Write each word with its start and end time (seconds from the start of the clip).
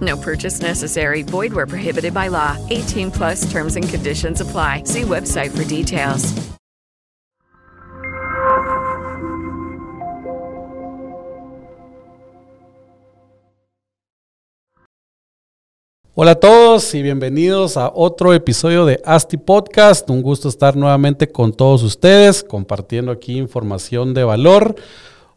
No 0.00 0.16
purchase 0.16 0.60
necessary. 0.60 1.22
Void 1.22 1.52
where 1.52 1.66
prohibited 1.66 2.14
by 2.14 2.28
law. 2.28 2.56
18 2.70 3.10
plus 3.10 3.50
terms 3.50 3.76
and 3.76 3.88
conditions 3.88 4.40
apply. 4.40 4.84
See 4.84 5.02
website 5.02 5.50
for 5.50 5.64
details. 5.64 6.32
Hola 16.22 16.32
a 16.32 16.34
todos 16.34 16.94
y 16.94 17.02
bienvenidos 17.02 17.78
a 17.78 17.90
otro 17.94 18.34
episodio 18.34 18.84
de 18.84 19.00
Asti 19.06 19.38
Podcast. 19.38 20.10
Un 20.10 20.20
gusto 20.20 20.50
estar 20.50 20.76
nuevamente 20.76 21.28
con 21.28 21.50
todos 21.50 21.82
ustedes 21.82 22.44
compartiendo 22.44 23.10
aquí 23.10 23.38
información 23.38 24.12
de 24.12 24.24
valor. 24.24 24.74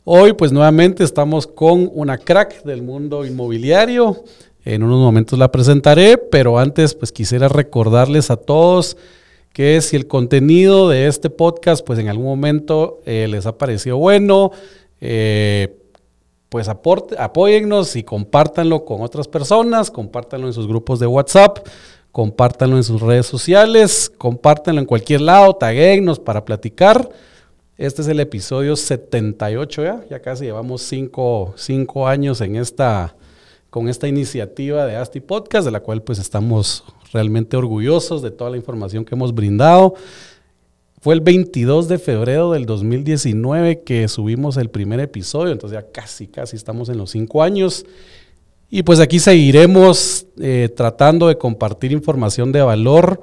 Hoy 0.03 0.33
pues 0.33 0.51
nuevamente 0.51 1.05
estamos 1.05 1.47
con 1.47 1.89
una 1.93 2.17
crack 2.17 2.63
del 2.63 2.81
mundo 2.81 3.23
inmobiliario. 3.23 4.25
En 4.65 4.83
unos 4.83 4.99
momentos 4.99 5.37
la 5.37 5.51
presentaré, 5.51 6.17
pero 6.17 6.57
antes 6.57 6.95
pues 6.95 7.11
quisiera 7.11 7.49
recordarles 7.49 8.31
a 8.31 8.37
todos 8.37 8.97
que 9.51 9.79
si 9.81 9.95
el 9.95 10.07
contenido 10.07 10.89
de 10.89 11.07
este 11.07 11.29
podcast 11.29 11.85
pues 11.85 11.99
en 11.99 12.09
algún 12.09 12.25
momento 12.25 13.01
eh, 13.05 13.27
les 13.29 13.45
ha 13.45 13.57
parecido 13.57 13.97
bueno, 13.97 14.51
eh, 15.01 15.79
pues 16.49 16.69
aporte, 16.69 17.15
apóyennos 17.19 17.95
y 17.95 18.03
compártanlo 18.03 18.85
con 18.85 19.01
otras 19.01 19.27
personas, 19.27 19.91
compártanlo 19.91 20.47
en 20.47 20.53
sus 20.53 20.67
grupos 20.67 20.99
de 20.99 21.07
WhatsApp, 21.07 21.67
compártanlo 22.11 22.77
en 22.77 22.83
sus 22.83 23.01
redes 23.01 23.25
sociales, 23.25 24.11
compártanlo 24.17 24.79
en 24.79 24.85
cualquier 24.85 25.21
lado, 25.21 25.55
taguennos 25.55 26.19
para 26.19 26.45
platicar. 26.45 27.09
Este 27.75 28.03
es 28.03 28.07
el 28.07 28.19
episodio 28.19 28.75
78 28.75 29.83
ya, 29.83 30.05
ya 30.09 30.19
casi 30.21 30.45
llevamos 30.45 30.83
cinco, 30.83 31.53
cinco 31.57 32.07
años 32.07 32.39
en 32.39 32.55
esta, 32.55 33.15
con 33.73 33.89
esta 33.89 34.07
iniciativa 34.07 34.85
de 34.85 34.97
Asti 34.97 35.19
Podcast, 35.19 35.65
de 35.65 35.71
la 35.71 35.79
cual 35.79 36.03
pues 36.03 36.19
estamos 36.19 36.83
realmente 37.11 37.57
orgullosos 37.57 38.21
de 38.21 38.29
toda 38.29 38.51
la 38.51 38.57
información 38.57 39.03
que 39.03 39.15
hemos 39.15 39.33
brindado. 39.33 39.95
Fue 41.01 41.15
el 41.15 41.21
22 41.21 41.87
de 41.87 41.97
febrero 41.97 42.51
del 42.51 42.67
2019 42.67 43.81
que 43.81 44.07
subimos 44.09 44.57
el 44.57 44.69
primer 44.69 44.99
episodio, 44.99 45.51
entonces 45.51 45.79
ya 45.81 45.91
casi, 45.91 46.27
casi 46.27 46.55
estamos 46.55 46.87
en 46.89 46.99
los 46.99 47.09
cinco 47.09 47.41
años. 47.41 47.83
Y 48.69 48.83
pues 48.83 48.99
aquí 48.99 49.17
seguiremos 49.17 50.27
eh, 50.39 50.69
tratando 50.77 51.27
de 51.27 51.39
compartir 51.39 51.93
información 51.93 52.51
de 52.51 52.61
valor, 52.61 53.21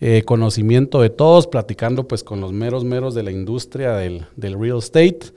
eh, 0.00 0.22
conocimiento 0.24 1.02
de 1.02 1.10
todos, 1.10 1.48
platicando 1.48 2.06
pues 2.06 2.22
con 2.22 2.40
los 2.40 2.52
meros, 2.52 2.84
meros 2.84 3.16
de 3.16 3.24
la 3.24 3.32
industria 3.32 3.94
del, 3.94 4.26
del 4.36 4.60
real 4.60 4.78
estate 4.78 5.32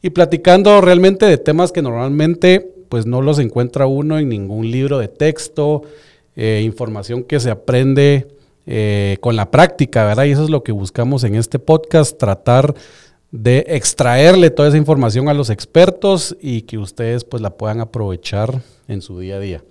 y 0.00 0.10
platicando 0.10 0.80
realmente 0.80 1.26
de 1.26 1.38
temas 1.38 1.72
que 1.72 1.82
normalmente 1.82 2.75
pues 2.88 3.06
no 3.06 3.22
los 3.22 3.38
encuentra 3.38 3.86
uno 3.86 4.18
en 4.18 4.28
ningún 4.28 4.70
libro 4.70 4.98
de 4.98 5.08
texto, 5.08 5.82
eh, 6.36 6.62
información 6.64 7.22
que 7.22 7.40
se 7.40 7.50
aprende 7.50 8.28
eh, 8.66 9.16
con 9.20 9.36
la 9.36 9.50
práctica, 9.50 10.04
¿verdad? 10.04 10.24
Y 10.24 10.32
eso 10.32 10.44
es 10.44 10.50
lo 10.50 10.62
que 10.62 10.72
buscamos 10.72 11.24
en 11.24 11.34
este 11.34 11.58
podcast, 11.58 12.18
tratar 12.18 12.74
de 13.30 13.64
extraerle 13.68 14.50
toda 14.50 14.68
esa 14.68 14.76
información 14.76 15.28
a 15.28 15.34
los 15.34 15.50
expertos 15.50 16.36
y 16.40 16.62
que 16.62 16.78
ustedes 16.78 17.24
pues 17.24 17.42
la 17.42 17.50
puedan 17.50 17.80
aprovechar 17.80 18.62
en 18.88 19.02
su 19.02 19.18
día 19.18 19.36
a 19.36 19.40
día. 19.40 19.64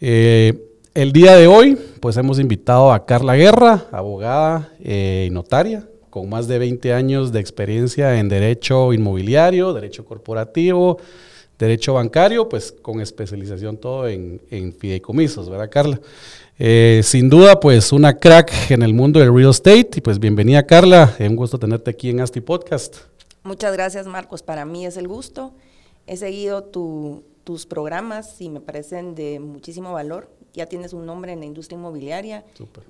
Eh, 0.00 0.64
el 0.94 1.12
día 1.12 1.36
de 1.36 1.46
hoy 1.46 1.78
pues 2.00 2.16
hemos 2.16 2.38
invitado 2.38 2.92
a 2.92 3.04
Carla 3.04 3.34
Guerra, 3.36 3.86
abogada 3.92 4.72
y 4.80 5.28
notaria, 5.30 5.88
con 6.10 6.28
más 6.28 6.48
de 6.48 6.58
20 6.58 6.92
años 6.92 7.32
de 7.32 7.40
experiencia 7.40 8.18
en 8.18 8.28
derecho 8.28 8.92
inmobiliario, 8.92 9.72
derecho 9.72 10.04
corporativo, 10.04 10.98
derecho 11.58 11.94
bancario, 11.94 12.48
pues 12.48 12.72
con 12.72 13.00
especialización 13.00 13.76
todo 13.76 14.06
en, 14.08 14.40
en 14.50 14.72
fideicomisos, 14.72 15.50
¿verdad 15.50 15.68
Carla? 15.70 16.00
Eh, 16.60 17.02
sin 17.04 17.28
duda, 17.28 17.60
pues 17.60 17.92
una 17.92 18.18
crack 18.18 18.70
en 18.70 18.82
el 18.82 18.92
mundo 18.92 19.20
del 19.20 19.32
real 19.34 19.50
estate. 19.50 19.90
Y 19.96 20.00
pues 20.00 20.18
bienvenida, 20.18 20.66
Carla. 20.66 21.14
Es 21.18 21.28
un 21.28 21.36
gusto 21.36 21.58
tenerte 21.58 21.90
aquí 21.90 22.10
en 22.10 22.20
Asti 22.20 22.40
Podcast. 22.40 22.96
Muchas 23.44 23.72
gracias, 23.72 24.06
Marcos. 24.06 24.42
Para 24.42 24.64
mí 24.64 24.84
es 24.84 24.96
el 24.96 25.06
gusto. 25.06 25.52
He 26.06 26.16
seguido 26.16 26.64
tus 26.64 27.66
programas 27.66 28.40
y 28.40 28.50
me 28.50 28.60
parecen 28.60 29.14
de 29.14 29.38
muchísimo 29.38 29.92
valor. 29.92 30.28
Ya 30.54 30.66
tienes 30.66 30.92
un 30.92 31.06
nombre 31.06 31.32
en 31.32 31.40
la 31.40 31.46
industria 31.46 31.78
inmobiliaria. 31.78 32.44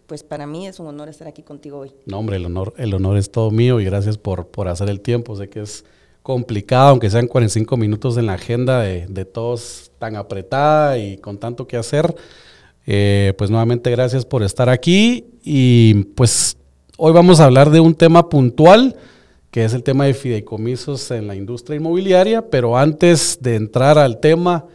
Pues 0.06 0.22
para 0.22 0.46
mí 0.46 0.66
es 0.66 0.78
un 0.78 0.86
honor 0.86 1.08
estar 1.10 1.28
aquí 1.28 1.42
contigo 1.42 1.78
hoy. 1.78 1.92
No, 2.06 2.18
hombre, 2.18 2.36
el 2.36 2.46
honor, 2.46 2.72
el 2.78 2.94
honor 2.94 3.18
es 3.18 3.30
todo 3.30 3.50
mío 3.50 3.80
y 3.80 3.84
gracias 3.84 4.16
por, 4.16 4.46
por 4.46 4.68
hacer 4.68 4.88
el 4.88 5.00
tiempo. 5.00 5.36
Sé 5.36 5.50
que 5.50 5.60
es 5.60 5.84
complicado, 6.22 6.90
aunque 6.90 7.10
sean 7.10 7.26
45 7.26 7.76
minutos 7.76 8.16
en 8.16 8.26
la 8.26 8.34
agenda 8.34 8.80
de, 8.80 9.06
de 9.06 9.24
todos 9.24 9.90
tan 9.98 10.16
apretada 10.16 10.98
y 10.98 11.18
con 11.18 11.38
tanto 11.38 11.66
que 11.66 11.76
hacer. 11.76 12.14
Eh, 12.86 13.34
pues 13.36 13.50
nuevamente 13.50 13.90
gracias 13.90 14.24
por 14.24 14.42
estar 14.42 14.70
aquí 14.70 15.26
y 15.44 16.04
pues 16.14 16.56
hoy 16.96 17.12
vamos 17.12 17.38
a 17.38 17.44
hablar 17.44 17.68
de 17.68 17.80
un 17.80 17.94
tema 17.94 18.30
puntual 18.30 18.96
que 19.50 19.64
es 19.64 19.74
el 19.74 19.82
tema 19.82 20.06
de 20.06 20.14
fideicomisos 20.14 21.10
en 21.10 21.26
la 21.26 21.34
industria 21.34 21.76
inmobiliaria, 21.76 22.48
pero 22.48 22.78
antes 22.78 23.38
de 23.40 23.56
entrar 23.56 23.98
al 23.98 24.20
tema 24.20 24.66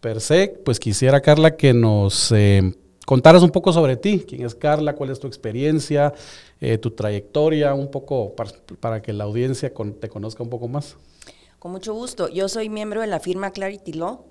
per 0.00 0.20
se, 0.20 0.54
pues 0.64 0.80
quisiera 0.80 1.20
Carla 1.20 1.56
que 1.56 1.72
nos 1.72 2.32
eh, 2.32 2.74
contaras 3.06 3.42
un 3.42 3.50
poco 3.50 3.72
sobre 3.72 3.96
ti, 3.96 4.24
quién 4.26 4.44
es 4.44 4.54
Carla, 4.54 4.94
cuál 4.94 5.10
es 5.10 5.20
tu 5.20 5.26
experiencia, 5.26 6.12
eh, 6.60 6.78
tu 6.78 6.90
trayectoria, 6.92 7.74
un 7.74 7.90
poco 7.90 8.34
para, 8.34 9.02
que 9.02 9.12
la 9.12 9.24
audiencia 9.24 9.72
te 10.00 10.08
conozca 10.08 10.42
un 10.42 10.50
poco 10.50 10.68
más. 10.68 10.96
Con 11.58 11.72
mucho 11.72 11.94
gusto. 11.94 12.28
Yo 12.28 12.48
soy 12.48 12.68
miembro 12.68 13.00
de 13.00 13.06
la 13.06 13.20
firma 13.20 13.52
Clarity 13.52 13.92
Law. 13.92 14.24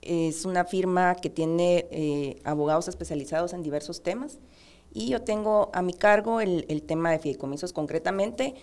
Es 0.00 0.44
una 0.44 0.64
firma 0.64 1.14
que 1.16 1.30
tiene 1.30 1.86
eh, 1.90 2.40
abogados 2.44 2.88
especializados 2.88 3.52
en 3.52 3.62
diversos 3.62 4.02
temas 4.02 4.38
y 4.94 5.08
yo 5.08 5.22
tengo 5.22 5.70
a 5.72 5.82
mi 5.82 5.94
cargo 5.94 6.40
el, 6.40 6.82
tema 6.82 7.10
de 7.10 7.18
fideicomisos 7.18 7.72
concretamente. 7.72 8.54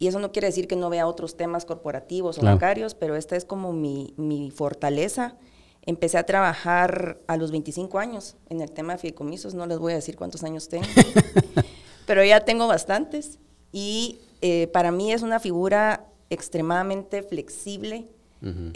Y 0.00 0.06
eso 0.06 0.20
no 0.20 0.30
quiere 0.30 0.46
decir 0.46 0.68
que 0.68 0.76
no 0.76 0.90
vea 0.90 1.06
otros 1.06 1.36
temas 1.36 1.64
corporativos 1.64 2.38
o 2.38 2.42
bancarios, 2.42 2.94
pero 2.94 3.16
esta 3.16 3.34
es 3.36 3.44
como 3.44 3.72
mi, 3.72 4.14
mi, 4.16 4.50
fortaleza. 4.50 5.36
Empecé 5.82 6.18
a 6.18 6.24
trabajar 6.24 7.18
a 7.26 7.36
los 7.36 7.50
25 7.50 7.98
años 7.98 8.36
en 8.50 8.60
el 8.60 8.70
tema 8.70 8.94
de 8.94 8.98
fideicomisos, 8.98 9.54
no 9.54 9.66
les 9.66 9.78
voy 9.78 9.92
a 9.92 9.96
decir 9.96 10.16
cuántos 10.16 10.44
años 10.44 10.68
tengo, 10.68 10.86
pero 12.06 12.24
ya 12.24 12.40
tengo 12.40 12.66
bastantes. 12.66 13.38
Y 13.72 14.18
eh, 14.40 14.68
para 14.68 14.92
mí 14.92 15.12
es 15.12 15.22
una 15.22 15.40
figura 15.40 16.06
extremadamente 16.30 17.22
flexible, 17.22 18.06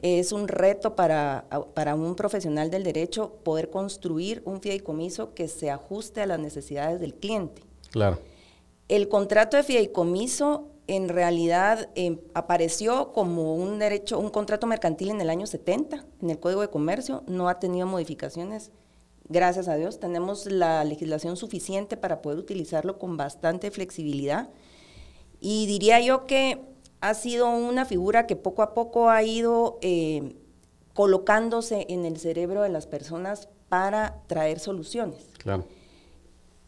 es 0.02 0.32
un 0.32 0.48
reto 0.48 0.96
para, 0.96 1.44
para, 1.74 1.94
un 1.94 2.16
profesional 2.16 2.68
del 2.68 2.82
derecho 2.82 3.34
poder 3.44 3.70
construir 3.70 4.42
un 4.44 4.60
fideicomiso 4.60 5.34
que 5.34 5.46
se 5.46 5.70
ajuste 5.70 6.20
a 6.20 6.26
las 6.26 6.40
necesidades 6.40 6.98
del 6.98 7.14
cliente. 7.14 7.62
Claro. 7.92 8.18
El 8.88 9.08
contrato 9.08 9.56
de 9.56 9.62
fideicomiso 9.62 10.71
en 10.96 11.08
realidad 11.08 11.88
em, 11.94 12.18
apareció 12.34 13.12
como 13.12 13.54
un 13.54 13.78
derecho, 13.78 14.18
un 14.18 14.28
contrato 14.28 14.66
mercantil 14.66 15.10
en 15.10 15.20
el 15.20 15.30
año 15.30 15.46
70 15.46 16.04
en 16.20 16.30
el 16.30 16.38
Código 16.38 16.60
de 16.60 16.68
Comercio, 16.68 17.22
no 17.26 17.48
ha 17.48 17.58
tenido 17.58 17.86
modificaciones, 17.86 18.70
gracias 19.28 19.68
a 19.68 19.76
Dios. 19.76 20.00
Tenemos 20.00 20.46
la 20.46 20.84
legislación 20.84 21.36
suficiente 21.36 21.96
para 21.96 22.20
poder 22.20 22.38
utilizarlo 22.38 22.98
con 22.98 23.16
bastante 23.16 23.70
flexibilidad. 23.70 24.50
Y 25.40 25.66
diría 25.66 26.00
yo 26.00 26.26
que 26.26 26.60
ha 27.00 27.14
sido 27.14 27.48
una 27.48 27.84
figura 27.84 28.26
que 28.26 28.36
poco 28.36 28.62
a 28.62 28.74
poco 28.74 29.08
ha 29.08 29.22
ido 29.22 29.78
eh, 29.80 30.36
colocándose 30.92 31.86
en 31.88 32.04
el 32.04 32.18
cerebro 32.18 32.62
de 32.62 32.68
las 32.68 32.86
personas 32.86 33.48
para 33.68 34.22
traer 34.26 34.60
soluciones. 34.60 35.30
Claro. 35.38 35.64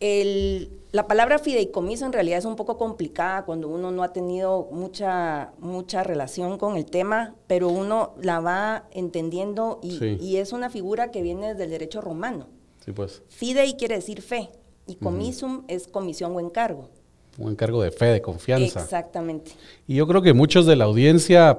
La 0.01 1.07
palabra 1.07 1.39
fideicomiso 1.39 2.05
en 2.05 2.13
realidad 2.13 2.39
es 2.39 2.45
un 2.45 2.57
poco 2.57 2.77
complicada 2.77 3.45
cuando 3.45 3.69
uno 3.69 3.91
no 3.91 4.03
ha 4.03 4.13
tenido 4.13 4.69
mucha, 4.71 5.53
mucha 5.59 6.03
relación 6.03 6.59
con 6.59 6.77
el 6.77 6.85
tema, 6.85 7.35
pero 7.47 7.69
uno 7.69 8.15
la 8.21 8.41
va 8.41 8.89
entendiendo 8.93 9.81
y, 9.83 10.37
es 10.37 10.53
una 10.53 10.71
figura 10.71 11.11
que 11.11 11.23
viene 11.23 11.49
desde 11.49 11.65
el 11.65 11.71
derecho 11.71 12.01
romano. 12.01 12.49
Sí, 12.85 12.93
pues. 12.93 13.23
Fidei 13.29 13.77
quiere 13.77 13.95
decir 13.95 14.21
fe 14.21 14.51
y 14.87 14.97
comisum 14.97 15.65
es 15.69 15.89
comisión 15.89 16.37
o 16.37 16.41
encargo 16.41 16.91
un 17.39 17.53
encargo 17.53 17.83
de 17.83 17.91
fe, 17.91 18.07
de 18.07 18.23
confianza. 18.23 18.81
Exactamente. 18.81 19.53
Y 19.87 19.97
yo 19.97 20.07
creo 20.07 20.23
que 20.23 20.33
muchos 20.33 20.67
de 20.67 20.77
la 20.77 20.85
audiencia, 20.85 21.59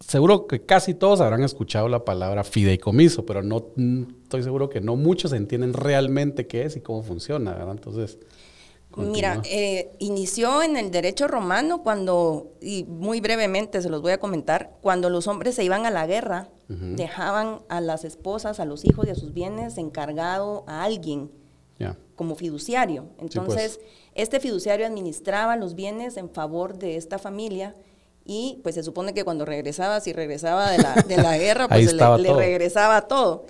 seguro 0.00 0.46
que 0.46 0.62
casi 0.64 0.94
todos 0.94 1.20
habrán 1.20 1.42
escuchado 1.42 1.88
la 1.88 2.04
palabra 2.04 2.44
fideicomiso, 2.44 3.24
pero 3.24 3.42
no 3.42 3.66
estoy 4.22 4.42
seguro 4.42 4.68
que 4.68 4.80
no 4.80 4.96
muchos 4.96 5.32
entienden 5.32 5.72
realmente 5.72 6.46
qué 6.46 6.64
es 6.64 6.76
y 6.76 6.80
cómo 6.80 7.02
funciona, 7.02 7.52
¿verdad? 7.52 7.72
Entonces, 7.72 8.18
Mira, 8.96 9.42
eh, 9.44 9.90
inició 9.98 10.62
en 10.62 10.76
el 10.76 10.90
derecho 10.90 11.26
romano 11.26 11.82
cuando, 11.82 12.52
y 12.60 12.84
muy 12.84 13.20
brevemente 13.20 13.82
se 13.82 13.88
los 13.88 14.02
voy 14.02 14.12
a 14.12 14.18
comentar, 14.18 14.76
cuando 14.82 15.10
los 15.10 15.26
hombres 15.26 15.56
se 15.56 15.64
iban 15.64 15.86
a 15.86 15.90
la 15.90 16.06
guerra, 16.06 16.48
dejaban 16.68 17.60
a 17.68 17.80
las 17.80 18.04
esposas, 18.04 18.58
a 18.58 18.64
los 18.64 18.84
hijos 18.84 19.06
y 19.06 19.10
a 19.10 19.14
sus 19.14 19.34
bienes 19.34 19.76
encargado 19.78 20.64
a 20.66 20.84
alguien 20.84 21.30
como 22.16 22.36
fiduciario. 22.36 23.06
Pues. 23.18 23.34
Entonces, 23.34 23.80
este 24.14 24.38
fiduciario 24.38 24.86
administraba 24.86 25.56
los 25.56 25.74
bienes 25.74 26.16
en 26.16 26.30
favor 26.30 26.78
de 26.78 26.96
esta 26.96 27.18
familia 27.18 27.74
y 28.24 28.60
pues 28.62 28.74
se 28.74 28.82
supone 28.82 29.12
que 29.12 29.24
cuando 29.24 29.44
regresaba, 29.44 30.00
si 30.00 30.12
regresaba 30.12 30.70
de 30.70 30.78
la, 30.78 30.94
de 30.94 31.16
la 31.16 31.36
guerra, 31.38 31.68
pues 31.68 31.92
le, 31.92 32.34
regresaba 32.34 33.02
todo. 33.02 33.44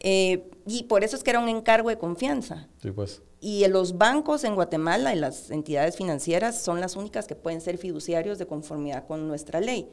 Eh, 0.00 0.44
y 0.66 0.84
por 0.84 1.04
eso 1.04 1.16
es 1.16 1.22
que 1.22 1.30
era 1.30 1.40
un 1.40 1.48
encargo 1.48 1.88
de 1.88 1.98
confianza. 1.98 2.68
Sí, 2.82 2.90
pues. 2.90 3.22
Y 3.40 3.66
los 3.68 3.96
bancos 3.96 4.42
en 4.42 4.56
Guatemala 4.56 5.14
y 5.14 5.18
las 5.18 5.52
entidades 5.52 5.96
financieras 5.96 6.60
son 6.60 6.80
las 6.80 6.96
únicas 6.96 7.28
que 7.28 7.36
pueden 7.36 7.60
ser 7.60 7.78
fiduciarios 7.78 8.38
de 8.38 8.46
conformidad 8.46 9.06
con 9.06 9.28
nuestra 9.28 9.60
ley. 9.60 9.88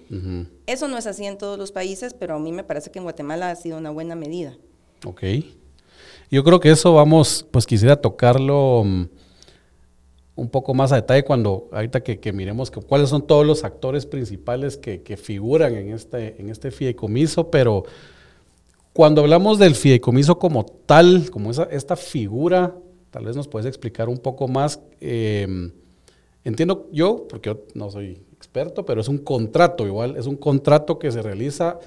Eso 0.66 0.88
no 0.88 0.98
es 0.98 1.06
así 1.06 1.26
en 1.26 1.38
todos 1.38 1.60
los 1.60 1.72
países, 1.72 2.16
pero 2.16 2.36
a 2.36 2.40
mí 2.40 2.52
me 2.52 2.64
parece 2.64 2.90
que 2.90 2.98
en 2.98 3.04
Guatemala 3.04 3.52
ha 3.52 3.56
sido 3.56 3.78
una 3.78 3.92
buena 3.92 4.16
medida. 4.16 4.58
Ok. 5.06 5.22
Yo 6.32 6.44
creo 6.44 6.60
que 6.60 6.72
eso 6.72 6.94
vamos, 6.94 7.46
pues 7.52 7.68
quisiera 7.68 7.98
tocarlo 7.98 8.82
mm, 8.84 9.04
un 10.36 10.50
poco 10.50 10.74
más 10.74 10.92
a 10.92 10.96
detalle 10.96 11.24
cuando, 11.24 11.70
ahorita 11.72 12.04
que, 12.04 12.34
miremos 12.34 12.70
cuáles 12.72 13.10
son 13.10 13.26
todos 13.26 13.46
los 13.46 13.64
actores 13.64 14.06
principales 14.06 14.78
que, 14.78 15.18
figuran 15.18 15.76
en 15.76 15.94
este, 15.94 16.40
en 16.40 16.50
este 16.50 16.72
fideicomiso, 16.72 17.50
pero 17.50 17.84
cuando 18.92 19.22
hablamos 19.22 19.60
del 19.60 19.76
fideicomiso 19.76 20.38
como 20.38 20.66
tal, 20.66 21.30
como 21.32 21.52
esta 21.52 21.96
figura, 21.96 22.76
tal 23.12 23.26
vez 23.26 23.36
nos 23.36 23.48
puedes 23.48 23.66
explicar 23.66 24.10
un 24.10 24.18
poco 24.18 24.48
más. 24.48 24.80
Em, 25.00 25.72
entiendo 26.44 26.90
yo, 26.92 27.28
porque 27.30 27.50
yo 27.50 27.60
no 27.74 27.90
soy 27.90 28.22
experto, 28.36 28.86
pero 28.86 29.02
es 29.02 29.08
un 29.08 29.18
contrato 29.20 29.86
igual, 29.86 30.16
es 30.18 30.28
un 30.28 30.36
contrato 30.36 31.00
que 31.00 31.12
se 31.12 31.22
realiza 31.22 31.80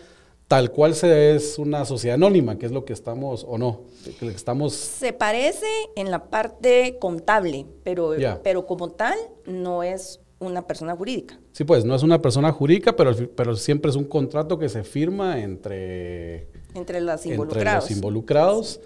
tal 0.49 0.73
cual 0.73 0.95
se 0.95 1.37
es 1.37 1.59
una 1.59 1.85
sociedad 1.85 2.15
anónima, 2.15 2.59
que 2.59 2.67
es 2.67 2.73
lo 2.73 2.87
que 2.87 2.95
estamos, 2.95 3.45
o 3.47 3.59
no, 3.59 3.83
que 4.19 4.29
estamos... 4.29 4.73
Se 4.73 5.13
parece 5.13 5.67
en 5.95 6.11
la 6.11 6.31
parte 6.31 6.97
contable, 6.99 7.67
pero, 7.85 8.15
pero 8.43 8.67
como 8.67 8.91
tal 8.91 9.17
no 9.47 9.83
es 9.83 10.21
una 10.39 10.67
persona 10.67 10.97
jurídica. 10.97 11.39
Sí, 11.53 11.65
pues 11.65 11.85
no 11.85 11.95
es 11.95 12.03
una 12.03 12.23
persona 12.23 12.51
jurídica, 12.51 12.97
pero, 12.97 13.15
pero 13.37 13.57
siempre 13.57 13.91
es 13.91 13.97
un 13.97 14.05
contrato 14.05 14.59
que 14.59 14.71
se 14.71 14.85
firma 14.85 15.39
entre... 15.41 16.49
Entre 16.75 17.01
los 17.03 17.27
involucrados. 17.27 17.57
Entre 17.57 17.75
los 17.75 17.91
involucrados 17.91 18.81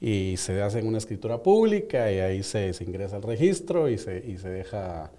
y 0.00 0.36
se 0.36 0.60
hace 0.60 0.80
en 0.80 0.86
una 0.86 0.98
escritura 0.98 1.42
pública 1.42 2.12
y 2.12 2.18
ahí 2.18 2.42
se, 2.42 2.72
se 2.74 2.84
ingresa 2.84 3.16
al 3.16 3.22
registro 3.22 3.88
y 3.88 3.96
se, 3.96 4.24
y 4.26 4.36
se 4.36 4.48
deja 4.48 5.10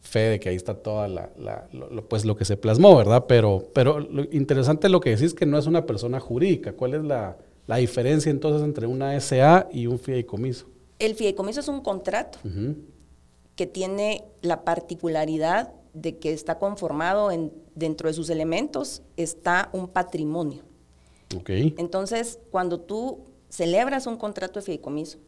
fe 0.00 0.20
de 0.20 0.40
que 0.40 0.48
ahí 0.48 0.56
está 0.56 0.74
toda 0.74 1.08
la, 1.08 1.30
lo, 1.72 2.08
pues 2.08 2.24
lo 2.24 2.36
que 2.36 2.44
se 2.44 2.56
plasmó, 2.56 2.96
¿verdad? 2.96 3.26
Pero, 3.28 3.68
pero 3.74 4.00
lo 4.00 4.24
interesante 4.32 4.86
es 4.86 4.90
lo 4.90 5.00
que 5.00 5.10
decís 5.10 5.34
que 5.34 5.46
no 5.46 5.58
es 5.58 5.66
una 5.66 5.86
persona 5.86 6.20
jurídica. 6.20 6.72
¿Cuál 6.72 6.94
es 6.94 7.04
la, 7.04 7.36
diferencia 7.78 8.30
entonces 8.30 8.62
entre 8.62 8.86
una 8.88 9.18
SA 9.20 9.68
y 9.72 9.86
un 9.86 9.98
fideicomiso? 9.98 10.66
El 10.98 11.14
fideicomiso 11.14 11.60
es 11.60 11.68
un 11.68 11.80
contrato 11.80 12.38
que 13.54 13.66
tiene 13.66 14.24
la 14.42 14.64
particularidad 14.64 15.72
de 15.92 16.18
que 16.18 16.32
está 16.32 16.58
conformado 16.58 17.30
en, 17.30 17.52
dentro 17.74 18.08
de 18.08 18.14
sus 18.14 18.30
elementos, 18.30 19.02
está 19.16 19.70
un 19.72 19.88
patrimonio. 19.88 20.62
Okay. 21.36 21.74
Entonces, 21.78 22.38
cuando 22.50 22.80
tú 22.80 23.20
celebras 23.48 24.06
un 24.06 24.16
contrato 24.16 24.58
de 24.58 24.66
fideicomiso, 24.66 25.18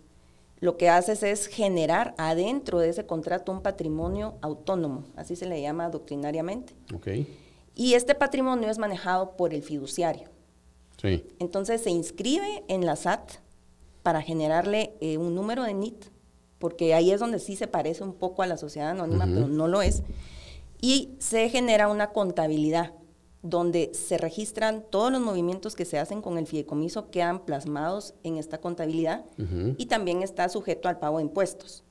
lo 0.63 0.77
que 0.77 0.89
haces 0.89 1.25
es 1.25 1.49
generar 1.49 2.15
adentro 2.19 2.79
de 2.79 2.89
ese 2.89 3.05
contrato 3.05 3.51
un 3.51 3.63
patrimonio 3.63 4.37
autónomo, 4.43 5.03
así 5.17 5.35
se 5.35 5.47
le 5.47 5.61
llama 5.61 5.91
doctrinariamente. 5.91 6.73
Okay. 6.95 7.37
Y 7.75 7.95
este 7.95 8.15
patrimonio 8.15 8.71
es 8.71 8.79
manejado 8.79 9.37
por 9.37 9.55
el 9.55 9.65
fiduciario. 9.65 10.29
Sí. 10.99 11.27
Entonces 11.41 11.83
se 11.83 11.91
inscribe 11.91 12.63
en 12.69 12.87
la 12.87 12.95
SAT 12.95 13.33
para 14.05 14.23
generarle 14.23 14.95
eh, 15.01 15.19
un 15.19 15.35
número 15.35 15.65
de 15.65 15.75
NIT, 15.75 16.05
porque 16.61 16.95
ahí 16.95 17.11
es 17.11 17.19
donde 17.19 17.41
sí 17.41 17.57
se 17.57 17.67
parece 17.67 18.05
un 18.05 18.15
poco 18.15 18.43
a 18.43 18.47
la 18.47 18.57
sociedad 18.57 18.91
anónima, 18.91 19.27
pero 19.27 19.49
no 19.49 19.67
lo 19.67 19.83
es. 19.83 20.05
Y 20.81 21.17
se 21.19 21.49
genera 21.49 21.89
una 21.89 22.11
contabilidad 22.13 22.93
donde 23.43 23.91
se 23.93 24.19
registran 24.19 24.85
todos 24.89 25.11
los 25.11 25.21
movimientos 25.21 25.75
que 25.75 25.85
se 25.85 25.99
hacen 25.99 26.23
con 26.23 26.39
el 26.39 26.47
fideicomiso, 26.47 27.11
quedan 27.11 27.45
plasmados 27.45 28.15
en 28.23 28.39
esta 28.39 28.59
contabilidad 28.59 29.25
y 29.77 29.87
también 29.87 30.23
está 30.23 30.49
sujeto 30.49 30.89
al 30.89 30.99
pago 30.99 31.19
de 31.19 31.25
impuestos. 31.25 31.85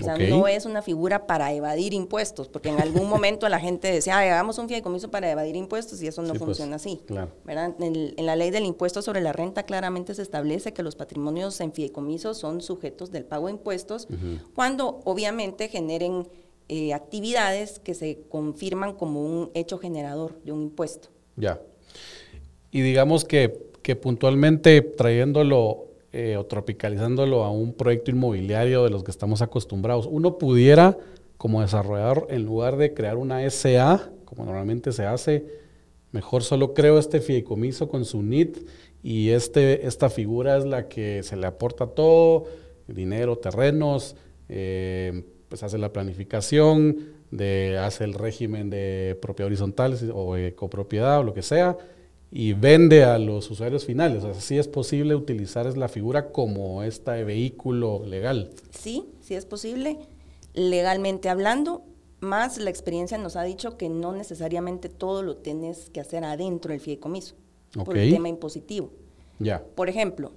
O 0.00 0.04
sea, 0.04 0.16
no 0.16 0.48
es 0.48 0.64
una 0.64 0.82
figura 0.82 1.26
para 1.26 1.52
evadir 1.52 1.92
impuestos, 1.92 2.48
porque 2.48 2.70
en 2.70 2.80
algún 2.80 3.08
momento 3.08 3.48
la 3.48 3.60
gente 3.60 3.92
decía, 3.92 4.18
hagamos 4.18 4.58
un 4.58 4.68
fideicomiso 4.68 5.10
para 5.10 5.30
evadir 5.30 5.56
impuestos 5.56 6.00
y 6.02 6.06
eso 6.06 6.22
no 6.22 6.30
pues, 6.30 6.40
funciona 6.40 6.76
así. 6.76 7.02
Claro. 7.06 7.32
En, 7.46 8.14
en, 8.16 8.26
la 8.26 8.36
ley 8.36 8.50
del 8.50 8.64
impuesto 8.64 9.02
sobre 9.02 9.20
la 9.20 9.32
renta 9.32 9.64
claramente 9.64 10.14
se 10.14 10.22
establece 10.22 10.72
que 10.72 10.82
los 10.82 10.96
patrimonios 10.96 11.60
en 11.60 11.72
fideicomiso 11.72 12.34
son 12.34 12.62
sujetos 12.62 13.10
del 13.10 13.24
pago 13.24 13.46
de 13.46 13.52
impuestos, 13.52 14.08
cuando 14.54 15.00
obviamente 15.04 15.68
generen 15.68 16.28
eh, 16.72 16.94
actividades 16.94 17.80
que 17.80 17.94
se 17.94 18.20
confirman 18.28 18.94
como 18.94 19.24
un 19.24 19.50
hecho 19.54 19.76
generador 19.76 20.40
de 20.44 20.52
un 20.52 20.62
impuesto. 20.62 21.08
Ya. 21.34 21.60
Y 22.70 22.80
digamos 22.82 23.24
que, 23.24 23.68
puntualmente 24.00 24.80
trayéndolo 24.80 25.88
eh, 26.12 26.36
o 26.36 26.46
tropicalizándolo 26.46 27.42
a 27.42 27.50
un 27.50 27.72
proyecto 27.72 28.12
inmobiliario 28.12 28.84
de 28.84 28.90
los 28.90 29.02
que 29.02 29.10
estamos 29.10 29.42
acostumbrados, 29.42 30.06
uno 30.08 30.38
pudiera, 30.38 30.96
como 31.38 31.60
desarrollador, 31.60 32.28
en 32.30 32.44
lugar 32.44 32.76
de 32.76 32.94
crear 32.94 33.16
una 33.16 33.50
SA, 33.50 34.08
como 34.24 34.44
normalmente 34.44 34.92
se 34.92 35.06
hace, 35.06 35.46
mejor 36.12 36.44
solo 36.44 36.72
creo 36.72 37.00
este 37.00 37.18
fideicomiso 37.20 37.88
con 37.88 38.04
su 38.04 38.22
NIT 38.22 38.58
y 39.02 39.30
este, 39.30 39.88
esta 39.88 40.08
figura 40.08 40.56
es 40.56 40.64
la 40.64 40.86
que 40.86 41.24
se 41.24 41.34
le 41.34 41.48
aporta 41.48 41.88
todo, 41.88 42.44
dinero, 42.86 43.38
terrenos, 43.38 44.14
eh, 44.48 45.24
pues 45.50 45.64
hace 45.64 45.78
la 45.78 45.92
planificación, 45.92 47.08
de, 47.32 47.76
hace 47.78 48.04
el 48.04 48.14
régimen 48.14 48.70
de 48.70 49.18
propiedad 49.20 49.48
horizontal 49.48 49.98
o 50.14 50.36
copropiedad 50.54 51.18
o 51.18 51.24
lo 51.24 51.34
que 51.34 51.42
sea, 51.42 51.76
y 52.30 52.52
vende 52.52 53.02
a 53.02 53.18
los 53.18 53.50
usuarios 53.50 53.84
finales. 53.84 54.22
O 54.22 54.32
sea, 54.32 54.40
sí 54.40 54.58
es 54.58 54.68
posible 54.68 55.16
utilizar 55.16 55.76
la 55.76 55.88
figura 55.88 56.30
como 56.30 56.84
este 56.84 57.24
vehículo 57.24 58.04
legal. 58.06 58.52
Sí, 58.70 59.06
sí 59.20 59.34
es 59.34 59.44
posible, 59.44 59.98
legalmente 60.54 61.28
hablando, 61.28 61.82
más 62.20 62.58
la 62.58 62.70
experiencia 62.70 63.18
nos 63.18 63.34
ha 63.34 63.42
dicho 63.42 63.76
que 63.76 63.88
no 63.88 64.12
necesariamente 64.12 64.88
todo 64.88 65.24
lo 65.24 65.36
tienes 65.36 65.90
que 65.90 66.00
hacer 66.00 66.22
adentro 66.22 66.70
del 66.70 66.80
fideicomiso, 66.80 67.34
por 67.84 67.98
el 67.98 68.12
tema 68.12 68.28
impositivo. 68.28 68.92
Ya. 69.40 69.64
Por 69.74 69.88
ejemplo, 69.88 70.32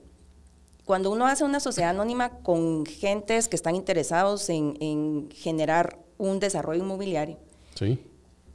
cuando 0.86 1.12
uno 1.12 1.28
hace 1.28 1.44
una 1.44 1.60
sociedad 1.60 1.92
anónima 1.92 2.40
con 2.40 2.86
gentes 2.86 3.48
que 3.48 3.56
están 3.56 3.75
interesados 3.75 4.50
en, 4.50 5.30
generar 5.32 6.00
un 6.18 6.40
desarrollo 6.40 6.84
inmobiliario, 6.84 7.38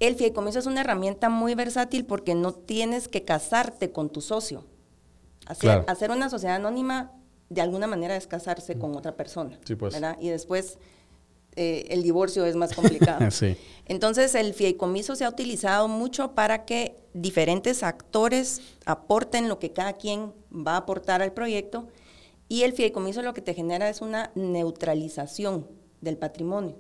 el 0.01 0.15
fideicomiso 0.15 0.59
es 0.59 0.67
una 0.67 0.83
herramienta 0.83 1.29
muy 1.29 1.55
versátil 1.55 2.05
porque 2.05 2.35
no 2.35 2.53
tienes 2.53 3.09
que 3.09 3.25
casarte 3.25 3.91
con 3.91 4.11
tu 4.11 4.21
socio. 4.21 4.65
Hacer, 5.47 5.85
hacer 5.87 6.11
una 6.11 6.29
sociedad 6.29 6.57
anónima 6.57 7.13
de 7.49 7.63
alguna 7.63 7.87
manera 7.87 8.17
es 8.17 8.27
casarse 8.27 8.79
con 8.79 8.95
otra 8.97 9.17
persona. 9.17 9.59
Pues. 9.79 10.01
Y 10.21 10.29
después 10.29 10.79
eh, 11.57 11.87
el 11.91 12.03
divorcio 12.03 12.45
es 12.47 12.55
más 12.55 12.75
complicado. 12.75 13.27
Entonces 13.87 14.35
el 14.35 14.55
fideicomiso 14.55 15.17
se 15.17 15.25
ha 15.25 15.29
utilizado 15.29 15.89
mucho 15.89 16.33
para 16.33 16.65
que 16.65 16.95
diferentes 17.15 17.83
actores 17.83 18.61
aporten 18.85 19.49
lo 19.49 19.59
que 19.59 19.73
cada 19.73 19.95
quien 19.95 20.33
va 20.53 20.75
a 20.75 20.79
aportar 20.79 21.23
al 21.23 21.33
proyecto 21.33 21.89
y 22.49 22.63
el 22.63 22.73
fideicomiso 22.73 23.23
lo 23.23 23.35
que 23.35 23.43
te 23.43 23.55
genera 23.55 23.89
es 23.89 24.01
una 24.01 24.31
neutralización 24.35 25.67
del 26.01 26.17
patrimonio, 26.17 26.77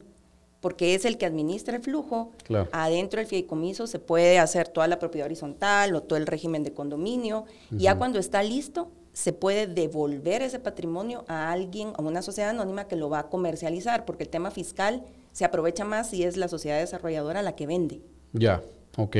porque 0.60 0.94
es 0.94 1.04
el 1.04 1.18
que 1.18 1.26
administra 1.26 1.76
el 1.76 1.82
flujo. 1.82 2.32
Adentro 2.72 3.18
del 3.18 3.26
fideicomiso 3.26 3.86
se 3.86 3.98
puede 3.98 4.38
hacer 4.38 4.68
toda 4.68 4.88
la 4.88 4.98
propiedad 4.98 5.26
horizontal 5.26 5.94
o 5.94 6.02
todo 6.02 6.18
el 6.18 6.26
régimen 6.26 6.64
de 6.64 6.72
condominio. 6.72 7.44
Y 7.70 7.82
ya 7.82 7.98
cuando 7.98 8.18
está 8.18 8.42
listo, 8.42 8.90
se 9.12 9.32
puede 9.32 9.66
devolver 9.66 10.42
ese 10.42 10.58
patrimonio 10.58 11.24
a 11.28 11.52
alguien, 11.52 11.92
a 11.96 12.02
una 12.02 12.22
sociedad 12.22 12.50
anónima 12.50 12.88
que 12.88 12.96
lo 12.96 13.10
va 13.10 13.20
a 13.20 13.28
comercializar, 13.28 14.04
porque 14.04 14.24
el 14.24 14.30
tema 14.30 14.50
fiscal 14.50 15.04
se 15.32 15.44
aprovecha 15.44 15.84
más 15.84 16.10
si 16.10 16.22
es 16.22 16.36
la 16.36 16.48
sociedad 16.48 16.78
desarrolladora 16.78 17.42
la 17.42 17.56
que 17.56 17.66
vende. 17.66 18.00
Ya, 18.32 18.62
ok 18.96 19.16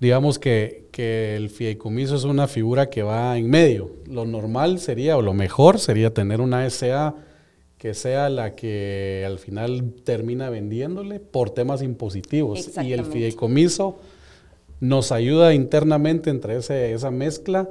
digamos 0.00 0.38
que, 0.38 0.86
el 0.96 1.50
fideicomiso 1.50 2.16
es 2.16 2.24
una 2.24 2.48
figura 2.48 2.88
que 2.88 3.02
va 3.02 3.36
en 3.36 3.50
medio. 3.50 3.90
Lo 4.06 4.24
normal 4.24 4.78
sería, 4.78 5.18
o 5.18 5.22
lo 5.22 5.34
mejor 5.34 5.78
sería 5.78 6.14
tener 6.14 6.40
una 6.40 6.68
SA 6.70 7.14
que 7.76 7.92
sea 7.92 8.30
la 8.30 8.54
que 8.54 9.24
al 9.26 9.38
final 9.38 9.92
termina 10.04 10.48
vendiéndole 10.48 11.20
por 11.20 11.50
temas 11.50 11.82
impositivos. 11.82 12.70
Y 12.82 12.94
el 12.94 13.04
fideicomiso 13.04 13.98
nos 14.80 15.12
ayuda 15.12 15.52
internamente 15.52 16.30
entre 16.30 16.56
ese, 16.56 16.94
esa 16.94 17.10
mezcla 17.10 17.68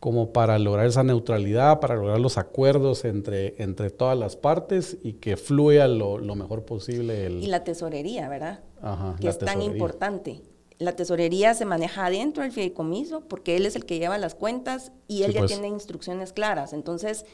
como 0.00 0.32
para 0.32 0.58
lograr 0.58 0.86
esa 0.86 1.02
neutralidad, 1.02 1.80
para 1.80 1.96
lograr 1.96 2.20
los 2.20 2.38
acuerdos 2.38 3.04
entre, 3.04 3.54
entre 3.62 3.90
todas 3.90 4.18
las 4.18 4.36
partes 4.36 4.98
y 5.02 5.14
que 5.14 5.36
fluya 5.36 5.88
lo, 5.88 6.18
lo 6.18 6.34
mejor 6.34 6.64
posible. 6.64 7.26
El... 7.26 7.42
Y 7.42 7.46
la 7.46 7.64
tesorería, 7.64 8.28
¿verdad? 8.28 8.60
Ajá, 8.82 9.16
que 9.20 9.28
es 9.28 9.38
tan 9.38 9.62
importante. 9.62 10.42
La 10.84 10.92
tesorería 10.96 11.54
se 11.54 11.64
maneja 11.64 12.06
adentro 12.06 12.42
del 12.42 12.52
fideicomiso 12.52 13.22
porque 13.22 13.56
él 13.56 13.66
es 13.66 13.74
el 13.76 13.84
que 13.86 13.98
lleva 13.98 14.18
las 14.18 14.34
cuentas 14.34 14.92
y 15.08 15.22
él 15.22 15.28
Sí, 15.30 15.34
ya 15.34 15.40
pues. 15.40 15.52
tiene 15.52 15.68
instrucciones 15.68 16.32
claras. 16.32 16.72
Entonces, 16.72 17.24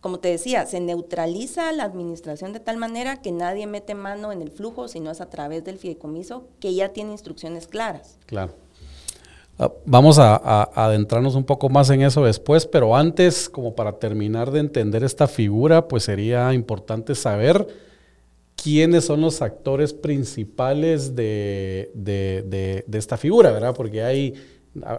como 0.00 0.20
te 0.20 0.28
decía, 0.28 0.64
se 0.66 0.78
neutraliza 0.80 1.72
la 1.72 1.84
administración 1.84 2.52
de 2.52 2.60
tal 2.60 2.76
manera 2.76 3.20
que 3.20 3.32
nadie 3.32 3.66
mete 3.66 3.94
mano 3.94 4.30
en 4.32 4.42
el 4.42 4.50
flujo, 4.50 4.86
sino 4.88 5.10
es 5.10 5.20
a 5.20 5.28
través 5.30 5.64
del 5.64 5.78
fideicomiso 5.78 6.48
que 6.60 6.74
ya 6.74 6.90
tiene 6.90 7.12
instrucciones 7.12 7.66
claras. 7.66 8.18
Claro. 8.26 8.52
Ah, 9.58 9.72
Vamos 9.86 10.18
a, 10.20 10.36
a- 10.36 10.70
a 10.72 10.84
adentrarnos 10.84 11.34
un 11.34 11.42
poco 11.44 11.68
más 11.68 11.90
en 11.90 12.02
eso 12.02 12.22
después, 12.24 12.64
pero 12.66 12.94
antes, 12.94 13.48
como 13.48 13.74
para 13.74 13.98
terminar 13.98 14.52
de 14.52 14.60
entender 14.60 15.02
esta 15.02 15.26
figura, 15.26 15.88
pues 15.88 16.04
sería 16.04 16.54
importante 16.54 17.14
saber 17.16 17.66
quiénes 18.62 19.04
son 19.04 19.20
los 19.20 19.40
actores 19.42 19.92
principales 19.92 21.14
de, 21.14 21.90
de- 21.94 22.84
de- 22.86 22.98
esta 22.98 23.16
figura, 23.16 23.52
¿verdad? 23.52 23.74
Porque 23.74 24.02
hay, 24.02 24.34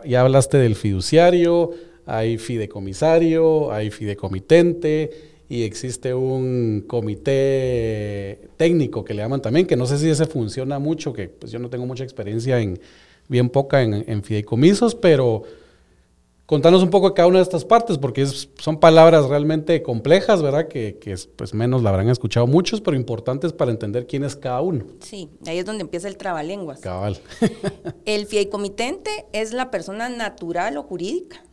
ya 0.05 0.21
hablaste 0.21 0.57
del 0.57 0.75
fiduciario, 0.75 1.71
hay 2.05 2.37
fideicomisario, 2.37 3.71
hay 3.71 3.91
fideicomitente 3.91 5.11
y 5.49 5.63
existe 5.63 6.13
un 6.13 6.85
comité 6.87 8.49
técnico 8.57 9.03
que 9.03 9.13
le 9.13 9.21
llaman 9.21 9.41
también, 9.41 9.65
que 9.65 9.75
no 9.75 9.85
sé 9.85 9.97
si 9.97 10.09
ese 10.09 10.25
funciona 10.25 10.79
mucho, 10.79 11.11
que 11.13 11.27
pues 11.27 11.51
yo 11.51 11.59
no 11.59 11.69
tengo 11.69 11.85
mucha 11.85 12.03
experiencia 12.03 12.59
en, 12.59 12.79
bien 13.27 13.49
poca 13.49 13.81
en 13.81 14.23
fideicomisos, 14.23 14.95
pero 14.95 15.43
contanos 16.49 16.81
un 16.81 16.89
poco 16.89 17.09
de 17.09 17.13
cada 17.13 17.27
una 17.27 17.37
de 17.37 17.43
estas 17.43 17.63
partes, 17.63 17.99
porque 17.99 18.23
es- 18.23 18.49
son 18.57 18.79
palabras 18.79 19.27
realmente 19.29 19.83
complejas, 19.83 20.41
¿verdad? 20.41 20.67
Que, 20.67 20.97
que 20.97 21.11
es, 21.11 21.27
pues 21.27 21.53
menos 21.53 21.83
la 21.83 21.91
habrán 21.91 22.09
escuchado 22.09 22.47
muchos, 22.47 22.81
pero 22.81 22.97
importantes 22.97 23.53
para 23.53 23.69
entender 23.69 24.07
quién 24.07 24.23
es 24.23 24.35
cada 24.35 24.59
uno. 24.61 24.85
Sí, 24.99 25.29
ahí 25.45 25.59
es 25.59 25.65
donde 25.65 25.83
empieza 25.83 26.07
el 26.07 26.17
trabalenguas. 26.17 26.79
Cabal. 26.79 27.19
El 28.05 28.25
fideicomitente 28.25 29.27
es 29.31 29.53
la 29.53 29.69
persona 29.69 30.09
natural 30.09 30.75
o 30.77 30.83
jurídica, 30.83 31.43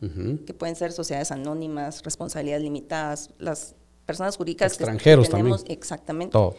que 0.47 0.55
pueden 0.55 0.77
ser 0.77 0.93
sociedades 0.93 1.31
anónimas, 1.31 2.03
responsabilidades 2.03 2.63
limitadas, 2.65 3.31
las 3.39 3.75
personas 4.07 4.37
jurídicas 4.39 4.73
que- 4.79 4.85
Extranjeros 4.85 5.27
que 5.27 5.31
tenemos, 5.33 5.59
también. 5.61 5.79
exactamente, 5.79 6.33
Todo. 6.33 6.55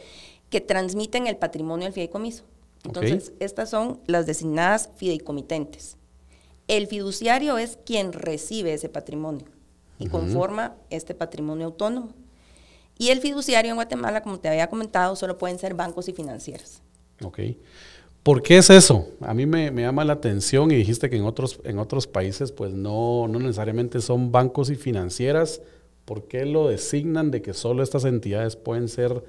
que 0.52 0.62
transmiten 0.62 1.26
el 1.26 1.38
patrimonio 1.38 1.88
al 1.88 1.94
fideicomiso. 1.94 2.44
Entonces, 2.86 3.34
estas 3.40 3.72
son 3.72 4.00
las 4.06 4.28
designadas 4.28 4.92
fideicomitentes. 4.96 5.98
El 6.68 6.88
fiduciario 6.88 7.58
es 7.58 7.78
quien 7.86 8.14
recibe 8.14 8.74
ese 8.74 8.90
patrimonio 8.90 9.46
y 10.00 10.08
conforma 10.08 10.76
este 10.90 11.16
patrimonio 11.16 11.66
autónomo. 11.68 12.10
Y 13.00 13.10
el 13.10 13.20
fiduciario 13.22 13.70
en 13.72 13.76
Guatemala, 13.78 14.22
como 14.22 14.40
te 14.40 14.50
había 14.50 14.70
comentado, 14.70 15.16
solo 15.16 15.38
pueden 15.38 15.60
ser 15.60 15.74
bancos 15.76 16.08
y 16.10 16.14
financieras. 16.14 16.82
Ok. 17.24 17.40
¿Por 18.24 18.42
qué 18.44 18.58
es 18.58 18.70
eso? 18.70 19.08
A 19.22 19.34
mí 19.34 19.46
me, 19.46 19.72
me 19.72 19.84
llama 19.84 20.04
la 20.04 20.14
atención 20.14 20.72
y 20.72 20.76
dijiste 20.76 21.10
que 21.10 21.16
en 21.16 21.24
otros, 21.24 21.60
en 21.64 21.80
otros 21.80 22.08
países 22.08 22.52
pues 22.52 22.74
no, 22.74 23.28
no 23.30 23.40
necesariamente 23.40 24.02
son 24.02 24.32
bancos 24.32 24.70
y 24.70 24.76
financieras. 24.76 25.62
¿Por 26.06 26.28
qué 26.28 26.46
lo 26.46 26.68
designan 26.68 27.32
de 27.32 27.42
que 27.42 27.54
solo 27.54 27.84
estas 27.84 28.04
entidades 28.06 28.56
pueden 28.58 28.90
ser 28.90 29.24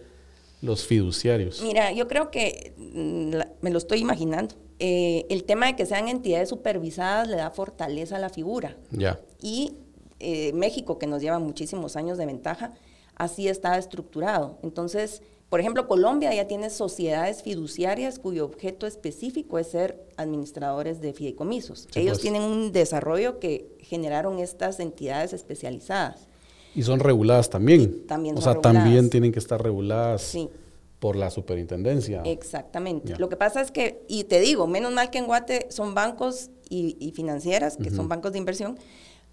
los 0.63 0.85
fiduciarios? 0.87 1.63
Mira, 1.63 1.93
yo 1.93 2.09
creo 2.09 2.31
que 2.31 2.73
mm, 2.77 3.31
la- 3.35 3.53
me 3.61 3.71
lo 3.71 3.79
estoy 3.79 4.01
imaginando. 4.01 4.55
Eh, 4.81 5.27
el 5.29 5.45
tema 5.45 5.67
de 5.67 5.77
que 5.77 5.87
sean 5.87 6.09
entidades 6.09 6.49
supervisadas 6.49 7.29
le 7.29 7.37
da 7.37 7.51
fortaleza 7.51 8.17
a 8.17 8.19
la 8.19 8.29
figura. 8.29 8.77
Ya. 8.91 9.19
Y 9.43 9.73
eh, 10.21 10.53
México, 10.53 10.99
que 10.99 11.07
nos 11.07 11.21
lleva 11.23 11.39
muchísimos 11.39 11.97
años 11.97 12.19
de 12.19 12.27
ventaja, 12.27 12.75
así 13.17 13.49
está 13.49 13.77
estructurado. 13.77 14.59
Entonces, 14.63 15.23
por 15.49 15.61
ejemplo, 15.61 15.89
Colombia 15.89 16.33
ya 16.35 16.47
tiene 16.47 16.71
sociedades 16.71 17.43
fiduciarias 17.43 18.19
cuyo 18.19 18.45
objeto 18.45 18.87
específico 18.87 19.59
es 19.59 19.69
ser 19.69 20.05
administradores 20.17 21.01
de 21.01 21.13
fideicomisos. 21.13 21.89
Sí, 21.91 22.01
Ellos 22.01 22.19
pues. 22.19 22.23
tienen 22.23 22.43
un 22.43 22.71
desarrollo 22.73 23.39
que 23.41 23.67
generaron 23.81 24.39
estas 24.39 24.79
entidades 24.79 25.33
especializadas. 25.33 26.27
Y 26.75 26.83
son 26.83 27.01
reguladas 27.01 27.49
también. 27.51 27.81
Y 27.81 27.87
también 28.07 28.37
o 28.37 28.41
son 28.41 28.53
sea, 28.53 28.63
también 28.63 29.11
tienen 29.11 29.33
que 29.33 29.39
estar 29.39 29.61
reguladas 29.61 30.23
Sí. 30.23 30.49
Por 30.99 31.17
la 31.17 31.31
superintendencia. 31.31 32.23
Exactamente. 32.25 33.17
Lo 33.19 33.29
que 33.29 33.37
pasa 33.37 33.61
es 33.61 33.71
que, 33.71 34.03
y 34.09 34.25
te 34.25 34.41
digo, 34.41 34.67
menos 34.67 34.93
mal 34.93 35.11
que 35.11 35.19
en 35.19 35.27
Guate 35.27 35.67
son 35.71 35.95
bancos 35.95 36.51
y, 36.69 36.97
y 36.99 37.13
financieras, 37.13 37.77
que 37.77 37.91
son 37.91 38.09
bancos 38.09 38.33
de 38.33 38.39
inversión, 38.39 38.79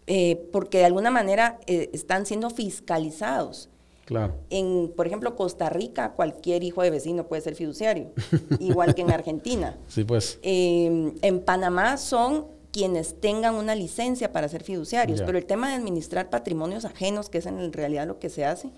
eh, 0.08 0.48
porque 0.52 0.80
de 0.80 0.86
alguna 0.86 1.10
manera 1.10 1.60
eh, 1.66 1.90
están 1.94 2.26
siendo 2.26 2.50
fiscalizados. 2.50 3.70
Claro. 4.06 4.36
En, 4.52 4.94
por 4.96 5.08
ejemplo, 5.08 5.36
Costa 5.36 5.70
Rica, 5.70 6.14
cualquier 6.14 6.64
hijo 6.64 6.84
de 6.84 6.92
vecino 6.92 7.28
puede 7.28 7.42
ser 7.42 7.56
fiduciario, 7.56 8.12
igual 8.60 8.94
que 8.94 9.02
en 9.02 9.12
Argentina. 9.12 9.76
Sí, 9.88 10.04
pues. 10.04 10.38
Eh, 10.44 11.14
en 11.22 11.40
Panamá 11.40 11.98
son 11.98 12.46
quienes 12.72 13.20
tengan 13.20 13.56
una 13.56 13.74
licencia 13.74 14.32
para 14.32 14.48
ser 14.48 14.62
fiduciarios, 14.62 15.22
pero 15.22 15.38
el 15.38 15.46
tema 15.46 15.70
de 15.70 15.76
administrar 15.76 16.30
patrimonios 16.30 16.86
ajenos, 16.86 17.30
que 17.30 17.38
es 17.38 17.46
en 17.46 17.72
realidad 17.72 18.06
lo 18.06 18.20
que 18.20 18.30
se 18.30 18.44
hace, 18.44 18.70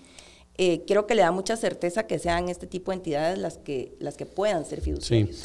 eh, 0.58 0.82
creo 0.86 1.06
que 1.06 1.14
le 1.14 1.22
da 1.22 1.30
mucha 1.32 1.56
certeza 1.56 2.06
que 2.06 2.18
sean 2.18 2.48
este 2.48 2.66
tipo 2.66 2.90
de 2.90 2.96
entidades 2.96 3.38
las 3.38 3.58
que, 3.58 3.94
las 4.00 4.16
que 4.16 4.26
puedan 4.26 4.64
ser 4.64 4.80
Sí. 4.80 4.84
fiduciarios. 4.86 5.44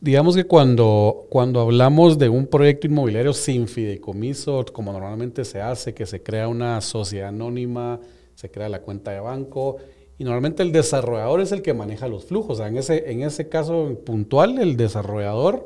Digamos 0.00 0.36
que 0.36 0.44
cuando, 0.44 1.26
cuando 1.28 1.60
hablamos 1.60 2.18
de 2.18 2.28
un 2.28 2.46
proyecto 2.46 2.86
inmobiliario 2.86 3.32
sin 3.32 3.66
fideicomiso, 3.66 4.64
como 4.72 4.92
normalmente 4.92 5.44
se 5.44 5.60
hace, 5.60 5.92
que 5.94 6.06
se 6.06 6.22
crea 6.22 6.46
una 6.46 6.80
sociedad 6.80 7.28
anónima, 7.30 7.98
se 8.36 8.48
crea 8.50 8.68
la 8.68 8.80
cuenta 8.82 9.10
de 9.10 9.18
banco, 9.18 9.76
y 10.16 10.22
normalmente 10.24 10.62
el 10.62 10.70
desarrollador 10.70 11.40
es 11.40 11.50
el 11.52 11.62
que 11.62 11.74
maneja 11.74 12.06
los 12.06 12.24
flujos. 12.26 12.60
En 12.60 12.76
ese, 12.76 13.10
en 13.10 13.22
ese 13.22 13.48
caso 13.48 13.98
puntual, 14.04 14.58
el 14.58 14.76
desarrollador 14.76 15.64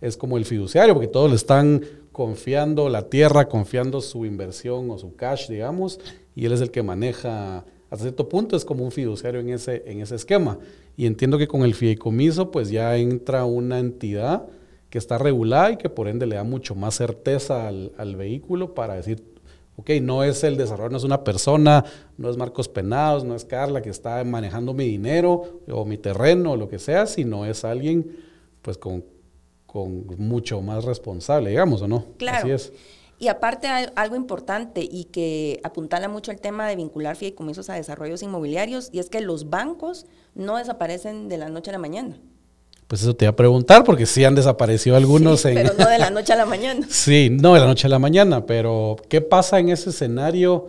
es 0.00 0.16
como 0.16 0.36
el 0.38 0.44
fiduciario, 0.46 0.94
porque 0.94 1.08
todos 1.08 1.28
le 1.28 1.36
están 1.36 1.82
confiando 2.12 2.88
la 2.88 3.08
tierra, 3.10 3.48
confiando 3.48 4.00
su 4.00 4.24
inversión 4.24 4.90
o 4.90 4.98
su 4.98 5.14
cash, 5.14 5.48
digamos, 5.48 6.00
y 6.34 6.46
él 6.46 6.52
es 6.52 6.60
el 6.62 6.70
que 6.70 6.82
maneja, 6.82 7.64
hasta 7.94 8.06
cierto 8.06 8.28
punto 8.28 8.56
es 8.56 8.64
como 8.64 8.84
un 8.84 8.90
fiduciario 8.90 9.40
en 9.40 9.50
ese, 9.50 9.84
en 9.86 10.00
ese 10.00 10.16
esquema. 10.16 10.58
Y 10.96 11.06
entiendo 11.06 11.38
que 11.38 11.46
con 11.46 11.62
el 11.62 11.74
fideicomiso 11.74 12.50
pues 12.50 12.70
ya 12.70 12.96
entra 12.96 13.44
una 13.44 13.78
entidad 13.78 14.48
que 14.90 14.98
está 14.98 15.16
regulada 15.16 15.70
y 15.70 15.76
que 15.76 15.88
por 15.88 16.08
ende 16.08 16.26
le 16.26 16.34
da 16.34 16.42
mucho 16.42 16.74
más 16.74 16.96
certeza 16.96 17.68
al, 17.68 17.92
al 17.96 18.16
vehículo 18.16 18.74
para 18.74 18.94
decir, 18.94 19.22
ok, 19.76 19.90
no 20.02 20.24
es 20.24 20.42
el 20.42 20.56
desarrollador, 20.56 20.90
no 20.90 20.98
es 20.98 21.04
una 21.04 21.22
persona, 21.22 21.84
no 22.18 22.28
es 22.28 22.36
Marcos 22.36 22.68
Penados, 22.68 23.24
no 23.24 23.36
es 23.36 23.44
Carla 23.44 23.80
que 23.80 23.90
está 23.90 24.24
manejando 24.24 24.74
mi 24.74 24.86
dinero 24.86 25.60
o 25.70 25.84
mi 25.84 25.96
terreno 25.96 26.52
o 26.52 26.56
lo 26.56 26.68
que 26.68 26.80
sea, 26.80 27.06
sino 27.06 27.46
es 27.46 27.64
alguien 27.64 28.16
pues 28.60 28.76
con, 28.76 29.04
con 29.66 30.04
mucho 30.18 30.60
más 30.62 30.84
responsable, 30.84 31.50
digamos, 31.50 31.80
¿o 31.82 31.86
no? 31.86 32.06
Claro. 32.16 32.38
Así 32.38 32.50
es. 32.50 32.72
Y 33.18 33.28
aparte 33.28 33.68
hay 33.68 33.86
algo 33.94 34.16
importante 34.16 34.80
y 34.82 35.04
que 35.04 35.60
apuntala 35.62 36.08
mucho 36.08 36.30
el 36.32 36.40
tema 36.40 36.68
de 36.68 36.76
vincular 36.76 37.16
fideicomisos 37.16 37.70
a 37.70 37.74
desarrollos 37.74 38.22
inmobiliarios, 38.22 38.88
y 38.92 38.98
es 38.98 39.08
que 39.08 39.20
los 39.20 39.50
bancos 39.50 40.06
no 40.34 40.56
desaparecen 40.56 41.28
de 41.28 41.38
la 41.38 41.48
noche 41.48 41.70
a 41.70 41.72
la 41.72 41.78
mañana. 41.78 42.18
Pues 42.88 43.00
eso 43.02 43.14
te 43.16 43.24
iba 43.24 43.30
a 43.30 43.36
preguntar, 43.36 43.82
porque 43.84 44.04
sí 44.04 44.24
han 44.24 44.34
desaparecido 44.34 44.96
algunos 44.96 45.40
Sí, 45.42 45.48
en... 45.48 45.54
Pero 45.54 45.70
no 45.78 45.88
de 45.88 45.98
la 45.98 46.10
noche 46.10 46.32
a 46.32 46.36
la 46.36 46.44
mañana. 46.54 46.86
Sí, 46.90 47.30
no 47.30 47.54
de 47.54 47.60
la 47.60 47.66
noche 47.66 47.86
a 47.86 47.90
la 47.90 47.98
mañana, 47.98 48.44
pero 48.46 48.96
¿qué 49.08 49.20
pasa 49.20 49.58
en 49.58 49.70
ese 49.70 49.90
escenario 49.90 50.66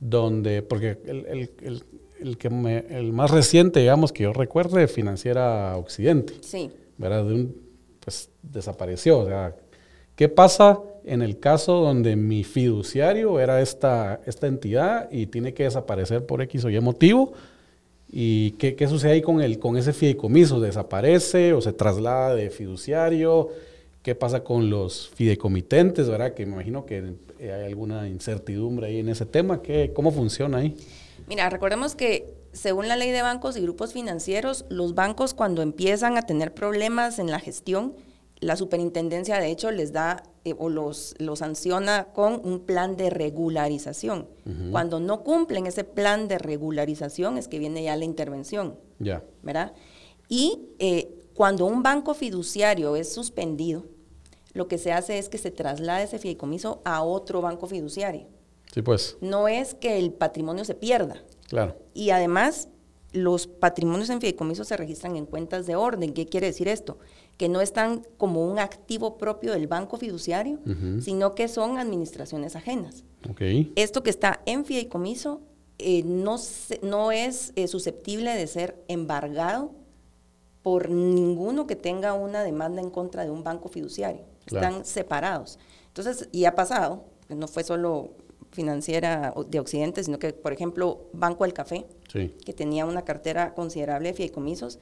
donde, 0.00 0.62
porque 0.62 0.98
el, 1.04 1.26
el- 1.26 1.50
el- 1.62 1.84
el 2.20 2.36
que 2.38 2.50
me- 2.50 2.84
el 2.90 3.12
más 3.12 3.30
reciente, 3.30 3.80
digamos, 3.80 4.12
que 4.12 4.22
yo 4.24 4.32
recuerde, 4.32 4.88
Financiera 4.88 5.76
Occidente, 5.76 6.34
Sí. 6.40 6.70
¿verdad? 6.96 7.24
De 7.24 7.34
un, 7.34 7.56
pues 8.00 8.30
desapareció, 8.42 9.20
o 9.20 9.26
sea, 9.26 9.54
¿qué 10.18 10.28
pasa 10.28 10.80
en 11.04 11.22
el 11.22 11.38
caso 11.38 11.74
donde 11.74 12.16
mi 12.16 12.42
fiduciario 12.42 13.38
era 13.38 13.60
esta, 13.60 14.20
esta 14.26 14.48
entidad 14.48 15.08
y 15.12 15.26
tiene 15.26 15.54
que 15.54 15.62
desaparecer 15.62 16.26
por 16.26 16.42
X 16.42 16.64
o 16.64 16.70
Y 16.70 16.80
motivo? 16.80 17.34
¿Y 18.10 18.50
qué, 18.52 18.74
qué 18.74 18.88
sucede 18.88 19.12
ahí 19.12 19.22
con, 19.22 19.40
el, 19.40 19.60
con 19.60 19.76
ese 19.76 19.92
fideicomiso? 19.92 20.58
¿Desaparece 20.58 21.52
o 21.52 21.60
se 21.60 21.72
traslada 21.72 22.34
de 22.34 22.50
fiduciario? 22.50 23.50
¿Qué 24.02 24.16
pasa 24.16 24.42
con 24.42 24.70
los 24.70 25.08
fideicomitentes, 25.14 26.08
verdad? 26.08 26.34
Que 26.34 26.46
me 26.46 26.54
imagino 26.54 26.84
que 26.84 27.14
eh, 27.38 27.52
hay 27.52 27.66
alguna 27.66 28.08
incertidumbre 28.08 28.88
ahí 28.88 28.98
en 28.98 29.10
ese 29.10 29.24
tema. 29.24 29.62
¿Qué, 29.62 29.92
¿Cómo 29.94 30.10
funciona 30.10 30.58
ahí? 30.58 30.76
Mira, 31.28 31.48
recordemos 31.48 31.94
que 31.94 32.34
según 32.52 32.88
la 32.88 32.96
ley 32.96 33.12
de 33.12 33.22
bancos 33.22 33.56
y 33.56 33.60
grupos 33.60 33.92
financieros, 33.92 34.64
los 34.68 34.96
bancos 34.96 35.32
cuando 35.32 35.62
empiezan 35.62 36.18
a 36.18 36.22
tener 36.22 36.54
problemas 36.54 37.20
en 37.20 37.30
la 37.30 37.38
gestión, 37.38 37.94
la 38.40 38.56
superintendencia 38.56 39.38
de 39.40 39.50
hecho 39.50 39.70
les 39.70 39.92
da 39.92 40.22
eh, 40.44 40.54
o 40.58 40.68
los, 40.68 41.14
los 41.18 41.40
sanciona 41.40 42.08
con 42.12 42.40
un 42.44 42.60
plan 42.60 42.96
de 42.96 43.10
regularización. 43.10 44.28
Cuando 44.70 44.98
no 44.98 45.22
cumplen 45.24 45.66
ese 45.66 45.84
plan 45.84 46.26
de 46.26 46.38
regularización 46.38 47.36
es 47.36 47.48
que 47.48 47.58
viene 47.58 47.82
ya 47.82 47.96
la 47.96 48.04
intervención. 48.04 48.78
Ya. 48.98 49.22
¿verdad? 49.42 49.74
Y 50.28 50.70
eh, 50.78 51.14
cuando 51.34 51.66
un 51.66 51.82
banco 51.82 52.14
fiduciario 52.14 52.96
es 52.96 53.12
suspendido, 53.12 53.84
lo 54.54 54.68
que 54.68 54.78
se 54.78 54.92
hace 54.92 55.18
es 55.18 55.28
que 55.28 55.38
se 55.38 55.50
traslade 55.50 56.04
ese 56.04 56.18
fideicomiso 56.18 56.80
a 56.84 57.02
otro 57.02 57.40
banco 57.40 57.66
fiduciario. 57.66 58.26
Sí, 58.72 58.82
pues. 58.82 59.16
No 59.20 59.48
es 59.48 59.74
que 59.74 59.98
el 59.98 60.12
patrimonio 60.12 60.64
se 60.64 60.74
pierda. 60.74 61.22
Claro. 61.48 61.76
Y 61.94 62.10
además, 62.10 62.68
los 63.12 63.46
patrimonios 63.46 64.10
en 64.10 64.20
fideicomiso 64.20 64.64
se 64.64 64.76
registran 64.76 65.16
en 65.16 65.26
cuentas 65.26 65.66
de 65.66 65.76
orden. 65.76 66.12
¿Qué 66.12 66.26
quiere 66.26 66.48
decir 66.48 66.68
esto? 66.68 66.98
Que 67.38 67.48
no 67.48 67.62
están 67.62 68.04
como 68.18 68.46
un 68.46 68.58
activo 68.58 69.16
propio 69.16 69.52
del 69.52 69.66
banco 69.66 69.96
fiduciario, 69.96 70.58
sino 71.00 71.34
que 71.34 71.48
son 71.48 71.78
administraciones 71.78 72.54
ajenas. 72.54 73.04
Esto 73.76 74.02
que 74.02 74.10
está 74.10 74.42
en 74.44 74.66
fideicomiso 74.66 75.40
eh, 75.78 76.02
no, 76.04 76.36
no 76.82 77.12
es 77.12 77.52
eh, 77.54 77.68
susceptible 77.68 78.34
de 78.34 78.46
ser 78.48 78.82
embargado 78.88 79.72
por 80.62 80.90
ninguno 80.90 81.66
que 81.66 81.76
tenga 81.76 82.14
una 82.14 82.42
demanda 82.42 82.82
en 82.82 82.90
contra 82.90 83.24
de 83.24 83.30
un 83.30 83.44
banco 83.44 83.68
fiduciario. 83.68 84.22
Están 84.46 84.84
separados. 84.84 85.58
Entonces, 85.86 86.28
y 86.32 86.44
ha 86.46 86.54
pasado, 86.54 87.04
no 87.28 87.48
fue 87.48 87.64
solo 87.64 88.14
financiera 88.50 89.34
de 89.48 89.60
Occidente, 89.60 90.02
sino 90.02 90.18
que, 90.18 90.32
por 90.32 90.52
ejemplo, 90.52 91.08
Banco 91.12 91.44
del 91.44 91.52
Café, 91.52 91.86
que 92.12 92.52
tenía 92.52 92.86
una 92.86 93.04
cartera 93.04 93.54
considerable 93.54 94.08
de 94.08 94.14
fideicomisos, 94.14 94.78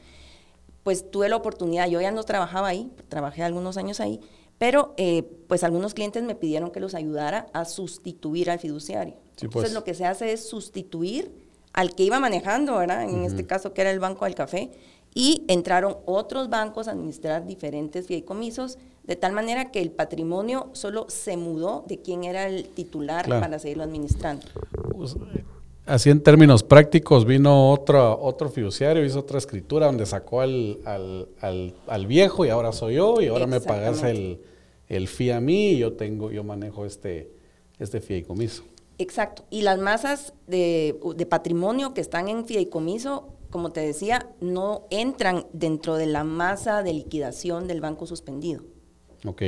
pues 0.86 1.10
tuve 1.10 1.28
la 1.28 1.34
oportunidad, 1.34 1.88
yo 1.88 2.00
ya 2.00 2.12
no 2.12 2.22
trabajaba 2.22 2.68
ahí, 2.68 2.92
trabajé 3.08 3.42
algunos 3.42 3.76
años 3.76 3.98
ahí, 3.98 4.20
pero 4.56 4.94
eh, 4.96 5.24
pues 5.48 5.64
algunos 5.64 5.94
clientes 5.94 6.22
me 6.22 6.36
pidieron 6.36 6.70
que 6.70 6.78
los 6.78 6.94
ayudara 6.94 7.48
a 7.54 7.64
sustituir 7.64 8.52
al 8.52 8.60
fiduciario. 8.60 9.16
Entonces 9.30 9.50
pues. 9.50 9.72
lo 9.72 9.82
que 9.82 9.94
se 9.94 10.06
hace 10.06 10.32
es 10.32 10.48
sustituir 10.48 11.32
al 11.72 11.92
que 11.96 12.04
iba 12.04 12.20
manejando, 12.20 12.76
¿verdad? 12.76 13.02
En 13.02 13.24
este 13.24 13.44
caso 13.44 13.74
que 13.74 13.80
era 13.80 13.90
el 13.90 13.98
Banco 13.98 14.26
del 14.26 14.36
Café, 14.36 14.70
y 15.12 15.42
entraron 15.48 15.96
otros 16.04 16.50
bancos 16.50 16.86
a 16.86 16.92
administrar 16.92 17.46
diferentes 17.46 18.06
fideicomisos, 18.06 18.78
de 19.02 19.16
tal 19.16 19.32
manera 19.32 19.72
que 19.72 19.80
el 19.80 19.90
patrimonio 19.90 20.70
solo 20.72 21.06
se 21.08 21.36
mudó 21.36 21.84
de 21.88 21.98
quién 22.00 22.22
era 22.22 22.46
el 22.46 22.68
titular 22.68 23.28
para 23.28 23.58
seguirlo 23.58 23.82
administrando. 23.82 24.46
Pues, 24.94 25.16
así 25.86 26.10
en 26.10 26.20
términos 26.20 26.62
prácticos, 26.62 27.24
vino 27.24 27.70
otro, 27.70 28.20
otro 28.20 28.48
fiduciario, 28.48 29.04
hizo 29.04 29.20
otra 29.20 29.38
escritura 29.38 29.86
donde 29.86 30.06
sacó 30.06 30.40
al, 30.42 30.78
al, 30.84 32.06
viejo 32.06 32.44
y 32.44 32.50
ahora 32.50 32.72
soy 32.72 32.96
yo 32.96 33.20
y 33.20 33.28
ahora 33.28 33.46
me 33.46 33.60
pagas 33.60 34.02
el, 34.02 34.40
el 34.88 35.08
fee 35.08 35.30
a 35.30 35.40
mí 35.40 35.70
y 35.70 35.78
yo, 35.78 35.94
tengo, 35.94 36.30
yo 36.30 36.44
manejo 36.44 36.84
este, 36.84 37.30
este 37.78 38.00
fideicomiso. 38.00 38.64
Exacto. 38.98 39.44
Y 39.50 39.62
las 39.62 39.78
masas 39.78 40.32
de, 40.46 40.98
de 41.16 41.26
patrimonio 41.26 41.94
que 41.94 42.00
están 42.00 42.28
en 42.28 42.46
fideicomiso 42.46 43.36
como 43.50 43.72
te 43.72 43.80
decía, 43.80 44.28
no 44.40 44.86
entran 44.90 45.46
dentro 45.52 45.96
de 45.96 46.06
la 46.06 46.24
masa 46.24 46.82
de 46.82 46.92
liquidación 46.92 47.66
del 47.66 47.80
banco 47.80 48.06
suspendido. 48.06 48.62
Ok. 49.24 49.42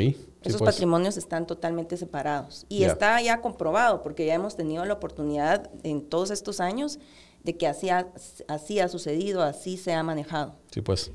Esos 0.45 0.61
pues. 0.61 0.75
patrimonios 0.75 1.17
están 1.17 1.47
totalmente 1.47 1.97
separados. 1.97 2.65
Y 2.69 2.85
está 2.85 3.21
ya 3.21 3.41
comprobado, 3.41 4.03
porque 4.03 4.27
ya 4.27 4.35
hemos 4.35 4.57
tenido 4.57 4.85
la 4.85 4.95
oportunidad 4.95 5.71
en 5.83 6.03
todos 6.03 6.31
estos 6.31 6.61
años 6.61 6.99
de 7.43 7.57
que 7.57 7.67
así 7.67 7.89
ha, 7.89 8.09
así 8.47 8.79
ha 8.81 8.89
sucedido, 8.89 9.43
así 9.43 9.77
se 9.77 9.93
ha 9.93 10.03
manejado. 10.03 10.55
Sí, 10.71 10.81
pues. 10.81 11.11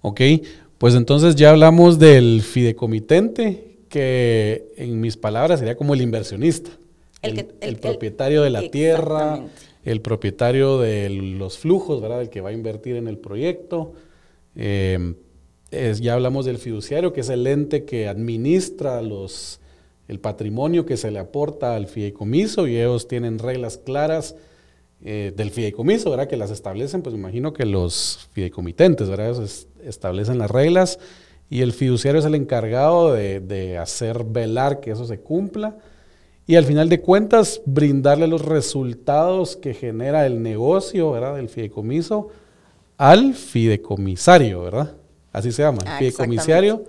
Ok, 0.00 0.20
pues 0.78 0.94
entonces 0.94 1.34
ya 1.36 1.50
hablamos 1.50 1.98
del 1.98 2.42
fideicomitente, 2.42 3.78
que 3.88 4.72
en 4.76 5.00
mis 5.00 5.16
palabras 5.16 5.58
sería 5.58 5.76
como 5.76 5.94
el 5.94 6.00
inversionista, 6.00 6.70
el, 7.20 7.76
propietario 7.76 8.42
de 8.42 8.50
la 8.50 8.68
tierra 8.68 9.42
el 9.84 10.00
propietario 10.00 10.78
de 10.78 11.10
los 11.10 11.58
flujos, 11.58 12.00
¿verdad? 12.00 12.22
El 12.22 12.30
que 12.30 12.40
va 12.40 12.50
a 12.50 12.52
invertir 12.52 12.96
en 12.96 13.08
el 13.08 13.18
proyecto. 13.18 13.94
Eh, 14.54 15.14
ya 16.00 16.14
hablamos 16.14 16.44
del 16.44 16.58
fiduciario, 16.58 17.12
que 17.12 17.22
es 17.22 17.28
el 17.28 17.46
ente 17.46 17.84
que 17.84 18.08
administra 18.08 19.00
el 19.00 20.20
patrimonio 20.20 20.84
que 20.84 20.96
se 20.96 21.10
le 21.10 21.18
aporta 21.18 21.74
al 21.74 21.86
fideicomiso 21.86 22.66
y 22.66 22.76
ellos 22.76 23.08
tienen 23.08 23.38
reglas 23.38 23.78
claras 23.78 24.36
eh, 25.04 25.32
del 25.34 25.50
fideicomiso, 25.50 26.10
¿verdad? 26.10 26.28
Que 26.28 26.36
las 26.36 26.50
establecen, 26.50 27.02
pues 27.02 27.14
me 27.14 27.20
imagino 27.20 27.52
que 27.52 27.64
los 27.64 28.28
fideicomitentes, 28.32 29.08
¿verdad? 29.08 29.30
Ellos 29.30 29.66
establecen 29.82 30.38
las 30.38 30.50
reglas 30.50 30.98
y 31.48 31.62
el 31.62 31.72
fiduciario 31.72 32.20
es 32.20 32.26
el 32.26 32.34
encargado 32.34 33.12
de, 33.12 33.40
de 33.40 33.78
hacer 33.78 34.24
velar 34.24 34.80
que 34.80 34.90
eso 34.92 35.06
se 35.06 35.18
cumpla 35.20 35.76
y 36.46 36.56
al 36.56 36.64
final 36.64 36.88
de 36.88 37.00
cuentas 37.00 37.62
brindarle 37.64 38.26
los 38.26 38.44
resultados 38.44 39.56
que 39.56 39.74
genera 39.74 40.26
el 40.26 40.42
negocio, 40.42 41.12
¿verdad? 41.12 41.36
Del 41.36 41.48
fideicomiso 41.48 42.28
al 42.98 43.34
fideicomisario, 43.34 44.62
¿verdad? 44.62 44.96
Así 45.32 45.52
se 45.52 45.62
llama, 45.62 45.82
ah, 45.86 45.98
fideicomisario. 45.98 46.84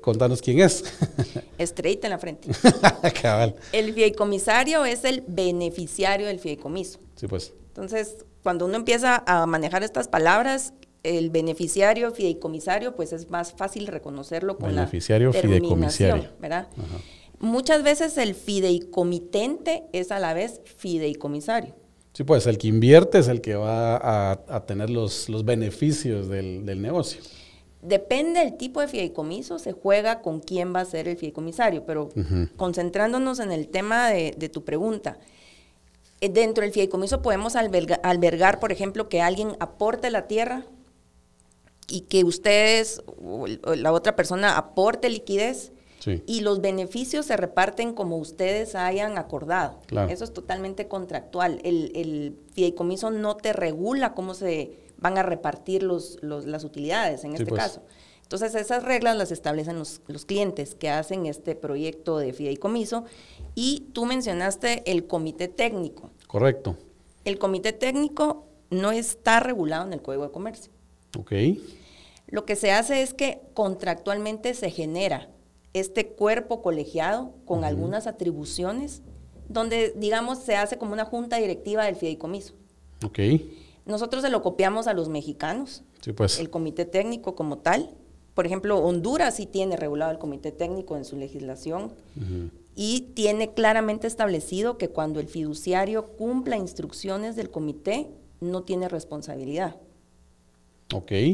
Contanos 0.00 0.40
quién 0.40 0.60
es. 0.60 0.84
Estrellita 1.58 2.06
en 2.06 2.10
la 2.12 2.18
frente. 2.18 2.48
El 3.72 3.92
fideicomisario 3.92 4.84
es 4.84 5.04
el 5.04 5.22
beneficiario 5.26 6.26
del 6.26 6.38
fideicomiso. 6.38 6.98
Sí, 7.16 7.26
pues. 7.26 7.52
Entonces, 7.68 8.24
cuando 8.42 8.64
uno 8.64 8.76
empieza 8.76 9.22
a 9.26 9.44
manejar 9.46 9.82
estas 9.82 10.08
palabras, 10.08 10.72
el 11.02 11.30
beneficiario, 11.30 12.12
fideicomisario, 12.12 12.96
pues 12.96 13.12
es 13.12 13.30
más 13.30 13.52
fácil 13.52 13.86
reconocerlo 13.86 14.56
con 14.56 14.74
beneficiario, 14.74 15.32
la 15.32 15.40
fideicomisario. 15.40 16.30
¿verdad? 16.40 16.68
Ajá. 16.76 16.98
Muchas 17.40 17.84
veces 17.84 18.18
el 18.18 18.34
fideicomitente 18.34 19.84
es 19.92 20.10
a 20.10 20.18
la 20.18 20.34
vez 20.34 20.60
fideicomisario. 20.64 21.74
Sí, 22.12 22.24
pues 22.24 22.46
el 22.48 22.58
que 22.58 22.66
invierte 22.66 23.18
es 23.18 23.28
el 23.28 23.40
que 23.40 23.54
va 23.54 24.32
a, 24.32 24.66
tener 24.66 24.90
los, 24.90 25.28
los 25.28 25.44
beneficios 25.44 26.28
del, 26.28 26.82
negocio. 26.82 27.20
Depende 27.82 28.40
del 28.40 28.56
tipo 28.56 28.80
de 28.80 28.88
fideicomiso, 28.88 29.58
se 29.58 29.72
juega 29.72 30.20
con 30.20 30.40
quién 30.40 30.74
va 30.74 30.80
a 30.80 30.84
ser 30.84 31.06
el 31.06 31.16
fideicomisario, 31.16 31.84
pero 31.86 32.08
concentrándonos 32.56 33.38
en 33.38 33.52
el 33.52 33.68
tema 33.68 34.08
de, 34.08 34.50
tu 34.52 34.64
pregunta, 34.64 35.18
eh, 36.20 36.28
dentro 36.28 36.62
del 36.62 36.72
fideicomiso 36.72 37.22
podemos 37.22 37.54
albergar, 37.54 38.58
por 38.58 38.72
ejemplo, 38.72 39.08
que 39.08 39.20
alguien 39.20 39.56
aporte 39.60 40.10
la 40.10 40.26
tierra 40.26 40.64
y 41.88 42.02
que 42.02 42.24
ustedes 42.24 43.02
o 43.22 43.46
la 43.46 43.92
otra 43.92 44.16
persona 44.16 44.56
aporte 44.56 45.08
liquidez 45.08 45.72
y 46.26 46.40
los 46.40 46.60
beneficios 46.60 47.26
se 47.26 47.36
reparten 47.36 47.92
como 47.92 48.16
ustedes 48.16 48.74
hayan 48.74 49.18
acordado. 49.18 49.78
Eso 50.08 50.24
es 50.24 50.32
totalmente 50.32 50.88
contractual. 50.88 51.60
El, 51.64 52.36
fideicomiso 52.52 53.10
no 53.10 53.36
te 53.36 53.52
regula 53.52 54.14
cómo 54.14 54.34
se 54.34 54.72
van 54.98 55.18
a 55.18 55.22
repartir 55.22 55.82
los, 55.82 56.18
las 56.22 56.64
utilidades 56.64 57.24
en 57.24 57.32
este 57.32 57.46
pues. 57.46 57.62
caso. 57.62 57.82
Entonces 58.22 58.54
esas 58.54 58.82
reglas 58.82 59.16
las 59.16 59.32
establecen 59.32 59.78
los, 59.78 60.02
los, 60.06 60.26
clientes 60.26 60.74
que 60.74 60.90
hacen 60.90 61.24
este 61.24 61.54
proyecto 61.54 62.18
de 62.18 62.34
fideicomiso 62.34 63.04
y 63.54 63.86
tú 63.94 64.04
mencionaste 64.04 64.82
el 64.90 65.06
comité 65.06 65.48
técnico. 65.48 66.10
Correcto. 66.26 66.76
El 67.24 67.38
comité 67.38 67.72
técnico 67.72 68.44
no 68.70 68.92
está 68.92 69.40
regulado 69.40 69.86
en 69.86 69.94
el 69.94 70.02
Código 70.02 70.24
de 70.24 70.30
Comercio. 70.30 70.70
Ok. 71.18 71.32
Lo 72.26 72.44
que 72.44 72.56
se 72.56 72.70
hace 72.70 73.00
es 73.00 73.14
que 73.14 73.40
contractualmente 73.54 74.52
se 74.52 74.70
genera 74.70 75.30
este 75.72 76.08
cuerpo 76.08 76.62
colegiado 76.62 77.32
con 77.46 77.64
algunas 77.64 78.06
atribuciones, 78.06 79.02
donde, 79.48 79.94
digamos, 79.96 80.38
se 80.38 80.56
hace 80.56 80.76
como 80.76 80.92
una 80.92 81.06
junta 81.06 81.36
directiva 81.38 81.84
del 81.84 81.96
fideicomiso. 81.96 82.54
Ok. 83.04 83.18
Nosotros 83.88 84.22
se 84.22 84.28
lo 84.28 84.42
copiamos 84.42 84.86
a 84.86 84.92
los 84.92 85.08
mexicanos, 85.08 85.82
sí, 86.00 86.12
pues. 86.12 86.38
el 86.38 86.50
comité 86.50 86.84
técnico 86.84 87.34
como 87.34 87.58
tal. 87.58 87.90
Por 88.34 88.46
ejemplo, 88.46 88.78
Honduras 88.78 89.34
sí 89.36 89.46
tiene 89.46 89.76
regulado 89.76 90.12
el 90.12 90.18
comité 90.18 90.52
técnico 90.52 90.96
en 90.96 91.04
su 91.04 91.16
legislación 91.16 91.92
y 92.76 93.00
tiene 93.14 93.54
claramente 93.54 94.06
establecido 94.06 94.78
que 94.78 94.90
cuando 94.90 95.18
el 95.18 95.26
fiduciario 95.26 96.06
cumpla 96.12 96.56
instrucciones 96.56 97.34
del 97.34 97.50
comité, 97.50 98.08
no 98.40 98.62
tiene 98.62 98.88
responsabilidad. 98.88 99.76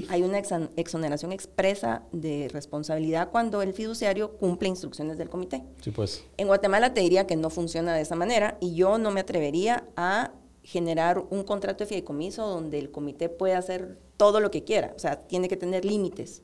Hay 0.08 0.22
una 0.22 0.38
exoneración 0.76 1.32
expresa 1.32 2.02
de 2.12 2.48
responsabilidad 2.52 3.30
cuando 3.30 3.62
el 3.62 3.72
fiduciario 3.72 4.36
cumple 4.36 4.68
instrucciones 4.68 5.18
del 5.18 5.28
comité. 5.28 5.62
Sí, 5.80 5.90
pues. 5.90 6.24
En 6.38 6.46
Guatemala 6.46 6.94
te 6.94 7.02
diría 7.02 7.26
que 7.26 7.36
no 7.36 7.50
funciona 7.50 7.94
de 7.94 8.00
esa 8.00 8.16
manera 8.16 8.58
y 8.60 8.74
yo 8.74 8.98
no 8.98 9.10
me 9.10 9.20
atrevería 9.20 9.84
a 9.96 10.32
generar 10.64 11.22
un 11.30 11.44
contrato 11.44 11.84
de 11.84 11.88
fideicomiso 11.88 12.46
donde 12.46 12.78
el 12.78 12.90
comité 12.90 13.28
pueda 13.28 13.58
hacer 13.58 13.98
todo 14.16 14.40
lo 14.40 14.50
que 14.50 14.64
quiera, 14.64 14.92
o 14.96 14.98
sea, 14.98 15.26
tiene 15.26 15.48
que 15.48 15.56
tener 15.56 15.84
límites. 15.84 16.42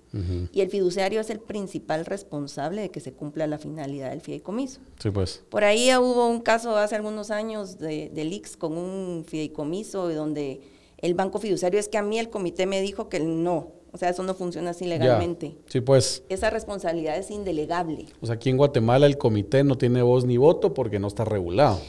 Y 0.52 0.60
el 0.60 0.68
fiduciario 0.68 1.20
es 1.20 1.30
el 1.30 1.38
principal 1.38 2.04
responsable 2.04 2.82
de 2.82 2.90
que 2.90 3.00
se 3.00 3.12
cumpla 3.12 3.46
la 3.46 3.58
finalidad 3.58 4.10
del 4.10 4.20
fideicomiso. 4.20 4.80
Sí, 4.98 5.10
pues. 5.10 5.44
Por 5.48 5.64
ahí 5.64 5.88
hubo 5.96 6.26
un 6.28 6.40
caso 6.40 6.76
hace 6.76 6.96
algunos 6.96 7.30
años 7.30 7.78
de, 7.78 8.10
de 8.10 8.24
Lix 8.24 8.56
con 8.56 8.76
un 8.76 9.24
fideicomiso 9.26 10.12
donde 10.12 10.60
el 10.98 11.14
banco 11.14 11.38
fiduciario 11.38 11.78
es 11.80 11.88
que 11.88 11.96
a 11.96 12.02
mí 12.02 12.18
el 12.18 12.28
comité 12.28 12.66
me 12.66 12.82
dijo 12.82 13.08
que 13.08 13.20
no. 13.20 13.72
O 13.92 13.98
sea, 13.98 14.10
eso 14.10 14.22
no 14.22 14.34
funciona 14.34 14.70
así 14.70 14.84
legalmente. 14.84 15.56
Sí, 15.66 15.80
pues. 15.80 16.24
Esa 16.28 16.50
responsabilidad 16.50 17.16
es 17.16 17.30
indelegable. 17.30 18.06
O 18.20 18.26
sea, 18.26 18.34
aquí 18.36 18.50
en 18.50 18.56
Guatemala 18.56 19.06
el 19.06 19.16
comité 19.16 19.64
no 19.64 19.78
tiene 19.78 20.02
voz 20.02 20.24
ni 20.24 20.36
voto 20.36 20.74
porque 20.74 20.98
no 20.98 21.08
está 21.08 21.24
regulado. 21.24 21.80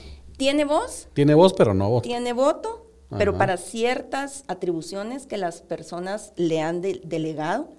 ¿Tiene 0.41 0.65
voz? 0.65 1.07
Tiene 1.13 1.35
voz, 1.35 1.53
pero 1.53 1.75
no 1.75 1.87
voto. 1.87 2.01
Tiene 2.01 2.33
voto, 2.33 2.87
pero 3.15 3.37
para 3.37 3.57
ciertas 3.57 4.43
atribuciones 4.47 5.27
que 5.27 5.37
las 5.37 5.61
personas 5.61 6.33
le 6.35 6.61
han 6.61 6.81
delegado, 6.81 7.69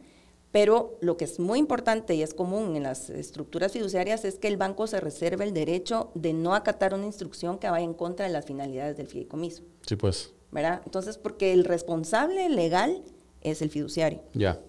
Pero 0.53 0.96
lo 1.01 1.16
que 1.16 1.25
es 1.25 1.40
muy 1.40 1.59
importante 1.59 2.14
y 2.14 2.22
es 2.22 2.35
común 2.35 2.77
en 2.77 2.85
las 2.85 3.11
estructuras 3.11 3.72
fiduciarias 3.72 4.25
es 4.25 4.38
que 4.38 4.46
el 4.46 4.59
banco 4.59 4.87
se 4.87 5.01
reserve 5.01 5.42
el 5.44 5.55
derecho 5.55 6.12
de 6.14 6.35
no 6.35 6.55
acatar 6.55 6.94
una 6.94 7.07
instrucción 7.07 7.59
que 7.59 7.68
vaya 7.68 7.85
en 7.85 7.94
contra 7.94 8.27
de 8.27 8.33
las 8.33 8.44
finalidades 8.44 8.96
del 8.96 9.09
fideicomiso. 9.09 9.64
Sí, 9.85 9.96
pues. 9.96 10.33
¿Verdad? 10.53 10.83
Entonces, 10.85 11.18
porque 11.18 11.53
el 11.53 11.64
responsable 11.64 12.48
legal 12.48 13.03
es 13.40 13.61
el 13.61 13.70
fiduciario. 13.70 14.22
Ya. 14.35 14.61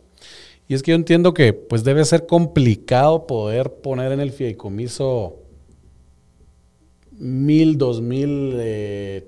Y 0.67 0.73
es 0.73 0.81
que 0.81 0.91
yo 0.91 0.95
entiendo 0.95 1.35
que 1.35 1.53
pues 1.53 1.83
debe 1.83 2.03
ser 2.05 2.25
complicado 2.25 3.27
poder 3.27 3.71
poner 3.71 4.13
en 4.13 4.19
el 4.19 4.31
fideicomiso 4.31 5.42
mil, 7.17 7.77
dos 7.77 8.01
mil 8.01 8.53
eh, 8.57 9.27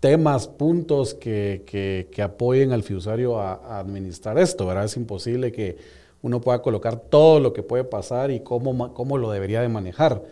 temas, 0.00 0.48
puntos 0.48 1.14
que, 1.14 2.08
apoyen 2.22 2.72
al 2.72 2.82
fiduciario 2.82 3.38
a, 3.40 3.78
administrar 3.78 4.38
esto, 4.38 4.66
¿verdad? 4.66 4.84
Es 4.84 4.96
imposible 4.96 5.52
que 5.52 5.76
uno 6.22 6.40
pueda 6.40 6.62
colocar 6.62 7.00
todo 7.00 7.40
lo 7.40 7.52
que 7.52 7.62
puede 7.62 7.84
pasar 7.84 8.30
y 8.30 8.40
cómo, 8.40 8.94
cómo 8.94 9.18
lo 9.18 9.30
debería 9.30 9.60
de 9.60 9.68
manejar. 9.68 10.22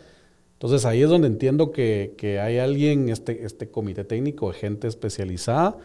Entonces 0.55 0.87
ahí 0.87 1.03
es 1.03 1.09
donde 1.11 1.29
entiendo 1.29 1.71
que, 1.71 2.41
hay 2.43 2.59
alguien, 2.59 3.09
este, 3.09 3.45
este 3.45 3.69
comité 3.69 4.05
técnico, 4.05 4.53
gente 4.53 4.89
especializada, 4.89 5.77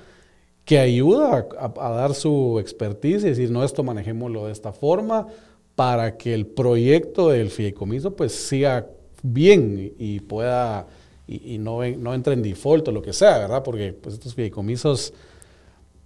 que 0.63 0.79
ayuda 0.79 1.47
a, 1.59 1.89
dar 1.91 2.13
su 2.13 2.59
expertise 2.59 3.23
y 3.23 3.29
decir, 3.29 3.51
no, 3.51 3.63
esto 3.63 3.83
manejémoslo 3.83 4.45
de 4.45 4.53
esta 4.53 4.71
forma 4.71 5.27
para 5.75 6.17
que 6.17 6.33
el 6.33 6.45
proyecto 6.45 7.29
del 7.29 7.49
fideicomiso 7.49 8.15
pues 8.15 8.33
siga 8.33 8.87
bien 9.21 9.93
y 9.97 10.19
pueda 10.21 10.87
y, 11.27 11.57
no, 11.57 11.85
no 11.97 12.13
entre 12.13 12.33
en 12.33 12.41
default 12.41 12.87
o 12.89 12.91
lo 12.91 13.01
que 13.01 13.13
sea, 13.13 13.37
¿verdad? 13.37 13.63
Porque 13.63 13.93
pues, 13.93 14.15
estos 14.15 14.35
fideicomisos, 14.35 15.13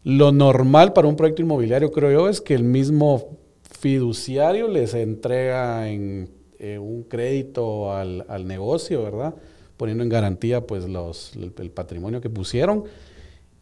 lo 0.04 0.32
normal 0.32 0.94
para 0.94 1.08
un 1.08 1.16
proyecto 1.16 1.42
inmobiliario, 1.42 1.92
creo 1.92 2.12
yo, 2.12 2.30
es 2.30 2.42
que 2.42 2.54
el 2.54 2.64
mismo 2.64 3.38
fiduciario 3.80 4.68
les 4.68 4.94
entrega 4.94 5.90
en, 5.90 6.30
eh, 6.60 6.78
un 6.78 7.04
crédito 7.04 7.94
al, 7.94 8.48
negocio, 8.48 9.04
¿verdad? 9.04 9.36
Poniendo 9.78 10.04
en 10.04 10.10
garantía 10.10 10.66
pues 10.66 10.88
los, 10.88 11.34
el, 11.36 11.72
patrimonio 11.72 12.22
que 12.22 12.30
pusieron. 12.30 12.84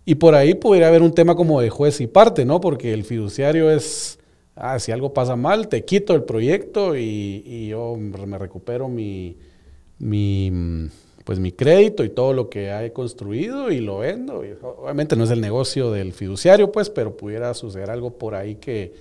Y 0.06 0.16
por 0.16 0.36
ahí 0.36 0.54
podría 0.54 0.89
haber 0.89 1.02
un 1.02 1.13
tema 1.13 1.34
como 1.34 1.62
de 1.62 1.70
juez 1.70 2.02
y 2.02 2.08
parte, 2.08 2.44
¿no? 2.44 2.60
Porque 2.60 2.94
el 2.94 3.06
fiduciario 3.06 3.72
es, 3.72 4.20
ah, 4.56 4.80
si 4.80 4.92
algo 4.92 5.13
pasa 5.13 5.36
mal, 5.36 5.68
te 5.68 5.86
quito 5.86 6.13
el 6.13 6.24
proyecto 6.24 6.96
y, 6.96 7.44
y 7.46 7.68
yo 7.68 7.96
me 7.96 8.38
recupero 8.38 8.88
mi, 8.88 9.38
mi, 10.00 10.89
pues 11.24 11.39
mi 11.39 11.52
crédito 11.52 12.04
y 12.04 12.10
todo 12.10 12.34
lo 12.34 12.50
que 12.50 12.70
he 12.72 12.92
construido 12.92 13.72
y 13.72 13.80
lo 13.80 14.00
vendo. 14.00 14.44
obviamente 14.62 15.16
no 15.16 15.24
es 15.24 15.32
el 15.32 15.42
negocio 15.42 15.92
del 15.92 16.13
fiduciario, 16.13 16.72
pues, 16.72 16.89
pero 16.89 17.16
pudiera 17.16 17.54
suceder 17.54 17.89
algo 17.89 18.18
por 18.18 18.36
ahí 18.36 18.56
que, 18.56 18.94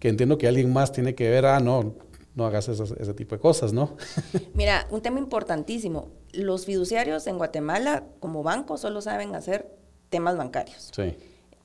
entiendo 0.00 0.38
que 0.38 0.48
alguien 0.48 0.72
más 0.72 0.92
tiene 0.92 1.14
que 1.14 1.28
ver, 1.28 1.46
ah, 1.46 1.60
no, 1.60 1.94
no 2.34 2.46
hagas 2.46 2.68
ese 2.68 3.14
tipo 3.14 3.34
de 3.34 3.40
cosas, 3.40 3.72
¿no? 3.72 3.96
Mira, 4.54 4.86
un 4.90 5.00
tema 5.00 5.18
importantísimo. 5.18 6.10
Los 6.32 6.66
fiduciarios 6.66 7.26
en 7.26 7.38
Guatemala, 7.38 8.04
como 8.20 8.42
banco, 8.42 8.76
solo 8.76 9.00
saben 9.00 9.34
hacer 9.34 9.74
temas 10.10 10.36
bancarios. 10.36 10.90
Sí. 10.94 11.14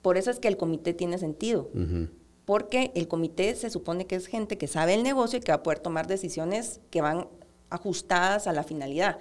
Por 0.02 0.18
eso 0.18 0.32
es 0.32 0.40
que 0.40 0.48
el 0.48 0.58
comité 0.58 0.94
tiene 0.94 1.18
sentido. 1.18 1.70
Porque 2.46 2.92
el 2.96 3.08
comité 3.08 3.56
se 3.56 3.70
supone 3.70 4.06
que 4.06 4.16
es 4.16 4.28
gente 4.28 4.58
que 4.58 4.68
sabe 4.68 4.94
el 4.94 5.04
negocio 5.04 5.40
y 5.40 5.42
que 5.42 5.52
va 5.52 5.58
a 5.58 5.64
poder 5.64 5.80
tomar 5.80 6.08
decisiones 6.08 6.82
que 6.90 7.02
van 7.02 7.28
ajustadas 7.70 8.48
a 8.48 8.54
la 8.54 8.64
finalidad. 8.64 9.18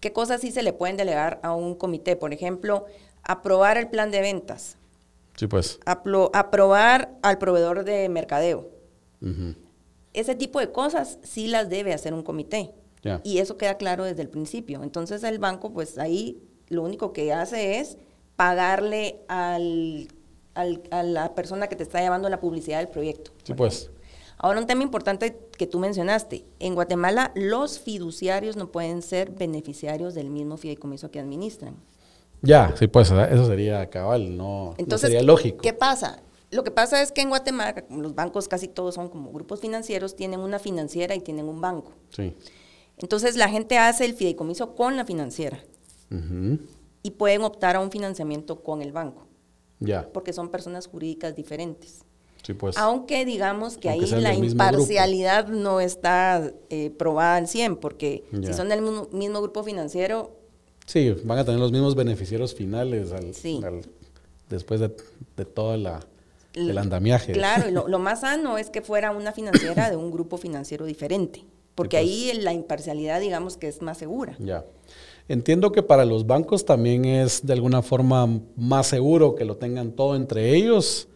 ¿Qué 0.00 0.12
cosas 0.12 0.40
sí 0.40 0.50
se 0.50 0.62
le 0.62 0.72
pueden 0.72 0.96
delegar 0.96 1.40
a 1.42 1.54
un 1.54 1.74
comité? 1.74 2.16
Por 2.16 2.32
ejemplo, 2.32 2.86
aprobar 3.22 3.76
el 3.76 3.88
plan 3.88 4.10
de 4.10 4.20
ventas. 4.20 4.76
Sí, 5.36 5.46
pues. 5.46 5.78
aprobar 5.84 7.10
al 7.22 7.36
proveedor 7.36 7.84
de 7.84 8.08
mercadeo. 8.08 8.70
Ese 10.14 10.34
tipo 10.34 10.60
de 10.60 10.72
cosas 10.72 11.18
sí 11.22 11.46
las 11.46 11.68
debe 11.68 11.92
hacer 11.92 12.14
un 12.14 12.22
comité. 12.22 12.72
Y 13.22 13.38
eso 13.38 13.56
queda 13.56 13.76
claro 13.76 14.04
desde 14.04 14.22
el 14.22 14.28
principio. 14.28 14.82
Entonces 14.82 15.22
el 15.22 15.38
banco, 15.38 15.72
pues 15.72 15.98
ahí 15.98 16.42
lo 16.68 16.82
único 16.82 17.12
que 17.12 17.32
hace 17.32 17.78
es 17.78 17.98
pagarle 18.34 19.20
al, 19.28 20.08
a 20.56 21.02
la 21.02 21.34
persona 21.34 21.68
que 21.68 21.76
te 21.76 21.82
está 21.82 22.00
llevando 22.00 22.28
la 22.28 22.40
publicidad 22.40 22.78
del 22.78 22.88
proyecto. 22.88 23.30
Sí, 23.44 23.54
pues. 23.54 23.90
Ahora, 24.38 24.60
un 24.60 24.66
tema 24.66 24.82
importante 24.82 25.38
que 25.56 25.66
tú 25.66 25.78
mencionaste. 25.78 26.44
En 26.58 26.74
Guatemala, 26.74 27.32
los 27.34 27.78
fiduciarios 27.78 28.56
no 28.56 28.70
pueden 28.70 29.02
ser 29.02 29.30
beneficiarios 29.30 30.14
del 30.14 30.30
mismo 30.30 30.56
fideicomiso 30.56 31.10
que 31.10 31.20
administran. 31.20 31.76
Ya, 32.42 32.74
sí, 32.76 32.86
pues 32.86 33.10
eso 33.10 33.46
sería 33.46 33.88
cabal, 33.88 34.36
no, 34.36 34.74
Entonces, 34.76 35.10
sería 35.10 35.22
lógico. 35.22 35.62
¿Qué 35.62 35.72
pasa? 35.72 36.22
Lo 36.50 36.64
que 36.64 36.70
pasa 36.70 37.02
es 37.02 37.12
que 37.12 37.22
en 37.22 37.30
Guatemala, 37.30 37.84
los 37.90 38.14
bancos 38.14 38.46
casi 38.46 38.68
todos 38.68 38.94
son 38.94 39.08
como 39.08 39.32
grupos 39.32 39.60
financieros, 39.60 40.14
tienen 40.16 40.40
una 40.40 40.58
financiera 40.58 41.14
y 41.14 41.20
tienen 41.20 41.48
un 41.48 41.60
banco. 41.60 41.92
Sí. 42.10 42.36
Entonces 42.98 43.36
la 43.36 43.48
gente 43.48 43.78
hace 43.78 44.04
el 44.04 44.14
fideicomiso 44.14 44.74
con 44.74 44.96
la 44.96 45.04
financiera. 45.04 45.58
Y 47.02 47.10
pueden 47.10 47.42
optar 47.42 47.76
a 47.76 47.80
un 47.80 47.90
financiamiento 47.90 48.62
con 48.62 48.80
el 48.80 48.92
banco. 48.92 49.25
Ya. 49.80 50.08
Porque 50.12 50.32
son 50.32 50.50
personas 50.50 50.86
jurídicas 50.86 51.34
diferentes. 51.34 52.04
Pues. 52.54 52.76
Aunque 52.76 53.24
digamos 53.24 53.76
que 53.76 53.88
ahí 53.88 54.00
la 54.06 54.34
imparcialidad 54.34 55.48
no 55.48 55.80
está 55.80 56.52
eh, 56.70 56.90
probada 56.90 57.36
al 57.36 57.48
100, 57.48 57.76
porque 57.76 58.24
si 58.30 58.52
son 58.52 58.68
del 58.68 58.82
mismo, 58.82 59.42
grupo 59.42 59.64
financiero... 59.64 60.36
Sí, 60.86 61.14
van 61.24 61.38
a 61.38 61.44
tener 61.44 61.58
los 61.58 61.72
mismos 61.72 61.96
beneficiarios 61.96 62.54
finales 62.54 63.12
después 64.48 64.80
de, 64.80 65.44
todo 65.44 65.76
la, 65.76 66.00
el 66.54 66.78
andamiaje. 66.78 67.32
Claro, 67.32 67.68
y 67.68 67.72
lo, 67.90 67.98
más 67.98 68.20
sano 68.20 68.58
es 68.58 68.70
que 68.70 68.82
fuera 68.82 69.10
una 69.10 69.32
financiera 69.32 69.90
de 69.90 69.96
un 69.96 70.12
grupo 70.12 70.36
financiero 70.36 70.84
diferente, 70.84 71.44
porque 71.74 71.96
pues. 71.96 72.08
ahí 72.08 72.32
la 72.34 72.52
imparcialidad 72.52 73.20
digamos 73.20 73.56
que 73.56 73.66
es 73.66 73.82
más 73.82 73.98
segura. 73.98 74.36
Ya. 74.38 74.64
Entiendo 75.28 75.72
que 75.72 75.82
para 75.82 76.04
los 76.04 76.26
bancos 76.26 76.64
también 76.64 77.04
es 77.04 77.44
de 77.44 77.52
alguna 77.52 77.82
forma 77.82 78.40
más 78.56 78.86
seguro 78.86 79.34
que 79.34 79.44
lo 79.44 79.56
tengan 79.56 79.92
todo 79.92 80.14
entre 80.14 80.54
ellos 80.54 81.08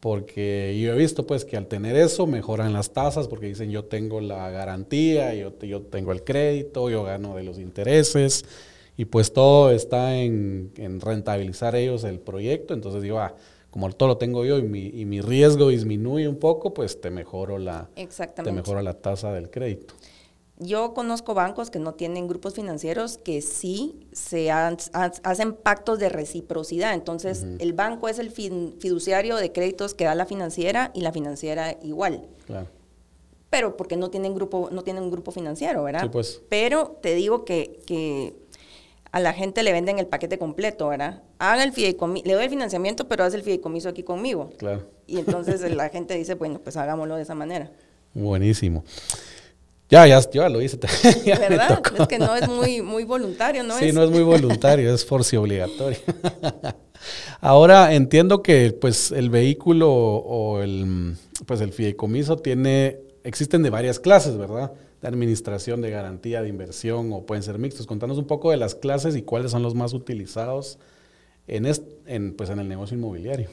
porque 0.00 0.78
yo 0.80 0.94
he 0.94 0.96
visto 0.96 1.26
pues 1.26 1.44
que 1.44 1.58
al 1.58 1.66
tener 1.66 1.94
eso 1.94 2.26
mejoran 2.26 2.72
las 2.72 2.92
tasas 2.92 3.28
porque 3.28 3.46
dicen 3.46 3.70
yo 3.70 3.84
tengo 3.84 4.20
la 4.20 4.50
garantía, 4.50 5.34
yo, 5.34 5.56
yo 5.60 5.82
tengo 5.82 6.12
el 6.12 6.24
crédito, 6.24 6.88
yo 6.88 7.04
gano 7.04 7.36
de 7.36 7.42
los 7.42 7.58
intereses 7.58 8.46
y 8.96 9.04
pues 9.04 9.32
todo 9.32 9.70
está 9.70 10.16
en, 10.16 10.72
rentabilizar 11.00 11.76
ellos 11.76 12.04
el 12.04 12.18
proyecto, 12.18 12.72
entonces 12.74 13.02
digo, 13.02 13.18
ah, 13.20 13.34
como 13.70 13.90
todo 13.92 14.08
lo 14.08 14.16
tengo 14.16 14.44
yo 14.44 14.58
y 14.58 14.62
mi, 14.62 14.86
y 14.86 15.04
mi 15.04 15.20
riesgo 15.20 15.68
disminuye 15.68 16.26
un 16.26 16.36
poco, 16.36 16.74
pues 16.74 17.00
te 17.00 17.10
mejoro 17.10 17.58
la, 17.58 17.88
te 18.42 18.52
mejoro 18.52 18.82
la 18.82 18.94
tasa 18.94 19.32
del 19.32 19.50
crédito. 19.50 19.94
Yo 20.62 20.92
conozco 20.92 21.32
bancos 21.32 21.70
que 21.70 21.78
no 21.78 21.94
tienen 21.94 22.28
grupos 22.28 22.54
financieros 22.54 23.16
que 23.16 23.40
sí 23.40 24.06
se 24.12 24.50
hacen 24.50 25.54
pactos 25.54 25.98
de 25.98 26.10
reciprocidad. 26.10 26.92
Entonces, 26.92 27.46
el 27.58 27.72
banco 27.72 28.08
es 28.08 28.18
el 28.18 28.30
fiduciario 28.30 29.36
de 29.36 29.52
créditos 29.52 29.94
que 29.94 30.04
da 30.04 30.14
la 30.14 30.26
financiera 30.26 30.90
y 30.94 31.00
la 31.00 31.12
financiera 31.12 31.76
igual. 31.82 32.28
Claro. 32.46 32.66
Pero 33.48 33.76
porque 33.76 33.96
no 33.96 34.10
tienen 34.10 34.34
grupo, 34.34 34.68
no 34.70 34.82
tienen 34.82 35.02
un 35.02 35.10
grupo 35.10 35.32
financiero, 35.32 35.82
¿verdad? 35.82 36.02
Sí, 36.02 36.08
pues. 36.10 36.42
Pero 36.50 36.98
te 37.00 37.14
digo 37.14 37.46
que, 37.46 37.80
que 37.86 38.34
a 39.12 39.18
la 39.18 39.32
gente 39.32 39.62
le 39.62 39.72
venden 39.72 39.98
el 39.98 40.06
paquete 40.06 40.38
completo, 40.38 40.88
¿verdad? 40.88 41.22
Haga 41.38 41.64
el 41.64 41.72
fideicomiso, 41.72 42.26
le 42.26 42.34
doy 42.34 42.44
el 42.44 42.50
financiamiento, 42.50 43.08
pero 43.08 43.24
haz 43.24 43.34
el 43.34 43.42
fideicomiso 43.42 43.88
aquí 43.88 44.02
conmigo. 44.02 44.50
Claro. 44.58 44.86
Y 45.06 45.18
entonces 45.18 45.62
la 45.74 45.88
gente 45.88 46.14
dice, 46.14 46.34
bueno, 46.34 46.60
pues 46.62 46.76
hagámoslo 46.76 47.16
de 47.16 47.22
esa 47.22 47.34
manera. 47.34 47.70
Buenísimo. 48.14 48.84
Ya, 49.90 50.06
ya, 50.06 50.20
ya 50.30 50.48
lo 50.48 50.62
hice. 50.62 50.78
¿Verdad? 51.26 51.82
Es 51.98 52.06
que 52.06 52.18
no 52.18 52.36
es 52.36 52.48
muy, 52.48 52.80
muy 52.80 53.04
voluntario, 53.04 53.64
¿no? 53.64 53.76
Sí, 53.76 53.92
no 53.92 54.04
es 54.04 54.10
muy 54.10 54.22
voluntario, 54.22 54.94
es 54.94 55.04
forci 55.04 55.36
obligatorio. 55.36 55.98
Ahora 57.40 57.94
entiendo 57.94 58.42
que 58.42 58.72
pues 58.72 59.10
el 59.10 59.30
vehículo 59.30 59.90
o 59.92 60.60
el 60.60 61.16
pues 61.46 61.60
el 61.60 61.72
fideicomiso 61.72 62.36
tiene, 62.36 62.98
existen 63.24 63.62
de 63.62 63.70
varias 63.70 63.98
clases, 63.98 64.36
¿verdad? 64.36 64.72
De 65.00 65.08
administración, 65.08 65.80
de 65.80 65.90
garantía, 65.90 66.42
de 66.42 66.48
inversión 66.48 67.12
o 67.12 67.24
pueden 67.24 67.42
ser 67.42 67.58
mixtos. 67.58 67.86
Contanos 67.86 68.18
un 68.18 68.26
poco 68.26 68.50
de 68.50 68.58
las 68.58 68.74
clases 68.74 69.16
y 69.16 69.22
cuáles 69.22 69.50
son 69.50 69.62
los 69.62 69.74
más 69.74 69.94
utilizados 69.94 70.78
en, 71.46 71.66
en, 72.06 72.34
pues, 72.34 72.50
en 72.50 72.58
el 72.60 72.68
negocio 72.68 72.96
inmobiliario. 72.96 73.48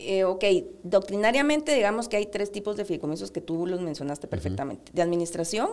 Eh, 0.00 0.22
ok, 0.22 0.44
doctrinariamente 0.84 1.74
digamos 1.74 2.08
que 2.08 2.16
hay 2.16 2.26
tres 2.26 2.52
tipos 2.52 2.76
de 2.76 2.84
fideicomisos 2.84 3.32
que 3.32 3.40
tú 3.40 3.66
los 3.66 3.80
mencionaste 3.80 4.28
perfectamente. 4.28 4.92
De 4.94 5.02
administración, 5.02 5.68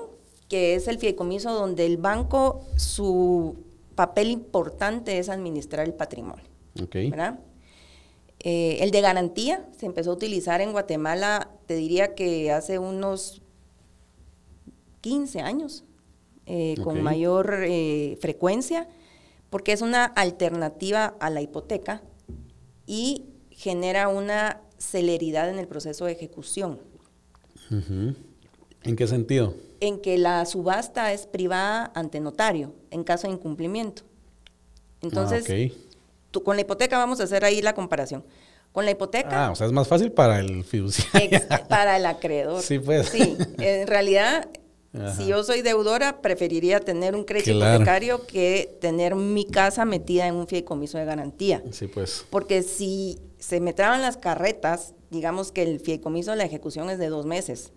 que 0.50 0.74
es 0.74 0.88
el 0.88 0.98
fideicomiso 0.98 1.54
donde 1.54 1.86
el 1.86 1.98
banco, 1.98 2.66
su 2.76 3.56
papel 3.94 4.32
importante 4.32 5.20
es 5.20 5.30
administrar 5.30 5.86
el 5.86 5.94
patrimonio. 5.94 6.44
Okay. 6.84 7.12
¿verdad? 7.12 7.40
Eh, 8.40 8.80
el 8.82 8.90
de 8.90 9.02
garantía 9.02 9.64
se 9.78 9.86
empezó 9.86 10.10
a 10.10 10.14
utilizar 10.16 10.60
en 10.60 10.72
Guatemala, 10.72 11.52
te 11.68 11.76
diría 11.76 12.16
que 12.16 12.52
hace 12.52 12.80
unos 12.80 13.44
15 15.02 15.42
años, 15.42 15.86
eh, 16.48 16.76
con 16.84 17.02
mayor 17.04 17.58
frecuencia, 18.20 18.88
porque 19.52 19.72
es 19.72 19.82
una 19.82 20.06
alternativa 20.06 21.16
a 21.20 21.30
la 21.30 21.42
hipoteca 21.42 22.02
y 22.88 23.26
genera 23.56 24.08
una 24.10 24.62
celeridad 24.78 25.50
en 25.50 25.58
el 25.60 25.68
proceso 25.68 26.06
de 26.06 26.12
ejecución. 26.12 26.80
¿En 28.84 28.96
qué 28.96 29.08
sentido? 29.08 29.56
En 29.80 30.00
que 30.00 30.18
la 30.18 30.46
subasta 30.46 31.12
es 31.13 31.26
privada 31.26 31.91
ante 31.96 32.20
notario 32.20 32.74
en 32.91 33.04
caso 33.04 33.28
de 33.28 33.34
incumplimiento. 33.34 34.04
Entonces, 35.02 35.46
Ah, 35.50 35.74
tú- 36.32 36.44
con 36.44 36.56
la 36.56 36.62
hipoteca 36.62 36.98
vamos 36.98 37.20
a 37.20 37.24
hacer 37.24 37.44
ahí 37.46 37.62
la 37.62 37.74
comparación. 37.74 38.24
Con 38.72 38.86
la 38.86 38.91
hipoteca, 38.91 39.48
Ah, 39.48 39.52
o 39.52 39.56
sea, 39.56 39.68
es 39.68 39.74
más 39.74 39.88
fácil 39.88 40.12
para 40.12 40.39
el 40.39 40.63
fiduciario. 40.63 41.39
para 41.70 41.98
el 41.98 42.06
acreedor. 42.06 42.62
Sí, 42.62 42.80
pues. 42.80 43.08
Sí, 43.08 43.38
en 43.60 43.88
realidad, 43.88 44.50
Ajá. 44.94 45.15
si 45.15 45.28
yo 45.28 45.44
soy 45.44 45.62
deudora, 45.62 46.22
preferiría 46.22 46.80
tener 46.82 47.15
un 47.15 47.24
crédito 47.24 47.52
Claro. 47.54 47.76
hipotecario 47.76 48.26
que 48.28 48.78
tener 48.82 49.15
mi 49.15 49.46
casa 49.46 49.86
metida 49.86 50.28
en 50.28 50.36
un 50.36 50.48
fideicomiso 50.48 50.98
de 50.98 51.06
garantía. 51.06 51.63
Sí, 51.72 51.88
pues. 51.88 52.26
Porque 52.30 52.63
si 52.63 53.20
se 53.46 53.60
me 53.60 53.74
traban 53.74 54.02
las 54.02 54.18
carretas, 54.18 54.96
digamos 55.12 55.52
que 55.52 55.62
el 55.62 55.80
fideicomiso 55.80 56.32
de 56.32 56.38
la 56.38 56.46
ejecución 56.46 56.90
es 56.90 56.98
de 56.98 57.10
dos 57.10 57.28
meses, 57.28 57.74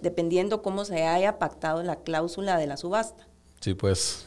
dependiendo 0.00 0.62
cómo 0.62 0.86
se 0.86 1.02
haya 1.02 1.38
pactado 1.38 1.82
la 1.82 1.96
cláusula 1.96 2.56
de 2.56 2.66
la 2.66 2.78
subasta. 2.78 3.28
Sí, 3.60 3.74
pues. 3.74 4.24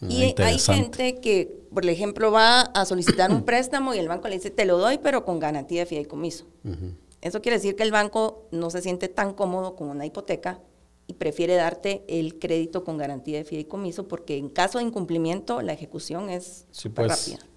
Y 0.00 0.34
hay 0.42 0.58
gente 0.58 1.20
que, 1.20 1.60
por 1.72 1.86
ejemplo, 1.86 2.32
va 2.32 2.62
a 2.62 2.84
solicitar 2.84 3.30
un 3.30 3.42
préstamo 3.44 3.94
y 3.94 3.98
el 3.98 4.08
banco 4.08 4.26
le 4.26 4.34
dice, 4.34 4.50
te 4.50 4.64
lo 4.64 4.78
doy, 4.78 4.98
pero 4.98 5.24
con 5.24 5.38
garantía 5.38 5.80
de 5.82 5.86
fideicomiso. 5.86 6.46
Ujú. 6.64 6.94
Eso 7.20 7.40
quiere 7.40 7.58
decir 7.58 7.76
que 7.76 7.84
el 7.84 7.92
banco 7.92 8.48
no 8.50 8.70
se 8.70 8.82
siente 8.82 9.06
tan 9.06 9.34
cómodo 9.34 9.76
con 9.76 9.88
una 9.88 10.04
hipoteca 10.04 10.60
y 11.06 11.14
prefiere 11.14 11.54
darte 11.54 12.04
el 12.08 12.40
crédito 12.40 12.82
con 12.82 12.96
garantía 12.98 13.38
de 13.38 13.44
fideicomiso 13.44 14.08
porque 14.08 14.36
en 14.36 14.48
caso 14.48 14.78
de 14.78 14.84
incumplimiento 14.84 15.62
la 15.62 15.72
ejecución 15.74 16.28
es 16.28 16.66
Sí, 16.72 16.88
pues. 16.88 17.08
rápida. 17.08 17.47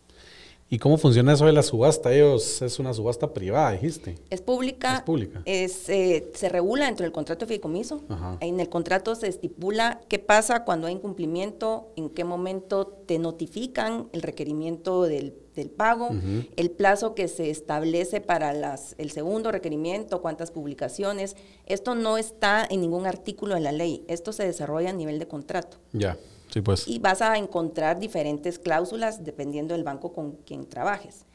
¿Y 0.74 0.80
cómo 0.80 0.98
funciona 0.98 1.34
eso 1.34 1.46
de 1.46 1.52
la 1.52 1.64
subasta? 1.64 2.14
Ellos 2.14 2.62
es 2.62 2.80
una 2.80 2.94
subasta 2.94 3.34
privada, 3.34 3.74
dijiste. 3.74 4.16
Es 4.30 4.42
pública. 4.42 4.96
Es 4.96 5.02
pública. 5.02 5.42
es, 5.44 5.90
eh, 5.90 6.32
se 6.34 6.48
regula 6.48 6.86
dentro 6.86 7.04
del 7.04 7.12
contrato 7.12 7.42
de 7.42 7.48
fideicomiso. 7.48 8.02
Ajá. 8.08 8.38
En 8.40 8.58
el 8.62 8.70
contrato 8.70 9.14
se 9.16 9.28
estipula 9.28 10.00
qué 10.08 10.18
pasa 10.18 10.64
cuando 10.64 10.88
hay 10.88 10.94
incumplimiento, 10.94 11.92
en 11.98 12.10
qué 12.10 12.24
momento 12.24 12.88
te 12.88 13.20
notifican 13.20 14.08
el 14.14 14.22
requerimiento 14.22 15.04
del, 15.04 15.36
del 15.56 15.70
pago, 15.70 16.08
el 16.56 16.72
plazo 16.72 17.16
que 17.16 17.28
se 17.28 17.50
establece 17.50 18.22
para 18.22 18.54
las, 18.54 18.96
el 18.98 19.12
segundo 19.12 19.52
requerimiento, 19.52 20.22
cuántas 20.22 20.52
publicaciones. 20.52 21.36
Esto 21.66 21.96
no 21.96 22.18
está 22.18 22.66
en 22.70 22.80
ningún 22.80 23.08
artículo 23.08 23.56
de 23.56 23.62
la 23.62 23.74
ley. 23.74 24.06
Esto 24.08 24.32
se 24.32 24.46
desarrolla 24.46 24.92
a 24.92 24.94
nivel 24.94 25.20
de 25.20 25.28
contrato. 25.28 25.80
Ya. 25.92 26.18
Sí, 26.52 26.62
pues. 26.62 26.88
Y 26.88 27.00
vas 27.00 27.22
a 27.22 27.38
encontrar 27.38 28.00
diferentes 28.00 28.60
cláusulas 28.60 29.24
dependiendo 29.24 29.74
del 29.74 29.84
banco 29.84 30.12
con 30.14 30.34
quien 30.46 30.68
trabajes. 30.68 31.26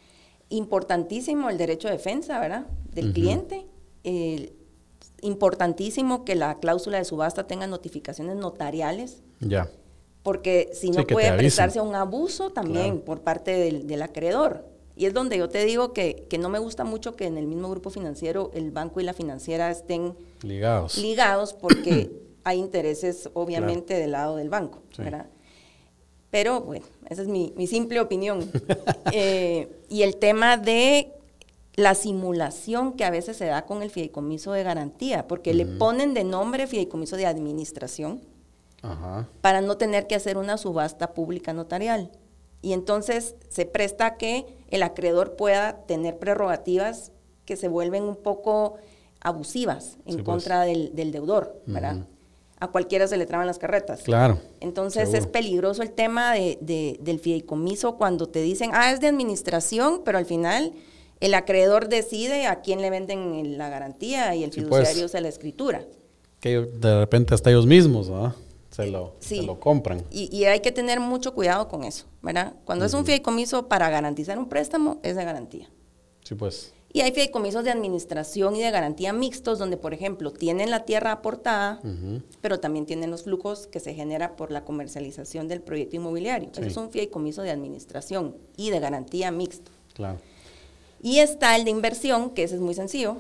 Importantísimo 0.50 1.50
el 1.50 1.58
derecho 1.58 1.88
de 1.88 1.94
defensa, 1.94 2.38
¿verdad? 2.38 2.66
Del 2.92 3.12
cliente. 3.12 3.66
Importantísimo 5.22 6.24
que 6.24 6.34
la 6.34 6.58
cláusula 6.58 6.98
de 6.98 7.04
subasta 7.04 7.46
tenga 7.46 7.66
notificaciones 7.66 8.36
notariales, 8.36 9.22
Ya. 9.40 9.70
porque 10.22 10.68
si 10.72 10.88
Sí, 10.88 10.90
no 10.90 11.04
te 11.04 11.14
puede 11.14 11.32
prestarse 11.36 11.78
a 11.78 11.82
un 11.82 11.94
abuso 11.94 12.50
también 12.50 12.90
Claro. 12.98 13.04
por 13.04 13.20
parte 13.22 13.52
del, 13.52 13.86
del 13.86 14.02
acreedor. 14.02 14.66
Y 14.94 15.06
es 15.06 15.14
donde 15.14 15.36
yo 15.38 15.48
te 15.48 15.64
digo 15.64 15.92
que, 15.92 16.26
que 16.28 16.38
no 16.38 16.48
me 16.48 16.58
gusta 16.58 16.84
mucho 16.84 17.16
que 17.16 17.26
en 17.26 17.36
el 17.38 17.46
mismo 17.46 17.68
grupo 17.70 17.90
financiero 17.90 18.50
el 18.54 18.70
banco 18.70 19.00
y 19.00 19.04
la 19.04 19.12
financiera 19.14 19.70
estén 19.70 20.14
Ligados. 20.42 20.98
ligados 20.98 21.52
porque 21.54 22.10
hay 22.46 22.60
intereses 22.60 23.28
obviamente 23.34 23.94
del 23.94 24.12
lado 24.12 24.36
del 24.36 24.48
banco, 24.48 24.78
Sí. 24.94 25.02
¿verdad? 25.02 25.26
Pero 26.30 26.60
bueno, 26.60 26.84
esa 27.08 27.22
es 27.22 27.28
mi, 27.28 27.52
mi 27.56 27.66
simple 27.66 28.00
opinión. 28.00 28.50
Eh, 29.12 29.68
y 29.88 30.02
el 30.02 30.16
tema 30.16 30.56
de 30.56 31.12
la 31.76 31.94
simulación 31.94 32.92
que 32.94 33.04
a 33.04 33.10
veces 33.10 33.36
se 33.36 33.46
da 33.46 33.64
con 33.66 33.82
el 33.82 33.90
fideicomiso 33.90 34.52
de 34.52 34.62
garantía, 34.64 35.26
porque 35.28 35.54
le 35.54 35.64
ponen 35.66 36.12
de 36.14 36.24
nombre 36.24 36.66
fideicomiso 36.66 37.16
de 37.16 37.26
administración 37.26 38.20
Ajá. 38.82 39.28
para 39.40 39.60
no 39.60 39.76
tener 39.76 40.06
que 40.06 40.14
hacer 40.16 40.38
una 40.38 40.56
subasta 40.58 41.14
pública 41.14 41.52
notarial. 41.52 42.10
Y 42.62 42.72
entonces 42.72 43.36
se 43.48 43.64
presta 43.66 44.06
a 44.06 44.16
que 44.16 44.44
el 44.70 44.82
acreedor 44.82 45.36
pueda 45.36 45.82
tener 45.86 46.18
prerrogativas 46.18 47.12
que 47.44 47.56
se 47.56 47.68
vuelven 47.68 48.02
un 48.04 48.16
poco 48.16 48.74
abusivas 49.20 49.98
en 50.04 50.16
Sí, 50.16 50.22
pues. 50.22 50.24
contra 50.24 50.62
del, 50.62 50.94
del 50.94 51.12
deudor, 51.12 51.60
¿verdad? 51.66 52.06
A 52.58 52.68
cualquiera 52.68 53.06
se 53.06 53.16
le 53.18 53.26
traban 53.26 53.46
las 53.46 53.58
carretas. 53.58 54.02
Claro. 54.02 54.38
Entonces 54.60 55.12
es 55.12 55.26
peligroso 55.26 55.82
el 55.82 55.90
tema 55.92 56.32
de, 56.32 56.56
de- 56.62 56.96
del 57.00 57.18
fideicomiso 57.20 57.96
cuando 57.96 58.28
te 58.28 58.40
dicen, 58.40 58.70
ah, 58.72 58.92
es 58.92 59.00
de 59.00 59.08
administración, 59.08 60.00
pero 60.04 60.16
al 60.18 60.24
final 60.24 60.72
el 61.20 61.34
acreedor 61.34 61.88
decide 61.88 62.46
a 62.46 62.62
quién 62.62 62.80
le 62.80 62.88
venden 62.90 63.58
la 63.58 63.68
garantía 63.68 64.34
y 64.34 64.42
el 64.44 64.52
Sí, 64.52 64.62
pues. 64.62 64.70
fiduciario 64.84 65.04
usa 65.06 65.20
la 65.20 65.28
escritura. 65.28 65.84
Que 66.40 66.60
de 66.60 66.98
repente 67.00 67.34
hasta 67.34 67.50
ellos 67.50 67.66
mismos. 67.66 68.10
Se 68.70 68.86
lo, 68.86 69.14
Sí. 69.20 69.36
se 69.36 69.42
lo 69.42 69.58
compran. 69.60 70.04
Y, 70.10 70.34
y 70.34 70.44
hay 70.44 70.60
que 70.60 70.72
tener 70.72 71.00
mucho 71.00 71.34
cuidado 71.34 71.68
con 71.68 71.84
eso, 71.84 72.06
¿verdad? 72.22 72.54
Cuando 72.64 72.84
es 72.84 72.92
un 72.94 73.04
fideicomiso 73.06 73.68
para 73.68 73.88
garantizar 73.90 74.38
un 74.38 74.48
préstamo, 74.48 74.98
es 75.02 75.16
de 75.16 75.24
garantía. 75.24 75.68
Sí, 76.22 76.34
pues. 76.34 76.72
Y 76.96 77.02
hay 77.02 77.12
fideicomisos 77.12 77.62
de 77.62 77.70
administración 77.70 78.56
y 78.56 78.62
de 78.62 78.70
garantía 78.70 79.12
mixtos, 79.12 79.58
donde, 79.58 79.76
por 79.76 79.92
ejemplo, 79.92 80.32
tienen 80.32 80.70
la 80.70 80.86
tierra 80.86 81.12
aportada, 81.12 81.78
pero 82.40 82.58
también 82.58 82.86
tienen 82.86 83.10
los 83.10 83.24
flujos 83.24 83.66
que 83.66 83.80
se 83.80 83.92
genera 83.92 84.34
por 84.34 84.50
la 84.50 84.64
comercialización 84.64 85.46
del 85.46 85.60
proyecto 85.60 85.96
inmobiliario. 85.96 86.48
Sí. 86.54 86.60
Eso 86.62 86.68
es 86.68 86.76
un 86.78 86.90
fideicomiso 86.90 87.42
de 87.42 87.50
administración 87.50 88.34
y 88.56 88.70
de 88.70 88.80
garantía 88.80 89.30
mixto. 89.30 89.70
Claro. 89.92 90.20
Y 91.02 91.18
está 91.18 91.54
el 91.56 91.64
de 91.64 91.70
inversión, 91.70 92.30
que 92.30 92.44
ese 92.44 92.54
es 92.54 92.62
muy 92.62 92.72
sencillo, 92.72 93.18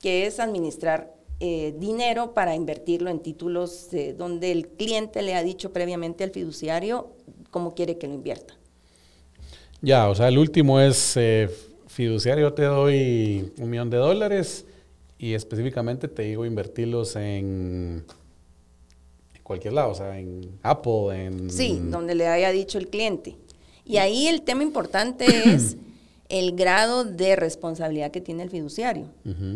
que 0.00 0.24
es 0.24 0.40
administrar 0.40 1.14
eh, 1.40 1.74
dinero 1.78 2.32
para 2.32 2.54
invertirlo 2.54 3.10
en 3.10 3.20
títulos 3.20 3.92
eh, 3.92 4.14
donde 4.16 4.52
el 4.52 4.68
cliente 4.68 5.20
le 5.20 5.34
ha 5.34 5.42
dicho 5.42 5.70
previamente 5.70 6.24
al 6.24 6.30
fiduciario 6.30 7.10
cómo 7.50 7.74
quiere 7.74 7.98
que 7.98 8.08
lo 8.08 8.14
invierta. 8.14 8.54
Ya, 9.82 10.08
o 10.08 10.14
sea, 10.14 10.28
el 10.28 10.38
último 10.38 10.80
es 10.80 11.14
eh, 11.18 11.50
fiduciario, 11.98 12.52
te 12.52 12.62
doy 12.62 13.52
un 13.58 13.70
millón 13.70 13.90
de 13.90 13.96
dólares 13.96 14.64
y 15.18 15.34
específicamente 15.34 16.06
te 16.06 16.22
digo 16.22 16.46
invertirlos 16.46 17.16
en, 17.16 18.04
cualquier 19.42 19.72
lado, 19.72 19.90
o 19.90 19.94
sea, 19.96 20.16
en 20.16 20.60
Apple, 20.62 21.26
en... 21.26 21.50
Sí, 21.50 21.80
donde 21.82 22.14
le 22.14 22.28
haya 22.28 22.52
dicho 22.52 22.78
el 22.78 22.86
cliente. 22.86 23.34
Y 23.84 23.96
ahí 23.96 24.28
el 24.28 24.42
tema 24.42 24.62
importante 24.62 25.26
es 25.52 25.76
el 26.28 26.54
grado 26.54 27.02
de 27.04 27.34
responsabilidad 27.34 28.12
que 28.12 28.20
tiene 28.20 28.44
el 28.44 28.50
fiduciario. 28.50 29.06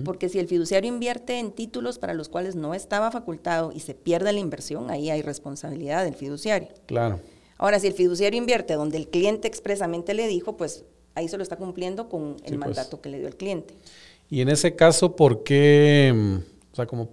Porque 0.04 0.28
si 0.28 0.40
el 0.40 0.48
fiduciario 0.48 0.88
invierte 0.88 1.38
en 1.38 1.52
títulos 1.52 2.00
para 2.00 2.12
los 2.12 2.28
cuales 2.28 2.56
no 2.56 2.74
estaba 2.74 3.12
facultado 3.12 3.70
y 3.70 3.78
se 3.78 3.94
pierde 3.94 4.32
la 4.32 4.40
inversión, 4.40 4.90
ahí 4.90 5.10
hay 5.10 5.22
responsabilidad 5.22 6.02
del 6.02 6.16
fiduciario. 6.16 6.70
Claro. 6.86 7.20
Ahora, 7.56 7.78
si 7.78 7.86
el 7.86 7.92
fiduciario 7.92 8.36
invierte 8.36 8.74
donde 8.74 8.96
el 8.96 9.06
cliente 9.06 9.46
expresamente 9.46 10.12
le 10.12 10.26
dijo, 10.26 10.56
pues 10.56 10.84
ahí 11.14 11.28
se 11.28 11.36
lo 11.36 11.42
está 11.42 11.56
cumpliendo 11.56 12.08
con 12.08 12.36
el 12.44 12.52
Sí, 12.52 12.58
pues. 12.58 12.58
mandato 12.58 13.00
que 13.00 13.08
le 13.08 13.18
dio 13.18 13.28
el 13.28 13.36
cliente. 13.36 13.74
Y 14.30 14.40
en 14.40 14.48
ese 14.48 14.74
caso, 14.74 15.14
¿por 15.16 15.42
qué, 15.44 16.12
mm, 16.14 16.36
o 16.72 16.76
sea, 16.76 16.86
como, 16.86 17.10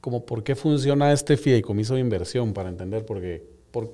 como 0.00 0.24
por 0.26 0.42
qué 0.44 0.54
funciona 0.56 1.12
este 1.12 1.36
fideicomiso 1.36 1.94
de 1.94 2.00
inversión? 2.00 2.52
Para 2.52 2.68
entender, 2.68 3.04
porque, 3.06 3.44
por, 3.70 3.92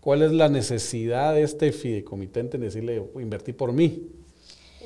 ¿cuál 0.00 0.22
es 0.22 0.32
la 0.32 0.48
necesidad 0.48 1.34
de 1.34 1.42
este 1.42 1.72
fideicomitente 1.72 2.56
en 2.56 2.62
decirle, 2.62 3.02
invertí 3.20 3.52
por 3.52 3.72
mí? 3.72 4.08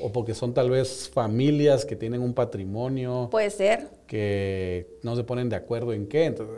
O 0.01 0.11
porque 0.13 0.33
son 0.33 0.53
tal 0.53 0.69
vez 0.69 1.09
familias 1.09 1.83
que 1.85 1.95
tienen 1.95 2.21
un 2.21 2.33
patrimonio 2.33 3.27
Puede 3.29 3.49
ser, 3.49 3.89
que 4.07 4.87
no 5.03 5.15
se 5.17 5.25
ponen 5.25 5.49
de 5.49 5.57
acuerdo 5.57 5.91
en 5.93 6.07
qué. 6.07 6.25
Entonces, 6.25 6.55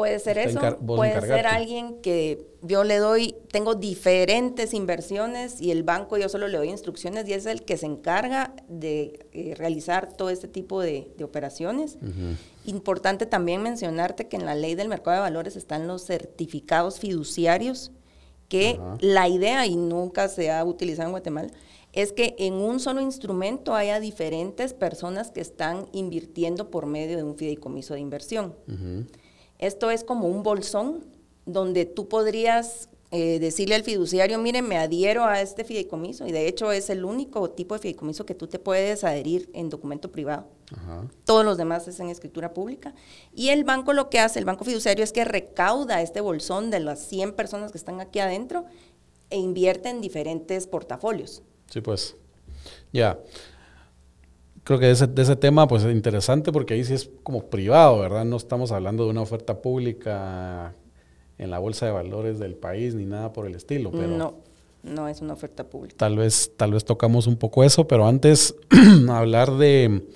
Puede 0.00 0.18
ser 0.18 0.38
eso, 0.38 0.60
puede 0.78 1.20
ser 1.20 1.46
alguien 1.46 2.00
que 2.00 2.46
yo 2.62 2.84
le 2.84 2.96
doy, 2.98 3.34
tengo 3.50 3.74
diferentes 3.74 4.74
inversiones 4.74 5.60
y 5.60 5.70
el 5.70 5.82
banco 5.82 6.16
yo 6.16 6.28
solo 6.28 6.48
le 6.48 6.58
doy 6.58 6.68
instrucciones 6.68 7.28
y 7.28 7.34
es 7.34 7.46
el 7.46 7.62
que 7.62 7.76
se 7.76 7.86
encarga 7.86 8.54
de 8.68 9.26
eh, 9.32 9.54
realizar 9.56 10.12
todo 10.14 10.30
este 10.30 10.48
tipo 10.48 10.80
de, 10.80 11.12
de 11.16 11.24
operaciones. 11.24 11.98
Importante 12.64 13.26
también 13.26 13.62
mencionarte 13.62 14.28
que 14.28 14.36
en 14.36 14.46
la 14.46 14.54
ley 14.54 14.74
del 14.74 14.88
mercado 14.88 15.16
de 15.16 15.20
valores 15.20 15.56
están 15.56 15.86
los 15.86 16.04
certificados 16.04 16.98
fiduciarios, 16.98 17.92
que 18.48 18.80
la 19.00 19.28
idea, 19.28 19.66
y 19.66 19.76
nunca 19.76 20.28
se 20.28 20.50
ha 20.50 20.64
utilizado 20.64 21.08
en 21.08 21.12
Guatemala, 21.12 21.50
es 21.92 22.12
que 22.12 22.36
en 22.38 22.54
un 22.54 22.80
solo 22.80 23.00
instrumento 23.00 23.74
haya 23.74 24.00
diferentes 24.00 24.74
personas 24.74 25.30
que 25.30 25.40
están 25.40 25.86
invirtiendo 25.92 26.70
por 26.70 26.86
medio 26.86 27.16
de 27.16 27.22
un 27.22 27.36
fideicomiso 27.36 27.94
de 27.94 28.00
inversión. 28.00 28.54
ujú. 28.66 29.06
Esto 29.60 29.90
es 29.90 30.04
como 30.04 30.26
un 30.26 30.42
bolsón 30.42 31.04
donde 31.44 31.84
tú 31.84 32.08
podrías 32.08 32.88
eh, 33.12 33.38
decirle 33.40 33.74
al 33.74 33.82
fiduciario, 33.82 34.38
mire, 34.38 34.62
me 34.62 34.78
adhiero 34.78 35.24
a 35.24 35.40
este 35.40 35.64
fideicomiso 35.64 36.26
y 36.26 36.32
de 36.32 36.46
hecho 36.48 36.72
es 36.72 36.90
el 36.90 37.04
único 37.04 37.50
tipo 37.50 37.74
de 37.74 37.80
fideicomiso 37.80 38.24
que 38.24 38.34
tú 38.34 38.46
te 38.46 38.58
puedes 38.58 39.04
adherir 39.04 39.50
en 39.52 39.68
documento 39.68 40.10
privado. 40.10 40.46
Ajá. 40.74 41.04
Todos 41.24 41.44
los 41.44 41.58
demás 41.58 41.88
es 41.88 42.00
en 42.00 42.08
escritura 42.08 42.54
pública. 42.54 42.94
Y 43.34 43.48
el 43.48 43.64
banco 43.64 43.92
lo 43.92 44.08
que 44.08 44.18
hace, 44.20 44.38
el 44.38 44.44
banco 44.46 44.64
fiduciario, 44.64 45.04
es 45.04 45.12
que 45.12 45.24
recauda 45.24 46.00
este 46.00 46.20
bolsón 46.20 46.70
de 46.70 46.80
las 46.80 47.00
100 47.00 47.34
personas 47.34 47.72
que 47.72 47.78
están 47.78 48.00
aquí 48.00 48.20
adentro 48.20 48.64
e 49.28 49.36
invierte 49.36 49.90
en 49.90 50.00
diferentes 50.00 50.66
portafolios. 50.66 51.42
Sí, 51.68 51.80
pues. 51.80 52.16
Ya. 52.92 53.18
Creo 54.64 54.78
que 54.78 54.86
de 54.86 54.92
ese, 54.92 55.06
de 55.06 55.22
ese 55.22 55.36
tema 55.36 55.66
pues 55.66 55.84
es 55.84 55.92
interesante 55.92 56.52
porque 56.52 56.74
ahí 56.74 56.84
sí 56.84 56.94
es 56.94 57.10
como 57.22 57.44
privado, 57.46 57.98
¿verdad? 58.00 58.24
No 58.24 58.36
estamos 58.36 58.72
hablando 58.72 59.04
de 59.04 59.10
una 59.10 59.22
oferta 59.22 59.60
pública 59.62 60.74
en 61.38 61.50
la 61.50 61.58
bolsa 61.58 61.86
de 61.86 61.92
valores 61.92 62.38
del 62.38 62.54
país 62.54 62.94
ni 62.94 63.04
nada 63.06 63.32
por 63.32 63.46
el 63.46 63.54
estilo, 63.54 63.90
pero 63.90 64.08
No, 64.08 64.34
no 64.82 65.08
es 65.08 65.20
una 65.20 65.32
oferta 65.32 65.64
pública. 65.64 65.96
tal 65.96 66.16
vez 66.16 66.52
tal 66.56 66.72
vez 66.72 66.84
tocamos 66.84 67.26
un 67.26 67.36
poco 67.36 67.64
eso, 67.64 67.88
pero 67.88 68.06
antes 68.06 68.54
hablar 69.08 69.56
de 69.56 70.06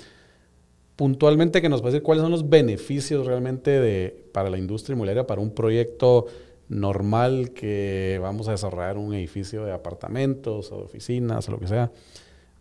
puntualmente 0.97 1.61
que 1.61 1.69
nos 1.69 1.83
va 1.83 1.89
a 1.89 1.91
decir 1.91 2.03
cuáles 2.03 2.23
son 2.23 2.31
los 2.31 2.49
beneficios 2.49 3.27
realmente 3.27 3.71
de 3.81 4.25
para 4.33 4.51
la 4.51 4.59
industria 4.59 4.95
inmobiliaria 4.95 5.27
para 5.27 5.41
un 5.41 5.51
proyecto 5.51 6.27
normal 6.69 7.51
que 7.51 8.19
vamos 8.23 8.49
a 8.49 8.53
desarrollar 8.53 8.97
un 8.97 9.13
edificio 9.15 9.65
de 9.65 9.73
apartamentos 9.73 10.71
o 10.73 10.79
de 10.79 10.83
oficinas 10.85 11.49
o 11.49 11.53
lo 11.53 11.59
que 11.59 11.69
sea 11.69 11.91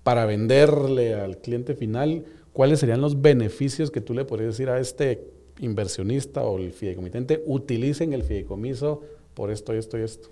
para 0.04 0.26
venderle 0.26 1.14
al 1.16 1.38
cliente 1.38 1.76
final, 1.76 2.26
¿cuáles 2.54 2.80
serían 2.80 3.02
los 3.02 3.22
beneficios 3.22 3.90
que 3.92 4.02
tú 4.02 4.14
le 4.14 4.26
podrías 4.26 4.54
decir 4.54 4.70
a 4.70 4.80
este 4.80 5.32
inversionista 5.60 6.44
o 6.44 6.58
el 6.58 6.72
fideicomitente? 6.74 7.44
Utilicen 7.46 8.14
el 8.14 8.24
fideicomiso 8.24 9.02
por 9.34 9.50
esto, 9.52 9.74
esto 9.74 9.98
y 9.98 10.02
esto. 10.02 10.30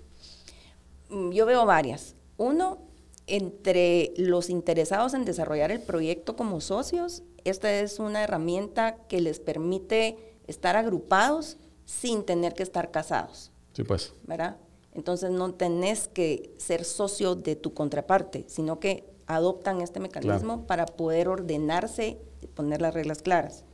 Mm, 1.10 1.30
Yo 1.30 1.46
veo 1.46 1.64
varias. 1.66 2.14
Uno, 2.36 2.78
entre 3.26 4.12
los 4.16 4.50
interesados 4.50 5.14
en 5.14 5.24
desarrollar 5.24 5.70
el 5.70 5.80
proyecto 5.80 6.36
como 6.36 6.60
socios, 6.60 7.22
esta 7.44 7.72
es 7.80 7.98
una 7.98 8.22
herramienta 8.24 8.96
que 9.08 9.20
les 9.20 9.40
permite 9.40 10.16
estar 10.46 10.76
agrupados 10.76 11.56
sin 11.84 12.24
tener 12.24 12.54
que 12.54 12.62
estar 12.62 12.90
casados, 12.90 13.50
Sí, 13.74 13.84
pues. 13.84 14.12
¿verdad? 14.26 14.56
Entonces 14.94 15.30
no 15.30 15.54
tenés 15.54 16.08
que 16.08 16.52
ser 16.58 16.84
socio 16.84 17.34
de 17.34 17.56
tu 17.56 17.74
contraparte, 17.74 18.44
sino 18.48 18.78
que 18.78 19.04
adoptan 19.26 19.80
este 19.80 20.00
mecanismo 20.00 20.66
para 20.66 20.86
poder 20.86 21.28
ordenarse 21.28 22.18
y 22.40 22.46
poner 22.46 22.80
las 22.82 22.94
reglas 22.94 23.22
claras. 23.22 23.64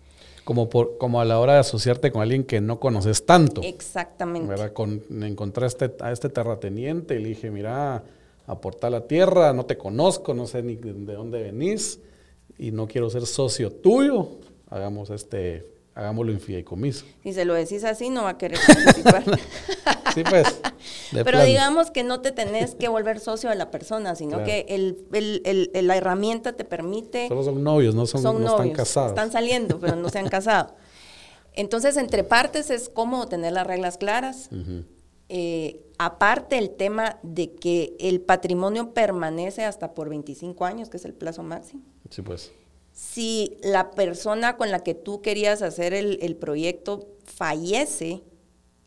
Como, 0.44 0.70
por, 0.70 0.96
como 0.98 1.20
a 1.20 1.24
la 1.24 1.38
hora 1.38 1.54
de 1.54 1.58
asociarte 1.60 2.10
con 2.10 2.22
alguien 2.22 2.44
que 2.44 2.60
no 2.60 2.80
conoces 2.80 3.26
tanto. 3.26 3.60
Exactamente. 3.62 4.48
¿verdad? 4.48 4.72
Con, 4.72 5.02
encontraste 5.22 5.94
a 6.00 6.10
este 6.10 6.30
terrateniente 6.30 7.16
y 7.16 7.22
le 7.22 7.28
dije, 7.30 7.50
mira, 7.50 8.02
aporta 8.46 8.88
la 8.88 9.06
tierra, 9.06 9.52
no 9.52 9.66
te 9.66 9.76
conozco, 9.76 10.32
no 10.32 10.46
sé 10.46 10.62
ni 10.62 10.76
de 10.76 10.94
de 10.94 11.12
dónde 11.12 11.42
venís 11.42 12.00
y 12.58 12.72
no 12.72 12.88
quiero 12.88 13.08
ser 13.10 13.26
socio 13.26 13.70
tuyo, 13.70 14.28
hagamos 14.68 15.10
este, 15.10 15.66
hagámoslo 15.94 16.32
en 16.32 16.40
fideicomiso. 16.40 17.04
Si 17.22 17.32
se 17.32 17.44
lo 17.44 17.54
decís 17.54 17.84
así, 17.84 18.10
no 18.10 18.24
va 18.24 18.30
a 18.30 18.38
querer 18.38 18.58
participar. 18.66 19.24
Sí, 20.14 20.22
pues. 20.28 20.60
De 21.12 21.24
Pero 21.24 21.42
digamos 21.44 21.90
que 21.90 22.04
no 22.04 22.20
te 22.20 22.32
tenés 22.32 22.74
que 22.74 22.88
volver 22.88 23.20
socio 23.20 23.48
de 23.50 23.56
la 23.56 23.70
persona, 23.70 24.14
sino 24.14 24.38
Claro. 24.38 24.44
que 24.46 24.66
el, 24.68 25.06
el- 25.12 25.70
el- 25.74 25.86
la 25.86 25.96
herramienta 25.96 26.54
te 26.54 26.64
permite... 26.64 27.28
Solo 27.28 27.42
son 27.44 27.62
novios, 27.62 27.94
no, 27.94 28.06
son, 28.06 28.22
son 28.22 28.34
no 28.42 28.48
novios, 28.50 28.60
están 28.60 28.70
casados. 28.76 29.08
están 29.10 29.32
saliendo, 29.32 29.78
pero 29.80 29.96
no 29.96 30.08
se 30.08 30.18
han 30.18 30.28
casado. 30.28 30.74
Entonces, 31.54 31.96
entre 31.96 32.24
partes 32.24 32.70
es 32.70 32.88
cómodo 32.88 33.26
tener 33.26 33.52
las 33.52 33.66
reglas 33.66 33.98
claras. 33.98 34.48
Eh, 35.30 35.84
aparte 35.98 36.56
el 36.56 36.70
tema 36.70 37.18
de 37.22 37.52
que 37.54 37.96
el 38.00 38.20
patrimonio 38.20 38.94
permanece 38.94 39.64
hasta 39.64 39.92
por 39.94 40.08
25 40.08 40.64
años, 40.64 40.88
que 40.88 40.96
es 40.96 41.04
el 41.04 41.14
plazo 41.14 41.42
máximo. 41.42 41.82
Sí, 42.10 42.22
pues. 42.22 42.50
Si 42.92 43.56
la 43.62 43.90
persona 43.90 44.56
con 44.56 44.70
la 44.70 44.80
que 44.80 44.94
tú 44.94 45.20
querías 45.20 45.62
hacer 45.62 45.94
el, 45.94 46.18
el 46.22 46.34
proyecto 46.36 47.08
fallece, 47.24 48.22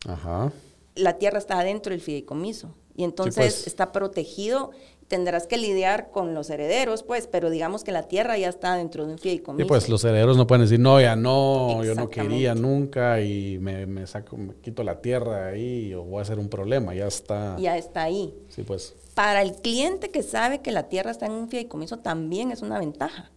Ajá. 0.06 0.52
La 0.94 1.18
tierra 1.18 1.38
está 1.38 1.58
adentro 1.58 1.90
del 1.90 2.00
fideicomiso 2.00 2.74
y 2.94 3.04
entonces 3.04 3.54
pues. 3.54 3.66
está 3.66 3.92
protegido. 3.92 4.70
Tendrás 5.08 5.46
que 5.46 5.58
lidiar 5.58 6.10
con 6.10 6.32
los 6.32 6.48
herederos, 6.48 7.02
pues, 7.02 7.26
pero 7.26 7.50
digamos 7.50 7.84
que 7.84 7.92
la 7.92 8.04
tierra 8.04 8.38
ya 8.38 8.48
está 8.48 8.76
dentro 8.76 9.04
de 9.04 9.12
un 9.12 9.18
fideicomiso. 9.18 9.66
Y 9.66 9.68
pues 9.68 9.90
los 9.90 10.02
herederos 10.04 10.38
no 10.38 10.46
pueden 10.46 10.62
decir, 10.62 10.80
no, 10.80 11.02
ya 11.02 11.16
no, 11.16 11.84
yo 11.84 11.94
no 11.94 12.08
quería 12.08 12.54
nunca 12.54 13.20
y 13.20 13.58
me, 13.58 13.84
me 13.84 14.06
saco, 14.06 14.38
me 14.38 14.54
quito 14.54 14.82
la 14.82 15.02
tierra 15.02 15.48
ahí 15.48 15.92
o 15.92 16.02
voy 16.02 16.20
a 16.20 16.22
hacer 16.22 16.38
un 16.38 16.48
problema, 16.48 16.94
ya 16.94 17.06
está. 17.06 17.58
ya 17.58 17.76
está 17.76 18.04
ahí. 18.04 18.34
Sí, 18.48 18.62
pues. 18.62 18.94
Para 19.12 19.42
el 19.42 19.52
cliente 19.52 20.08
que 20.08 20.22
sabe 20.22 20.62
que 20.62 20.72
la 20.72 20.88
tierra 20.88 21.10
está 21.10 21.26
en 21.26 21.32
un 21.32 21.50
fideicomiso 21.50 21.98
también 21.98 22.50
es 22.50 22.62
una 22.62 22.78
ventaja. 22.78 23.30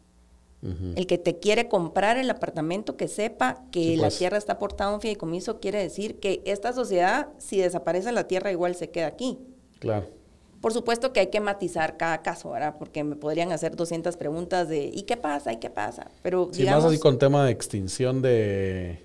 El 0.95 1.06
que 1.08 1.17
te 1.17 1.38
quiere 1.39 1.67
comprar 1.67 2.17
el 2.17 2.30
apartamento 2.30 2.97
que 2.97 3.08
sepa 3.08 3.63
que 3.71 3.82
Sí, 3.84 3.95
la 3.97 4.04
pues. 4.04 4.17
tierra 4.17 4.38
está 4.38 4.54
aportada 4.54 4.89
a 4.91 4.93
un 4.95 5.01
fideicomiso 5.01 5.60
quiere 5.60 5.80
decir 5.80 6.19
que 6.19 6.41
esta 6.45 6.73
sociedad, 6.73 7.28
si 7.38 7.58
desaparece 7.60 8.12
la 8.12 8.28
tierra, 8.28 8.51
igual 8.51 8.75
se 8.75 8.89
queda 8.89 9.08
aquí. 9.08 9.38
Claro. 9.80 10.08
Por 10.62 10.73
supuesto 10.73 11.13
que 11.13 11.19
hay 11.19 11.28
que 11.28 11.39
matizar 11.41 11.97
cada 11.97 12.23
caso, 12.23 12.49
¿verdad? 12.49 12.75
Porque 12.80 13.04
me 13.04 13.15
podrían 13.15 13.51
hacer 13.51 13.75
200 13.75 14.17
preguntas 14.17 14.67
de 14.67 14.86
¿y 14.91 15.04
qué 15.04 15.15
pasa? 15.17 15.54
¿y 15.54 15.58
qué 15.58 15.69
pasa? 15.69 16.10
Pero 16.23 16.49
Sí, 16.51 16.62
digamos, 16.62 16.86
más 16.86 16.91
así 16.93 16.99
con 16.99 17.19
tema 17.19 17.45
de 17.45 17.51
extinción 17.51 18.23
de 18.23 19.04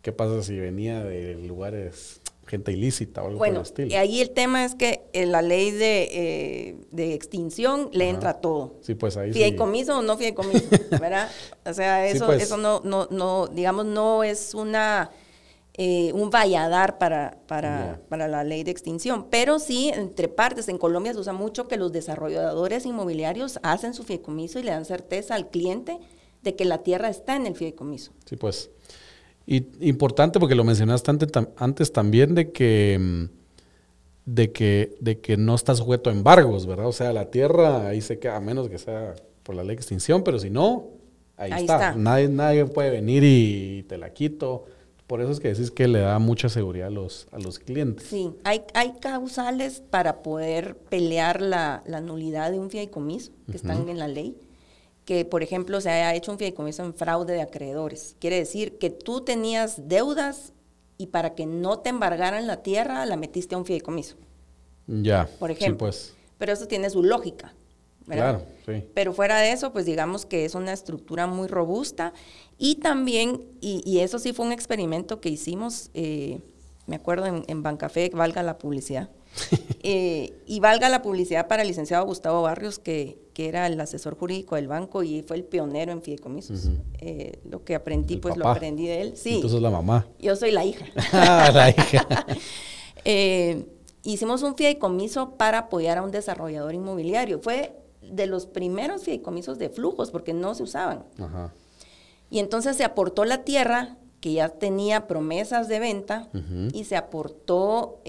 qué 0.00 0.12
pasa 0.12 0.42
si 0.42 0.58
venía 0.58 1.04
de 1.04 1.34
lugares, 1.34 2.22
gente 2.52 2.70
ilícita 2.70 3.22
o 3.22 3.28
algo 3.28 3.38
bueno, 3.38 3.54
por 3.54 3.60
el 3.60 3.66
estilo. 3.66 3.88
y 3.88 3.94
ahí 3.94 4.20
el 4.20 4.30
tema 4.30 4.62
es 4.66 4.74
que 4.74 5.04
en 5.14 5.32
la 5.32 5.40
ley 5.40 5.70
de, 5.70 6.08
eh, 6.12 6.76
de 6.90 7.14
extinción 7.14 7.88
le 7.92 8.04
Ajá. 8.04 8.14
entra 8.14 8.40
todo. 8.42 8.74
Sí, 8.82 8.94
pues 8.94 9.16
ahí 9.16 9.28
sí. 9.32 9.38
Fideicomiso 9.38 9.98
o 9.98 10.02
no 10.02 10.18
fideicomiso, 10.18 10.66
¿verdad? 11.00 11.30
O 11.64 11.72
sea, 11.72 12.06
Sí, 12.10 12.16
eso, 12.16 12.26
pues. 12.26 12.42
eso 12.42 12.58
no, 12.58 12.82
no, 12.84 13.08
no, 13.10 13.46
digamos, 13.46 13.86
no 13.86 14.22
es 14.22 14.52
una 14.52 15.10
eh, 15.74 16.12
un 16.12 16.28
valladar 16.28 16.98
para, 16.98 17.38
para, 17.46 17.98
para 18.10 18.28
la 18.28 18.44
ley 18.44 18.62
de 18.64 18.70
extinción. 18.70 19.28
Pero 19.30 19.58
sí, 19.58 19.88
entre 19.94 20.28
partes, 20.28 20.68
en 20.68 20.76
Colombia 20.76 21.14
se 21.14 21.20
usa 21.20 21.32
mucho 21.32 21.66
que 21.66 21.78
los 21.78 21.90
desarrolladores 21.92 22.84
inmobiliarios 22.84 23.58
hacen 23.62 23.94
su 23.94 24.02
fideicomiso 24.02 24.58
y 24.58 24.64
le 24.64 24.72
dan 24.72 24.84
certeza 24.84 25.34
al 25.34 25.48
cliente 25.48 25.98
de 26.42 26.54
que 26.56 26.66
la 26.66 26.82
tierra 26.82 27.08
está 27.08 27.36
en 27.36 27.46
el 27.46 27.54
fideicomiso. 27.56 28.12
Sí, 28.26 28.36
pues. 28.36 28.70
Y 29.46 29.66
importante 29.80 30.38
porque 30.38 30.54
lo 30.54 30.64
mencionaste 30.64 31.10
antes, 31.10 31.32
tam- 31.32 31.48
antes 31.56 31.92
también 31.92 32.34
de 32.34 32.52
que, 32.52 32.98
mm, 33.00 33.24
de 34.24 34.52
que 34.52 34.94
de 35.00 35.18
que 35.20 35.36
no 35.36 35.54
está 35.54 35.74
sujeto 35.74 36.10
a 36.10 36.12
embargos, 36.12 36.66
¿verdad? 36.66 36.86
O 36.86 36.92
sea, 36.92 37.12
la 37.12 37.30
tierra 37.30 37.88
ahí 37.88 38.00
se 38.00 38.18
queda, 38.18 38.36
a 38.36 38.40
menos 38.40 38.68
que 38.68 38.78
sea 38.78 39.14
por 39.42 39.54
la 39.56 39.62
ley 39.62 39.70
de 39.76 39.80
extinción, 39.80 40.22
pero 40.22 40.38
si 40.38 40.48
no, 40.50 40.90
ahí, 41.36 41.50
Ahí 41.52 41.62
está. 41.62 41.74
está. 41.88 41.94
Nadie, 41.96 42.28
nadie 42.28 42.64
puede 42.66 42.90
venir 42.90 43.24
y 43.24 43.84
te 43.88 43.98
la 43.98 44.10
quito. 44.12 44.64
Por 45.08 45.20
eso 45.20 45.32
es 45.32 45.40
que 45.40 45.48
decís 45.48 45.70
que 45.72 45.88
le 45.88 45.98
da 45.98 46.18
mucha 46.20 46.48
seguridad 46.48 46.86
a 46.86 46.90
los, 46.90 47.26
a 47.32 47.38
los 47.38 47.58
clientes. 47.58 48.06
Sí, 48.08 48.30
hay, 48.44 48.62
hay 48.72 48.92
causales 49.00 49.82
para 49.90 50.22
poder 50.22 50.76
pelear 50.76 51.42
la, 51.42 51.82
la 51.86 52.00
nulidad 52.00 52.50
de 52.52 52.58
un 52.60 52.70
fideicomiso 52.70 53.32
que 53.50 53.56
están 53.56 53.88
en 53.88 53.98
la 53.98 54.06
ley. 54.08 54.36
Que, 55.04 55.24
por 55.24 55.42
ejemplo, 55.42 55.80
se 55.80 55.90
haya 55.90 56.14
hecho 56.14 56.30
un 56.32 56.38
fideicomiso 56.38 56.84
en 56.84 56.94
fraude 56.94 57.34
de 57.34 57.42
acreedores. 57.42 58.16
Quiere 58.20 58.36
decir 58.36 58.78
que 58.78 58.90
tú 58.90 59.22
tenías 59.22 59.88
deudas 59.88 60.52
y 60.96 61.08
para 61.08 61.34
que 61.34 61.44
no 61.46 61.80
te 61.80 61.88
embargaran 61.90 62.46
la 62.46 62.62
tierra, 62.62 63.04
la 63.06 63.16
metiste 63.16 63.54
a 63.54 63.58
un 63.58 63.64
fideicomiso, 63.66 64.16
Ya. 64.86 65.28
por 65.40 65.50
Sí, 65.50 65.56
ejemplo. 65.56 65.78
pues. 65.78 66.14
Pero 66.38 66.52
eso 66.52 66.66
tiene 66.66 66.90
su 66.90 67.02
lógica. 67.02 67.52
¿verdad? 68.04 68.44
Claro, 68.66 68.80
sí. 68.80 68.88
Pero 68.94 69.12
fuera 69.12 69.38
de 69.38 69.52
eso, 69.52 69.72
pues 69.72 69.86
digamos 69.86 70.26
que 70.26 70.44
es 70.44 70.56
una 70.56 70.72
estructura 70.72 71.28
muy 71.28 71.46
robusta 71.46 72.12
y 72.58 72.76
también, 72.76 73.42
y, 73.60 73.80
y 73.88 74.00
eso 74.00 74.18
sí 74.18 74.32
fue 74.32 74.44
un 74.44 74.50
experimento 74.52 75.20
que 75.20 75.28
hicimos, 75.28 75.88
eh, 75.94 76.40
me 76.88 76.96
acuerdo 76.96 77.26
en, 77.26 77.44
en 77.46 77.62
Bancafé, 77.62 78.10
valga 78.12 78.42
la 78.42 78.58
publicidad, 78.58 79.08
Eh, 79.84 80.34
y 80.46 80.60
valga 80.60 80.88
la 80.88 81.02
publicidad 81.02 81.48
para 81.48 81.62
el 81.62 81.68
licenciado 81.68 82.06
Gustavo 82.06 82.42
Barrios, 82.42 82.78
que, 82.78 83.18
que 83.34 83.48
era 83.48 83.66
el 83.66 83.80
asesor 83.80 84.16
jurídico 84.16 84.54
del 84.54 84.68
banco 84.68 85.02
y 85.02 85.22
fue 85.22 85.36
el 85.36 85.42
pionero 85.42 85.90
en 85.90 86.02
fideicomisos. 86.02 86.68
Eh, 87.00 87.40
lo 87.50 87.64
que 87.64 87.74
aprendí, 87.74 88.14
El 88.14 88.20
pues 88.20 88.36
lo 88.36 88.46
aprendí 88.48 88.86
de 88.86 89.00
él. 89.00 89.16
Sí, 89.16 89.34
Entonces 89.36 89.60
la 89.60 89.70
mamá. 89.70 90.06
yo 90.20 90.36
soy 90.36 90.52
la 90.52 90.64
hija. 90.64 90.86
Ah, 91.12 91.50
la 91.52 91.70
hija. 91.70 92.06
Eh, 93.04 93.66
hicimos 94.04 94.44
un 94.44 94.54
fideicomiso 94.54 95.30
para 95.30 95.58
apoyar 95.58 95.98
a 95.98 96.02
un 96.02 96.12
desarrollador 96.12 96.72
inmobiliario. 96.74 97.40
Fue 97.40 97.76
de 98.00 98.28
los 98.28 98.46
primeros 98.46 99.02
fideicomisos 99.02 99.58
de 99.58 99.68
flujos 99.70 100.12
porque 100.12 100.32
no 100.32 100.54
se 100.54 100.62
usaban. 100.62 101.04
Ajá. 101.18 101.52
Y 102.30 102.38
entonces 102.38 102.76
se 102.76 102.84
aportó 102.84 103.24
la 103.24 103.42
tierra 103.42 103.96
que 104.20 104.34
ya 104.34 104.50
tenía 104.50 105.08
promesas 105.08 105.66
de 105.66 105.80
venta 105.80 106.28
y 106.72 106.84
se 106.84 106.94
aportó 106.94 108.00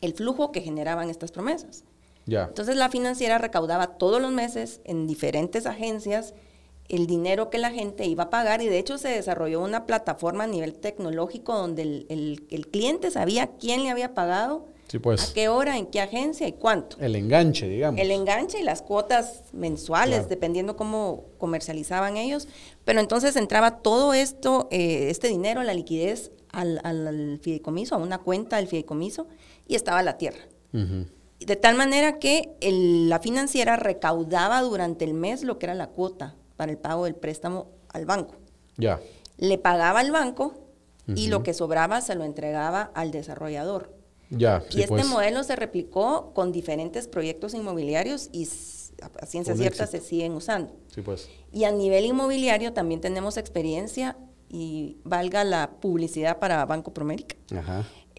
el 0.00 0.12
flujo 0.14 0.52
que 0.52 0.60
generaban 0.60 1.10
estas 1.10 1.32
promesas. 1.32 1.84
Ya. 2.26 2.44
Entonces 2.44 2.76
la 2.76 2.88
financiera 2.90 3.38
recaudaba 3.38 3.98
todos 3.98 4.20
los 4.20 4.32
meses 4.32 4.80
en 4.84 5.06
diferentes 5.06 5.66
agencias 5.66 6.34
el 6.88 7.08
dinero 7.08 7.50
que 7.50 7.58
la 7.58 7.72
gente 7.72 8.04
iba 8.06 8.24
a 8.24 8.30
pagar 8.30 8.62
y 8.62 8.68
de 8.68 8.78
hecho 8.78 8.96
se 8.96 9.08
desarrolló 9.08 9.60
una 9.60 9.86
plataforma 9.86 10.44
a 10.44 10.46
nivel 10.46 10.74
tecnológico 10.74 11.52
donde 11.56 11.82
el, 11.82 12.06
el- 12.08 12.46
el 12.50 12.68
cliente 12.68 13.10
sabía 13.10 13.48
quién 13.58 13.82
le 13.82 13.90
había 13.90 14.14
pagado, 14.14 14.66
Sí, 14.86 14.98
a 14.98 15.00
pues. 15.02 15.32
qué 15.34 15.48
hora, 15.48 15.78
en 15.78 15.86
qué 15.86 16.00
agencia 16.00 16.46
y 16.46 16.52
cuánto. 16.52 16.96
El 17.00 17.16
enganche, 17.16 17.68
digamos. 17.68 18.00
El 18.00 18.12
enganche 18.12 18.60
y 18.60 18.62
las 18.62 18.82
cuotas 18.82 19.42
mensuales, 19.52 20.18
Claro. 20.18 20.28
dependiendo 20.28 20.76
cómo 20.76 21.24
comercializaban 21.38 22.16
ellos. 22.16 22.46
Pero 22.84 23.00
entonces 23.00 23.34
entraba 23.34 23.78
todo 23.82 24.14
esto, 24.14 24.68
eh, 24.70 25.08
este 25.10 25.26
dinero, 25.26 25.64
la 25.64 25.74
liquidez 25.74 26.30
al, 26.56 26.80
al- 26.84 27.06
al 27.06 27.38
fideicomiso, 27.42 27.94
a 27.94 27.98
una 27.98 28.18
cuenta 28.18 28.56
del 28.56 28.66
fideicomiso, 28.66 29.26
y 29.68 29.74
estaba 29.74 30.02
la 30.02 30.16
tierra. 30.18 30.40
Ujú. 30.72 31.06
De 31.40 31.56
tal 31.56 31.76
manera 31.76 32.18
que 32.18 32.56
el- 32.60 33.08
la 33.08 33.20
financiera 33.20 33.76
recaudaba 33.76 34.60
durante 34.62 35.04
el 35.04 35.12
mes 35.14 35.42
lo 35.44 35.58
que 35.58 35.66
era 35.66 35.74
la 35.74 35.88
cuota 35.88 36.34
para 36.56 36.72
el 36.72 36.78
pago 36.78 37.04
del 37.04 37.14
préstamo 37.14 37.68
al 37.90 38.06
banco. 38.06 38.36
Ya. 38.78 39.00
Le 39.36 39.58
pagaba 39.58 40.00
al 40.00 40.10
banco 40.12 40.54
y 41.14 41.28
lo 41.28 41.42
que 41.42 41.54
sobraba 41.54 42.00
se 42.00 42.14
lo 42.14 42.24
entregaba 42.24 42.90
al 42.94 43.10
desarrollador. 43.12 43.94
Ya. 44.30 44.64
y 44.70 44.72
sí, 44.72 44.78
este 44.80 44.88
pues. 44.88 45.06
modelo 45.06 45.44
se 45.44 45.54
replicó 45.54 46.32
con 46.34 46.50
diferentes 46.50 47.06
proyectos 47.06 47.54
inmobiliarios 47.54 48.28
y 48.32 48.42
a 49.02 49.26
ciencia 49.26 49.52
Con 49.52 49.60
cierta 49.60 49.84
éxito. 49.84 50.02
se 50.02 50.08
siguen 50.08 50.32
usando. 50.32 50.72
Sí, 50.92 51.02
pues. 51.02 51.28
Y 51.52 51.62
a 51.64 51.70
nivel 51.70 52.06
inmobiliario 52.06 52.72
también 52.72 53.00
tenemos 53.00 53.36
experiencia 53.36 54.16
y 54.48 54.98
valga 55.04 55.44
la 55.44 55.70
publicidad 55.80 56.38
para 56.38 56.64
Banco 56.66 56.92
Promérica, 56.92 57.36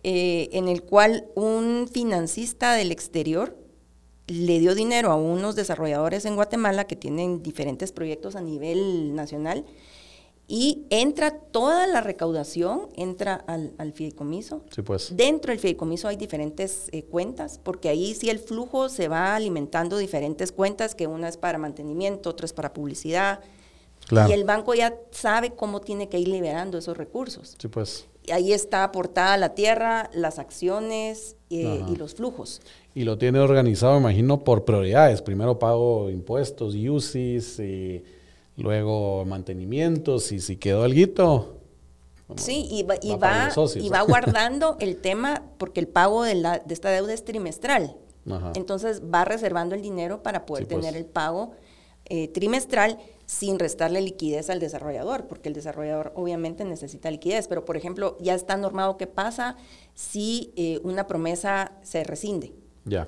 eh, 0.04 0.50
en 0.52 0.68
el 0.68 0.84
cual 0.84 1.26
un 1.36 1.88
financista 1.92 2.74
del 2.74 2.92
exterior 2.92 3.58
le 4.28 4.60
dio 4.60 4.76
dinero 4.76 5.12
a 5.12 5.16
unos 5.16 5.56
desarrolladores 5.56 6.26
en 6.26 6.36
Guatemala 6.36 6.86
que 6.86 6.96
tienen 6.96 7.42
diferentes 7.42 7.92
proyectos 7.92 8.36
a 8.36 8.42
nivel 8.42 9.16
nacional 9.16 9.66
y 10.50 10.86
entra 10.90 11.32
toda 11.40 11.88
la 11.88 12.00
recaudación, 12.00 12.88
entra 12.96 13.36
al, 13.36 13.74
al 13.78 13.92
fideicomiso. 13.92 14.64
Sí, 14.74 14.82
pues. 14.82 15.16
Dentro 15.16 15.52
del 15.52 15.60
fideicomiso 15.60 16.08
hay 16.08 16.16
diferentes 16.16 16.88
eh, 16.94 17.04
cuentas, 17.04 17.60
porque 17.62 17.90
ahí 17.90 18.16
sí 18.16 18.30
el 18.30 18.40
flujo 18.40 18.88
se 18.88 19.10
va 19.10 19.36
alimentando 19.36 19.98
diferentes 19.98 20.54
cuentas, 20.54 20.96
que 20.96 21.06
una 21.06 21.28
es 21.28 21.36
para 21.36 21.58
mantenimiento, 21.58 22.30
otra 22.30 22.46
es 22.46 22.54
para 22.54 22.72
publicidad. 22.72 23.42
Claro. 24.08 24.30
Y 24.30 24.34
el 24.34 24.46
banco 24.46 24.74
ya 24.74 24.96
sabe 25.12 25.52
cómo 25.52 25.82
tiene 25.82 26.08
que 26.10 26.18
ir 26.20 26.28
liberando 26.30 26.78
esos 26.78 26.96
recursos. 26.98 27.56
Sí, 27.60 27.68
pues. 27.68 28.08
Y 28.26 28.32
ahí 28.32 28.52
está 28.54 28.84
aportada 28.84 29.38
la 29.38 29.54
tierra, 29.56 30.10
las 30.14 30.40
acciones 30.40 31.36
eh, 31.50 31.84
y 31.88 31.96
los 31.96 32.16
flujos. 32.16 32.62
Y 32.94 33.04
lo 33.04 33.18
tiene 33.18 33.40
organizado, 33.40 33.98
imagino, 33.98 34.44
por 34.44 34.66
prioridades. 34.66 35.22
Primero 35.22 35.60
pago 35.60 36.10
impuestos, 36.10 36.76
UCIs, 36.76 37.60
y 37.60 38.04
luego 38.58 39.24
mantenimientos, 39.26 40.32
y 40.32 40.40
si 40.40 40.58
quedó 40.58 40.84
alguito. 40.84 41.54
Sí, 42.36 42.68
y 42.70 42.84
va, 42.84 42.96
y 43.02 43.12
va 43.12 43.20
para 43.20 43.38
va, 43.38 43.46
los 43.46 43.54
socios. 43.54 43.86
y 43.86 43.90
va 43.90 44.02
guardando 44.08 44.76
el 44.82 44.98
tema 44.98 45.44
porque 45.58 45.80
el 45.80 45.88
pago 45.88 46.24
de, 46.24 46.36
la, 46.36 46.60
de 46.60 46.74
esta 46.74 46.90
deuda 46.90 47.14
es 47.14 47.24
trimestral. 47.24 47.96
Ajá. 48.30 48.52
Entonces 48.56 49.02
va 49.04 49.24
reservando 49.24 49.74
el 49.76 49.82
dinero 49.82 50.22
para 50.22 50.46
poder 50.46 50.66
Sí, 50.66 50.70
pues. 50.74 50.82
tener 50.86 50.98
el 51.00 51.06
pago 51.06 51.52
eh, 52.10 52.28
trimestral 52.30 52.98
sin 53.26 53.60
restarle 53.60 54.02
liquidez 54.02 54.50
al 54.50 54.60
desarrollador, 54.60 55.28
porque 55.28 55.50
el 55.50 55.56
desarrollador 55.56 56.14
obviamente 56.16 56.64
necesita 56.64 57.12
liquidez. 57.12 57.48
Pero, 57.48 57.66
por 57.66 57.78
ejemplo, 57.78 58.18
ya 58.20 58.34
está 58.34 58.58
normado 58.58 58.98
qué 58.98 59.08
pasa 59.08 59.58
si 59.94 60.54
eh, 60.56 60.80
una 60.84 61.08
promesa 61.08 61.74
se 61.84 62.04
rescinde. 62.04 62.54
Ya. 62.86 63.08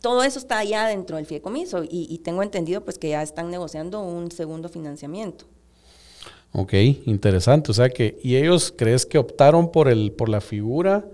Todo 0.00 0.24
eso 0.24 0.38
está 0.38 0.64
ya 0.64 0.88
dentro 0.88 1.16
del 1.16 1.26
fideicomiso 1.26 1.84
y, 1.84 2.08
y 2.10 2.18
tengo 2.18 2.42
entendido 2.42 2.84
pues 2.84 2.98
que 2.98 3.10
ya 3.10 3.22
están 3.22 3.50
negociando 3.50 4.02
un 4.02 4.32
segundo 4.32 4.68
financiamiento. 4.68 5.44
Ok, 6.52 6.74
interesante. 7.06 7.70
O 7.70 7.74
sea 7.74 7.88
que, 7.88 8.18
¿y 8.22 8.36
ellos 8.36 8.74
crees 8.76 9.06
que 9.06 9.18
optaron 9.18 9.70
por 9.70 9.88
el, 9.88 10.12
por 10.12 10.28
la 10.28 10.40
figura 10.40 11.04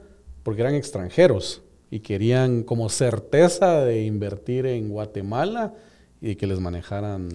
porque 0.42 0.62
eran 0.62 0.74
extranjeros 0.74 1.62
y 1.90 2.00
querían 2.00 2.62
como 2.62 2.88
certeza 2.88 3.84
de 3.84 4.04
invertir 4.04 4.66
en 4.66 4.88
Guatemala 4.88 5.74
y 6.20 6.36
que 6.36 6.46
les 6.46 6.60
manejaran 6.60 7.28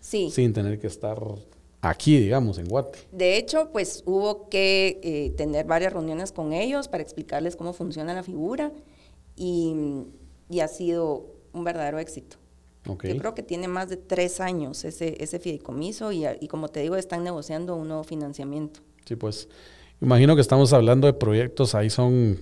Sí. 0.00 0.30
sin 0.30 0.52
tener 0.52 0.78
que 0.78 0.86
estar 0.86 1.18
aquí, 1.82 2.18
digamos, 2.18 2.58
en 2.58 2.66
Guate? 2.68 2.98
De 3.12 3.36
hecho, 3.36 3.70
pues 3.72 4.02
hubo 4.06 4.48
que 4.48 4.98
eh, 5.02 5.30
tener 5.36 5.66
varias 5.66 5.92
reuniones 5.92 6.32
con 6.32 6.52
ellos 6.52 6.88
para 6.88 7.02
explicarles 7.02 7.56
cómo 7.56 7.72
funciona 7.72 8.14
la 8.14 8.22
figura 8.22 8.72
y, 9.36 9.74
y 10.48 10.60
ha 10.60 10.68
sido 10.68 11.26
un 11.52 11.64
verdadero 11.64 11.98
éxito. 11.98 12.36
Ok. 12.88 13.06
Yo 13.06 13.16
creo 13.18 13.34
que 13.34 13.42
tiene 13.42 13.68
más 13.68 13.88
de 13.90 13.96
tres 13.98 14.40
años 14.40 14.84
ese, 14.84 15.22
ese 15.22 15.38
fideicomiso 15.38 16.12
y, 16.12 16.24
y 16.40 16.48
como 16.48 16.68
te 16.68 16.80
digo, 16.80 16.96
están 16.96 17.22
negociando 17.24 17.76
un 17.76 17.88
nuevo 17.88 18.04
financiamiento. 18.04 18.80
Sí, 19.04 19.16
pues 19.16 19.48
imagino 20.00 20.34
que 20.34 20.40
estamos 20.40 20.72
hablando 20.72 21.06
de 21.06 21.12
proyectos 21.12 21.74
ahí 21.74 21.90
son 21.90 22.38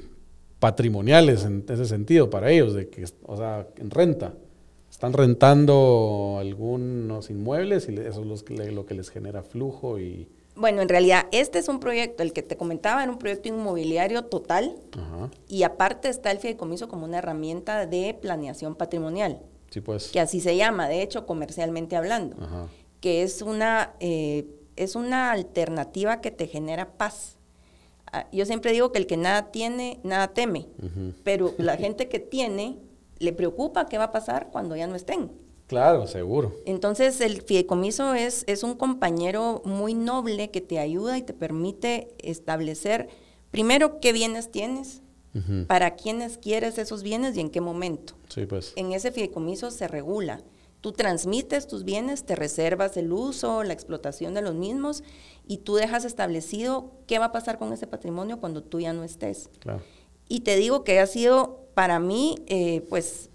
patrimoniales 0.61 1.45
en 1.45 1.65
ese 1.69 1.87
sentido 1.87 2.31
para 2.31 2.51
ellos, 2.51 2.75
de 2.75 2.89
que, 2.89 3.05
o 3.25 3.37
sea, 3.37 3.67
en 3.77 3.91
renta. 3.91 4.35
Están 4.99 5.13
rentando 5.13 6.39
algunos 6.41 7.31
inmuebles 7.31 7.89
y 7.89 7.95
eso 7.95 8.23
es 8.23 8.27
los 8.27 8.43
que 8.43 8.73
lo 8.73 8.85
que 8.85 8.95
les 8.95 9.11
genera 9.11 9.45
flujo 9.45 10.01
y... 10.01 10.27
Bueno, 10.57 10.83
en 10.83 10.89
realidad 10.89 11.27
este 11.31 11.61
es 11.61 11.69
un 11.69 11.79
proyecto, 11.79 12.25
el 12.25 12.33
que 12.33 12.43
te 12.43 12.57
comentaba 12.57 13.05
era 13.05 13.13
un 13.13 13.21
proyecto 13.21 13.49
inmobiliario 13.49 14.25
total 14.25 14.75
Ajá. 14.97 15.31
y 15.47 15.63
aparte 15.63 16.09
está 16.09 16.33
el 16.33 16.39
fideicomiso 16.41 16.89
como 16.89 17.05
una 17.05 17.19
herramienta 17.19 17.87
de 17.87 18.13
planeación 18.21 18.75
patrimonial, 18.75 19.39
Sí, 19.71 19.81
pues. 19.81 20.09
que 20.09 20.19
así 20.19 20.41
se 20.41 20.57
llama, 20.57 20.89
de 20.89 21.01
hecho, 21.03 21.27
comercialmente 21.27 21.95
hablando. 21.95 22.35
Ajá. 22.43 22.67
que 23.01 23.23
es 23.23 23.41
una, 23.43 23.93
eh, 24.01 24.47
es 24.75 24.97
una 24.97 25.31
alternativa 25.31 26.21
que 26.21 26.33
te 26.33 26.49
genera 26.49 26.97
paz. 26.97 27.37
Ah, 28.11 28.27
Yo 28.33 28.47
siempre 28.47 28.73
digo 28.73 28.91
que 28.91 28.99
el 28.99 29.07
que 29.07 29.17
nada 29.17 29.53
tiene, 29.53 30.01
nada 30.03 30.27
teme, 30.35 30.67
pero 31.23 31.55
la 31.57 31.77
gente 31.85 32.09
que 32.09 32.19
tiene 32.19 32.79
le 33.19 33.33
preocupa 33.33 33.87
qué 33.87 33.99
va 33.99 34.05
a 34.05 34.13
pasar 34.13 34.49
cuando 34.53 34.77
ya 34.77 34.87
no 34.87 34.95
estén. 34.95 35.31
Claro, 35.67 36.07
seguro. 36.07 36.55
Entonces 36.65 37.21
el 37.21 37.43
fideicomiso 37.43 38.15
es, 38.15 38.45
es 38.47 38.63
un 38.63 38.75
compañero 38.75 39.61
muy 39.67 39.93
noble 39.95 40.51
que 40.51 40.61
te 40.63 40.79
ayuda 40.79 41.19
y 41.19 41.23
te 41.23 41.35
permite 41.35 42.15
establecer 42.19 43.09
primero 43.51 44.01
qué 44.01 44.13
bienes 44.13 44.51
tienes, 44.51 45.03
Ujú. 45.35 45.67
para 45.67 45.95
quiénes 45.95 46.39
quieres 46.39 46.79
esos 46.79 47.03
bienes 47.03 47.37
y 47.37 47.41
en 47.41 47.51
qué 47.51 47.61
momento 47.61 48.15
Sí, 48.29 48.47
pues. 48.47 48.73
en 48.77 48.93
ese 48.93 49.13
fideicomiso 49.13 49.71
se 49.71 49.87
regula. 49.87 50.41
Tú 50.81 50.93
transmites 50.93 51.67
tus 51.67 51.85
bienes, 51.85 52.25
te 52.25 52.35
reservas 52.37 52.97
el 52.97 53.13
uso, 53.13 53.63
la 53.65 53.75
explotación 53.75 54.33
de 54.33 54.41
los 54.43 54.55
mismos 54.55 55.03
y 55.47 55.59
tú 55.59 55.75
dejas 55.75 56.05
establecido 56.07 56.93
qué 57.07 57.19
va 57.19 57.27
a 57.27 57.33
pasar 57.33 57.59
con 57.59 57.73
ese 57.75 57.87
patrimonio 57.87 58.39
cuando 58.41 58.63
tú 58.63 58.81
ya 58.81 58.93
no 58.95 59.05
estés. 59.05 59.51
Claro. 59.59 59.83
Y 60.29 60.41
te 60.41 60.57
digo 60.57 60.85
que 60.85 61.01
ha 61.01 61.07
sido 61.07 61.68
para 61.79 62.01
mí, 62.01 62.35
eh, 62.49 62.85
pues, 62.89 63.31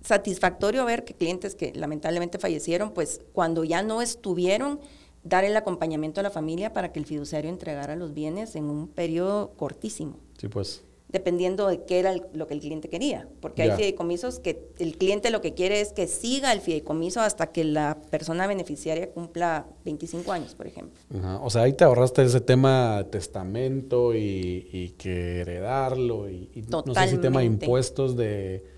satisfactorio 0.00 0.84
ver 0.84 1.04
que 1.04 1.12
clientes 1.12 1.56
que 1.56 1.72
lamentablemente 1.74 2.38
fallecieron, 2.38 2.92
pues, 2.92 3.20
cuando 3.32 3.64
ya 3.64 3.82
no 3.82 4.00
estuvieron, 4.00 4.78
dar 5.24 5.42
el 5.42 5.56
acompañamiento 5.56 6.20
a 6.20 6.22
la 6.22 6.30
familia 6.30 6.72
para 6.72 6.92
que 6.92 7.00
el 7.00 7.04
fiduciario 7.04 7.50
entregara 7.50 7.96
los 7.96 8.14
bienes 8.14 8.54
en 8.54 8.66
un 8.66 8.86
periodo 8.86 9.54
cortísimo 9.56 10.20
Sí, 10.38 10.46
pues. 10.46 10.84
Dependiendo 11.14 11.68
de 11.68 11.84
qué 11.84 12.00
era 12.00 12.10
el- 12.12 12.24
lo 12.34 12.46
que 12.46 12.54
el 12.54 12.60
cliente 12.60 12.88
quería. 12.90 13.28
Porque 13.40 13.64
Ya. 13.64 13.72
hay 13.72 13.78
fideicomisos 13.78 14.40
que 14.40 14.68
el 14.78 14.98
cliente 14.98 15.30
lo 15.30 15.40
que 15.40 15.54
quiere 15.54 15.80
es 15.80 15.92
que 15.92 16.06
siga 16.08 16.52
el 16.52 16.60
fideicomiso 16.60 17.20
hasta 17.20 17.46
que 17.52 17.62
la 17.64 18.02
persona 18.10 18.46
beneficiaria 18.48 19.10
cumpla 19.10 19.66
25 19.84 20.32
años, 20.32 20.54
por 20.56 20.66
ejemplo. 20.66 21.00
Ajá. 21.16 21.40
O 21.40 21.48
sea, 21.50 21.62
ahí 21.62 21.72
te 21.72 21.84
ahorraste 21.84 22.22
ese 22.24 22.40
tema 22.40 23.06
testamento 23.10 24.12
y, 24.14 24.68
y 24.72 24.88
que 24.98 25.40
heredarlo 25.42 26.28
y, 26.28 26.50
y 26.52 26.62
no 26.62 26.82
sé 26.94 27.08
si 27.08 27.18
tema 27.18 27.40
de 27.40 27.46
impuestos 27.46 28.16
de... 28.16 28.73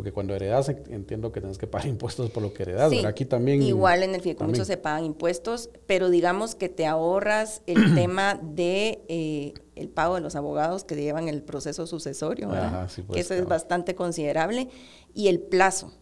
Porque 0.00 0.12
cuando 0.12 0.34
heredas 0.34 0.70
en- 0.70 0.82
entiendo 0.88 1.30
que 1.30 1.40
tienes 1.42 1.58
que 1.58 1.66
pagar 1.66 1.86
impuestos 1.94 2.30
por 2.30 2.42
lo 2.42 2.54
que 2.54 2.62
heredas, 2.62 2.90
Sí. 2.90 3.04
Aquí 3.04 3.26
también... 3.26 3.60
Igual 3.60 4.02
en 4.02 4.14
el 4.14 4.22
fideicomiso 4.22 4.64
se 4.64 4.78
pagan 4.78 5.04
impuestos, 5.04 5.68
pero 5.86 6.08
digamos 6.08 6.54
que 6.54 6.70
te 6.70 6.86
ahorras 6.86 7.60
el 7.66 7.74
tema 7.94 8.40
de 8.42 9.02
eh, 9.08 9.52
el 9.76 9.90
pago 9.90 10.14
de 10.14 10.22
los 10.22 10.36
abogados 10.36 10.84
que 10.84 10.94
llevan 10.96 11.28
el 11.28 11.42
proceso 11.42 11.86
sucesorio, 11.86 12.48
¿verdad? 12.48 12.66
Ajá, 12.68 12.88
sí, 12.88 13.02
pues, 13.02 13.14
que 13.16 13.20
eso 13.20 13.34
es 13.34 13.46
bastante 13.46 13.94
considerable. 13.94 14.70
Y 15.12 15.28
el 15.28 15.38
plazo. 15.40 15.92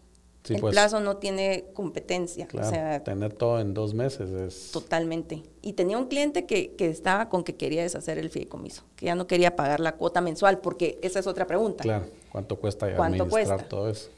Sí, 0.49 0.55
el 0.55 0.61
pues. 0.62 0.72
plazo 0.72 1.01
no 1.01 1.18
tiene 1.18 1.66
competencia. 1.74 2.46
Claro, 2.46 2.66
O 2.66 2.70
sea, 2.70 3.05
tener 3.05 3.34
todo 3.34 3.61
en 3.61 3.74
dos 3.74 3.92
meses 3.92 4.30
es... 4.30 4.70
Totalmente. 4.72 5.42
Y 5.61 5.74
tenía 5.74 5.99
un 5.99 6.07
cliente 6.07 6.46
que, 6.46 6.74
que 6.74 6.88
estaba 6.88 7.28
con 7.28 7.44
que 7.44 7.55
quería 7.55 7.82
deshacer 7.82 8.16
el 8.16 8.30
fideicomiso, 8.30 8.84
que 8.96 9.05
ya 9.05 9.14
no 9.14 9.26
quería 9.26 9.57
pagar 9.57 9.80
la 9.80 9.96
cuota 9.96 10.22
mensual, 10.22 10.61
porque 10.61 10.99
esa 11.03 11.18
es 11.18 11.26
otra 11.26 11.46
pregunta. 11.46 11.82
Claro, 11.82 12.07
¿cuánto 12.32 12.57
cuesta 12.57 12.86
¿Cuánto 12.96 13.24
administrar 13.24 13.59
cuesta? 13.59 13.68
todo 13.68 13.90
eso? 13.90 14.09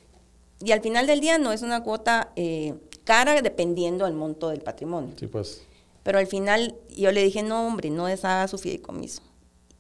Y 0.64 0.70
al 0.70 0.80
final 0.82 1.08
del 1.08 1.18
día 1.18 1.36
no 1.38 1.50
es 1.50 1.62
una 1.62 1.82
cuota 1.82 2.30
eh, 2.36 2.74
cara 3.02 3.42
dependiendo 3.42 4.04
del 4.04 4.14
monto 4.14 4.50
del 4.50 4.60
patrimonio. 4.60 5.14
Sí, 5.18 5.26
pues... 5.26 5.62
Pero 6.04 6.20
al 6.20 6.28
final 6.28 6.76
yo 6.96 7.10
le 7.10 7.24
dije, 7.24 7.42
no, 7.42 7.66
hombre, 7.66 7.90
no 7.90 8.06
deshaga 8.06 8.46
su 8.46 8.56
fideicomiso. 8.56 9.22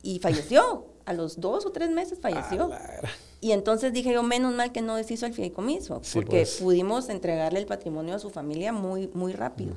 Y 0.02 0.18
falleció. 0.18 0.86
A 1.06 1.12
los 1.12 1.40
dos 1.40 1.64
o 1.64 1.70
tres 1.70 1.90
meses 1.90 2.18
falleció. 2.20 2.64
A 2.64 2.68
la 2.68 2.78
gran. 2.78 3.12
Y 3.40 3.52
entonces 3.52 3.92
dije 3.92 4.12
yo, 4.12 4.22
menos 4.22 4.54
mal 4.54 4.70
que 4.72 4.82
no 4.82 4.96
deshizo 4.96 5.24
el 5.26 5.32
fideicomiso, 5.32 6.00
Sí, 6.02 6.10
porque 6.14 6.38
pues. 6.42 6.58
pudimos 6.60 7.08
entregarle 7.08 7.58
el 7.58 7.66
patrimonio 7.66 8.14
a 8.14 8.18
su 8.18 8.28
familia 8.30 8.72
muy, 8.72 9.08
muy 9.14 9.32
rápido. 9.32 9.72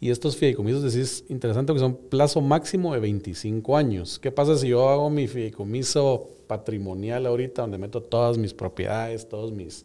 Y 0.00 0.10
estos 0.10 0.36
fideicomisos, 0.36 0.82
decís, 0.82 1.24
interesante 1.28 1.72
que 1.74 1.78
son 1.78 1.94
plazo 1.94 2.40
máximo 2.40 2.94
de 2.94 3.00
25 3.00 3.76
años. 3.76 4.18
¿Qué 4.18 4.32
pasa 4.32 4.56
si 4.56 4.68
yo 4.68 4.88
hago 4.88 5.10
mi 5.10 5.28
fideicomiso 5.28 6.26
patrimonial 6.46 7.26
ahorita, 7.26 7.62
donde 7.62 7.78
meto 7.78 8.02
todas 8.02 8.38
mis 8.38 8.54
propiedades, 8.54 9.28
todas 9.28 9.52
mis 9.52 9.84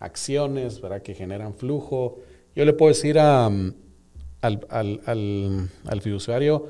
acciones, 0.00 0.80
¿verdad? 0.80 1.02
Que 1.02 1.14
generan 1.14 1.54
flujo. 1.54 2.18
Yo 2.56 2.64
le 2.64 2.72
puedo 2.72 2.90
decir 2.90 3.18
a, 3.18 3.46
al, 3.46 4.66
al, 4.68 5.00
al, 5.06 5.68
al 5.86 6.00
fiduciario, 6.02 6.66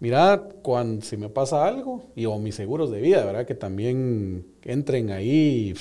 mira, 0.00 0.48
cuando, 0.62 1.04
si 1.04 1.16
me 1.16 1.28
pasa 1.28 1.66
algo, 1.66 2.02
y 2.14 2.26
o 2.26 2.38
mis 2.38 2.54
seguros 2.54 2.90
de 2.90 3.00
vida, 3.00 3.24
¿verdad? 3.24 3.46
Que 3.46 3.54
también 3.54 4.46
entren 4.62 5.10
ahí 5.10 5.70
y 5.70 5.74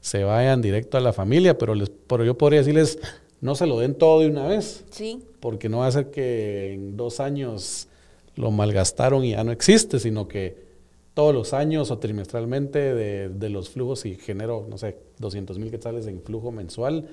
se 0.00 0.24
vayan 0.24 0.62
directo 0.62 0.96
a 0.96 1.00
la 1.00 1.12
familia, 1.12 1.58
pero, 1.58 1.74
les, 1.74 1.90
pero 1.90 2.24
yo 2.24 2.36
podría 2.38 2.60
decirles, 2.60 2.98
no 3.40 3.54
se 3.54 3.66
lo 3.66 3.78
den 3.78 3.94
todo 3.94 4.20
de 4.20 4.28
una 4.28 4.46
vez, 4.46 4.84
Sí, 4.90 5.22
porque 5.40 5.68
no 5.68 5.78
va 5.78 5.86
a 5.86 5.92
ser 5.92 6.10
que 6.10 6.72
en 6.72 6.96
dos 6.96 7.20
años 7.20 7.88
lo 8.34 8.50
malgastaron 8.50 9.24
y 9.24 9.30
ya 9.32 9.44
no 9.44 9.52
existe, 9.52 9.98
sino 9.98 10.28
que 10.28 10.68
todos 11.14 11.34
los 11.34 11.52
años 11.52 11.90
o 11.90 11.98
trimestralmente 11.98 12.94
de, 12.94 13.28
de 13.28 13.48
los 13.48 13.70
flujos, 13.70 14.00
si 14.00 14.14
genero, 14.14 14.66
no 14.70 14.78
sé, 14.78 14.96
200 15.18 15.58
mil 15.58 15.70
quetzales 15.70 16.06
en 16.06 16.22
flujo 16.22 16.52
mensual, 16.52 17.08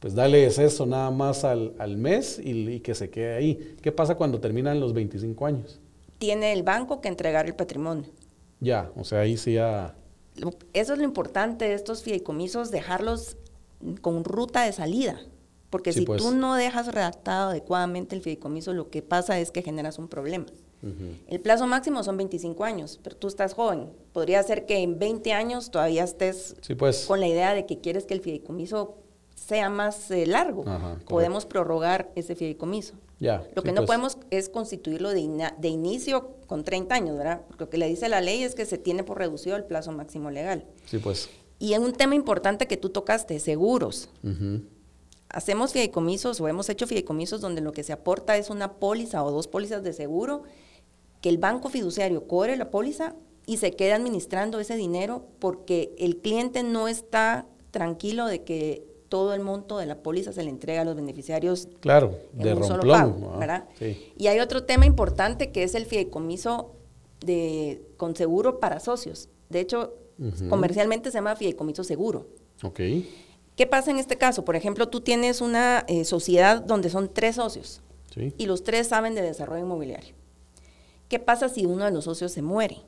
pues 0.00 0.14
dale 0.14 0.46
eso 0.46 0.86
nada 0.86 1.10
más 1.10 1.44
al, 1.44 1.74
al 1.78 1.96
mes 1.96 2.40
y, 2.42 2.68
y 2.70 2.80
que 2.80 2.94
se 2.94 3.10
quede 3.10 3.34
ahí. 3.36 3.76
¿Qué 3.82 3.92
pasa 3.92 4.14
cuando 4.16 4.40
terminan 4.40 4.80
los 4.80 4.92
25 4.92 5.46
años? 5.46 5.80
tiene 6.18 6.52
el 6.52 6.64
banco 6.64 7.00
que 7.00 7.06
entregar 7.06 7.46
el 7.46 7.54
patrimonio. 7.54 8.04
Ya, 8.58 8.90
o 8.96 9.04
sea, 9.04 9.20
ahí 9.20 9.36
sí 9.36 9.52
ya... 9.52 9.94
Eso 10.72 10.92
es 10.92 10.98
lo 10.98 11.04
importante 11.04 11.64
de 11.68 11.74
estos 11.74 12.02
fideicomisos, 12.02 12.72
dejarlos 12.72 13.36
con 14.00 14.24
ruta 14.24 14.62
de 14.64 14.72
salida. 14.72 15.20
Porque 15.70 15.92
Sí, 15.92 16.00
si 16.00 16.06
pues. 16.06 16.20
tú 16.20 16.32
no 16.32 16.56
dejas 16.56 16.88
redactado 16.92 17.50
adecuadamente 17.50 18.16
el 18.16 18.22
fideicomiso, 18.22 18.72
lo 18.72 18.90
que 18.90 19.00
pasa 19.00 19.38
es 19.38 19.52
que 19.52 19.62
generas 19.62 19.98
un 20.00 20.08
problema. 20.08 20.46
El 21.28 21.40
plazo 21.40 21.68
máximo 21.68 22.02
son 22.02 22.16
25 22.16 22.64
años, 22.64 22.98
pero 23.02 23.16
tú 23.16 23.28
estás 23.28 23.54
joven. 23.54 23.88
Podría 24.12 24.42
ser 24.42 24.66
que 24.66 24.78
en 24.78 24.98
20 24.98 25.32
años 25.32 25.70
todavía 25.70 26.02
estés 26.02 26.56
Sí, 26.62 26.74
pues. 26.74 27.04
con 27.06 27.20
la 27.20 27.28
idea 27.28 27.54
de 27.54 27.64
que 27.64 27.78
quieres 27.80 28.06
que 28.06 28.14
el 28.14 28.20
fideicomiso 28.22 28.96
sea 29.46 29.70
más 29.70 30.10
eh, 30.10 30.26
largo. 30.26 30.64
Ajá. 30.66 30.98
Podemos 31.08 31.46
prorrogar 31.46 32.10
ese 32.14 32.34
fideicomiso. 32.34 32.94
Ya. 33.20 33.44
Lo 33.54 33.62
sí, 33.62 33.68
que 33.68 33.72
no 33.72 33.82
pues. 33.82 33.86
podemos 33.86 34.18
es 34.30 34.48
constituirlo 34.48 35.10
de, 35.10 35.20
inicio 35.68 36.36
con 36.46 36.64
30 36.64 36.94
años, 36.94 37.18
¿verdad? 37.18 37.42
Lo 37.58 37.68
que 37.68 37.78
le 37.78 37.88
dice 37.88 38.08
la 38.08 38.20
ley 38.20 38.42
es 38.42 38.54
que 38.54 38.64
se 38.64 38.78
tiene 38.78 39.02
por 39.02 39.18
reducido 39.18 39.56
el 39.56 39.64
plazo 39.64 39.92
máximo 39.92 40.30
legal. 40.30 40.64
Sí, 40.86 40.98
pues. 40.98 41.28
Y 41.58 41.72
en 41.72 41.82
un 41.82 41.92
tema 41.92 42.14
importante 42.14 42.66
que 42.66 42.76
tú 42.76 42.90
tocaste, 42.90 43.40
seguros. 43.40 44.10
Ujú. 44.22 44.62
Hacemos 45.28 45.72
fideicomisos 45.72 46.40
o 46.40 46.48
hemos 46.48 46.68
hecho 46.68 46.86
fideicomisos 46.86 47.40
donde 47.40 47.60
lo 47.60 47.72
que 47.72 47.82
se 47.82 47.92
aporta 47.92 48.36
es 48.36 48.50
una 48.50 48.74
póliza 48.74 49.22
o 49.24 49.30
dos 49.30 49.48
pólizas 49.48 49.82
de 49.82 49.92
seguro, 49.92 50.44
que 51.20 51.28
el 51.28 51.38
banco 51.38 51.68
fiduciario 51.68 52.26
cobre 52.26 52.56
la 52.56 52.70
póliza 52.70 53.14
y 53.44 53.56
se 53.56 53.72
quede 53.72 53.92
administrando 53.92 54.60
ese 54.60 54.76
dinero 54.76 55.26
porque 55.38 55.94
el 55.98 56.18
cliente 56.18 56.62
no 56.62 56.86
está 56.86 57.46
tranquilo 57.70 58.26
de 58.26 58.44
que 58.44 58.87
todo 59.08 59.32
el 59.34 59.40
monto 59.40 59.78
de 59.78 59.86
la 59.86 59.96
póliza 60.02 60.32
se 60.32 60.42
le 60.42 60.50
entrega 60.50 60.82
a 60.82 60.84
los 60.84 60.94
beneficiarios 60.96 61.68
Claro, 61.80 62.18
en 62.36 62.42
de 62.42 62.54
un 62.54 62.64
solo 62.64 62.82
pago, 62.82 63.32
ah, 63.34 63.38
¿verdad? 63.38 63.64
Sí. 63.78 64.12
Y 64.16 64.26
hay 64.26 64.40
otro 64.40 64.64
tema 64.64 64.86
importante 64.86 65.50
que 65.50 65.62
es 65.62 65.74
el 65.74 65.86
fideicomiso 65.86 66.74
de, 67.24 67.82
con 67.96 68.14
seguro 68.16 68.60
para 68.60 68.80
socios. 68.80 69.28
De 69.48 69.60
hecho, 69.60 69.94
comercialmente 70.48 71.10
se 71.10 71.18
llama 71.18 71.36
fideicomiso 71.36 71.84
seguro. 71.84 72.26
Ok. 72.62 72.80
¿Qué 73.56 73.66
pasa 73.66 73.90
en 73.90 73.98
este 73.98 74.16
caso? 74.16 74.44
Por 74.44 74.56
ejemplo, 74.56 74.88
tú 74.88 75.00
tienes 75.00 75.40
una 75.40 75.84
eh, 75.88 76.04
sociedad 76.04 76.60
donde 76.62 76.90
son 76.90 77.12
tres 77.12 77.36
socios 77.36 77.80
Sí. 78.14 78.32
y 78.38 78.46
los 78.46 78.62
tres 78.64 78.88
saben 78.88 79.14
de 79.14 79.22
desarrollo 79.22 79.62
inmobiliario. 79.64 80.14
¿Qué 81.08 81.18
pasa 81.18 81.48
si 81.48 81.66
uno 81.66 81.84
de 81.84 81.90
los 81.90 82.04
socios 82.04 82.32
se 82.32 82.42
muere? 82.42 82.78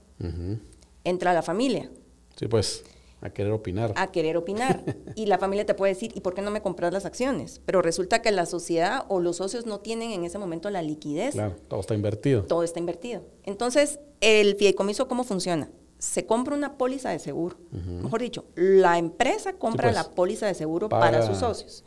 Entra 1.05 1.33
la 1.33 1.43
familia 1.43 1.91
Sí, 2.37 2.47
pues. 2.47 2.85
A 3.23 3.31
querer 3.31 3.53
opinar. 3.53 3.93
a 3.97 4.11
querer 4.12 4.37
opinar 4.37 4.83
y 5.14 5.27
la 5.27 5.37
familia 5.39 5.66
te 5.66 5.75
puede 5.75 5.93
decir, 5.93 6.12
¿y 6.14 6.21
por 6.21 6.35
qué 6.35 6.41
no 6.43 6.51
me 6.51 6.62
compras 6.62 6.93
las 6.93 7.05
acciones? 7.05 7.61
Pero 7.66 7.83
resulta 7.83 8.23
que 8.23 8.31
la 8.31 8.47
sociedad 8.47 9.05
o 9.09 9.21
los 9.21 9.37
socios 9.37 9.66
no 9.66 9.81
tienen 9.81 10.11
en 10.12 10.25
ese 10.25 10.39
momento 10.39 10.71
la 10.71 10.81
liquidez 10.83 11.35
Claro, 11.35 11.57
todo 11.68 11.81
está 11.81 11.95
invertido. 11.95 12.45
todo 12.45 12.62
está 12.62 12.79
invertido. 12.79 13.23
Entonces, 13.45 14.01
el 14.21 14.57
fideicomiso, 14.57 15.07
¿cómo 15.09 15.25
funciona? 15.25 15.71
Se 15.99 16.25
compra 16.25 16.55
una 16.57 16.79
póliza 16.79 17.11
de 17.11 17.18
seguro. 17.18 17.57
Mejor 17.71 18.23
dicho, 18.23 18.47
la 18.55 18.97
empresa 18.97 19.53
compra 19.53 19.89
pues, 19.89 19.95
la 19.95 20.11
póliza 20.11 20.47
de 20.47 20.55
seguro 20.55 20.89
para 20.89 21.18
paga- 21.18 21.27
sus 21.27 21.37
socios. 21.39 21.85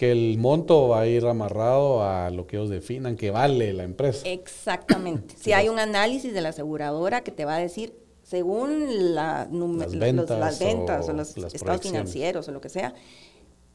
Que 0.00 0.10
el 0.10 0.36
monto 0.38 0.88
va 0.88 1.02
a 1.02 1.06
ir 1.06 1.24
amarrado 1.26 2.02
a 2.02 2.28
lo 2.30 2.48
que 2.48 2.56
ellos 2.56 2.70
definan 2.70 3.14
que 3.14 3.30
vale 3.30 3.72
la 3.72 3.84
empresa. 3.84 4.26
Exactamente. 4.28 5.36
si 5.38 5.52
hay 5.52 5.68
un 5.68 5.78
análisis 5.78 6.34
de 6.34 6.40
la 6.40 6.48
aseguradora 6.48 7.20
que 7.22 7.30
te 7.30 7.44
va 7.44 7.54
a 7.54 7.58
decir, 7.58 7.94
según 8.32 9.14
la 9.14 9.46
Las 9.50 9.52
los- 9.52 9.98
ventas 9.98 10.38
las 10.40 10.58
ventas 10.58 11.06
o, 11.06 11.12
o 11.12 11.14
los 11.14 11.36
estados 11.54 11.82
financieros 11.82 12.48
o 12.48 12.52
lo 12.52 12.62
que 12.62 12.70
sea, 12.70 12.94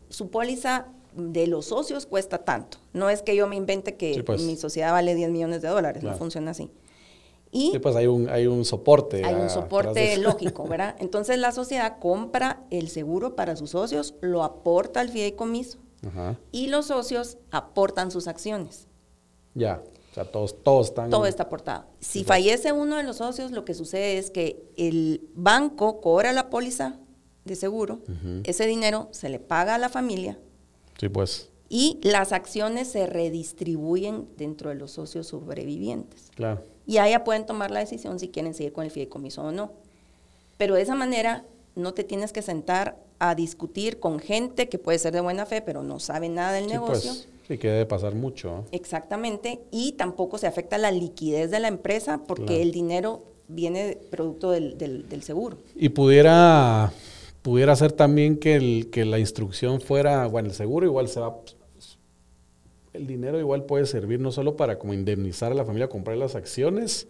su 0.10 0.30
póliza 0.32 0.88
de 1.16 1.46
los 1.46 1.66
socios 1.68 2.08
cuesta 2.08 2.40
tanto. 2.40 2.80
No 2.92 3.12
es 3.12 3.22
que 3.22 3.36
yo 3.36 3.46
me 3.46 3.56
invente 3.56 3.96
que 3.98 4.16
Sí, 4.16 4.24
pues. 4.24 4.42
mi 4.42 4.56
sociedad 4.56 4.92
vale 4.94 5.14
10 5.14 5.30
millones 5.30 5.62
de 5.62 5.68
dólares, 5.68 6.02
Claro. 6.02 6.16
no 6.16 6.18
funciona 6.20 6.52
así. 6.52 6.72
Y 7.52 7.70
Sí, 7.72 7.78
pues 7.80 7.96
hay 7.96 8.08
un, 8.08 8.30
hay 8.30 8.48
un 8.48 8.66
soporte. 8.66 9.24
hay 9.24 9.36
un 9.36 9.50
soporte 9.52 10.18
lógico, 10.18 10.64
¿verdad? 10.68 10.96
Entonces 10.98 11.38
la 11.38 11.52
sociedad 11.52 12.00
compra 12.00 12.64
el 12.72 12.90
seguro 12.90 13.36
para 13.36 13.56
sus 13.56 13.70
socios, 13.70 14.16
lo 14.22 14.44
aporta 14.44 15.02
al 15.02 15.10
fideicomiso 15.10 15.78
Ajá. 16.08 16.36
y 16.52 16.66
los 16.68 16.88
socios 16.88 17.38
aportan 17.52 18.10
sus 18.10 18.28
acciones. 18.28 18.88
Ya. 19.54 19.84
Sea, 20.18 20.26
todos, 20.32 20.64
todos 20.64 20.88
están. 20.88 21.12
Todo 21.12 21.28
está 21.28 21.44
aportado. 21.44 21.86
Si 22.00 22.24
fallece 22.24 22.72
uno 22.72 22.96
de 22.98 23.04
los 23.04 23.18
socios, 23.18 23.52
lo 23.52 23.66
que 23.66 23.76
sucede 23.76 24.18
es 24.18 24.32
que 24.32 24.64
el 24.76 25.22
banco 25.36 26.02
cobra 26.02 26.34
la 26.34 26.50
póliza 26.50 26.96
de 27.46 27.56
seguro, 27.56 28.00
ese 28.44 28.66
dinero 28.66 29.10
se 29.12 29.30
le 29.30 29.38
paga 29.40 29.76
a 29.76 29.78
la 29.78 29.90
familia 29.90 30.40
Sí, 31.00 31.08
pues. 31.08 31.50
y 31.70 32.00
las 32.02 32.32
acciones 32.32 32.88
se 32.88 33.06
redistribuyen 33.06 34.28
dentro 34.38 34.70
de 34.72 34.76
los 34.76 34.90
socios 34.92 35.28
sobrevivientes. 35.28 36.32
Claro. 36.36 36.64
Y 36.88 36.94
ya 36.94 37.24
pueden 37.24 37.46
tomar 37.46 37.70
la 37.70 37.80
decisión 37.80 38.20
si 38.20 38.30
quieren 38.30 38.56
seguir 38.56 38.74
con 38.74 38.86
el 38.86 38.92
fideicomiso 38.92 39.44
o 39.44 39.52
no. 39.52 39.72
Pero 40.58 40.74
de 40.76 40.82
esa 40.82 40.96
manera 40.96 41.46
no 41.76 41.94
te 41.94 42.04
tienes 42.04 42.34
que 42.34 42.42
sentar 42.42 42.98
a 43.20 43.36
discutir 43.36 44.00
con 44.00 44.18
gente 44.20 44.68
que 44.68 44.80
puede 44.80 44.98
ser 44.98 45.14
de 45.14 45.22
buena 45.22 45.46
fe, 45.46 45.62
pero 45.62 45.84
no 45.84 46.00
sabe 46.00 46.28
nada 46.30 46.54
del 46.54 46.66
Sí, 46.66 46.72
negocio. 46.72 47.12
pues. 47.12 47.28
Sí, 47.48 47.58
que 47.58 47.70
debe 47.70 47.86
pasar 47.86 48.14
mucho. 48.14 48.50
¿no? 48.50 48.66
Exactamente, 48.72 49.62
y 49.72 49.94
tampoco 49.94 50.38
se 50.38 50.48
afecta 50.48 50.78
la 50.78 50.92
liquidez 50.92 51.50
de 51.50 51.60
la 51.60 51.70
empresa 51.70 52.22
porque 52.28 52.46
Claro. 52.46 52.62
el 52.62 52.72
dinero 52.72 53.24
viene 53.48 53.98
producto 54.12 54.52
del, 54.52 54.78
del- 54.78 55.08
del 55.08 55.24
seguro. 55.24 55.58
Y 55.76 55.90
pudiera, 55.90 56.92
pudiera 57.42 57.74
ser 57.78 57.94
también 57.94 58.38
que, 58.38 58.56
el, 58.56 58.90
que 58.92 59.06
la 59.06 59.20
instrucción 59.20 59.80
fuera, 59.80 60.28
bueno, 60.28 60.50
el 60.50 60.56
seguro 60.56 60.86
igual 60.86 61.08
se 61.08 61.22
va, 61.22 61.38
el 62.94 63.08
dinero 63.08 63.40
igual 63.40 63.64
puede 63.64 63.86
servir 63.86 64.20
no 64.20 64.32
solo 64.34 64.58
para 64.58 64.78
como 64.78 64.94
indemnizar 64.94 65.52
a 65.52 65.56
la 65.56 65.64
familia, 65.64 65.88
comprar 65.88 66.18
las 66.18 66.36
acciones, 66.36 67.08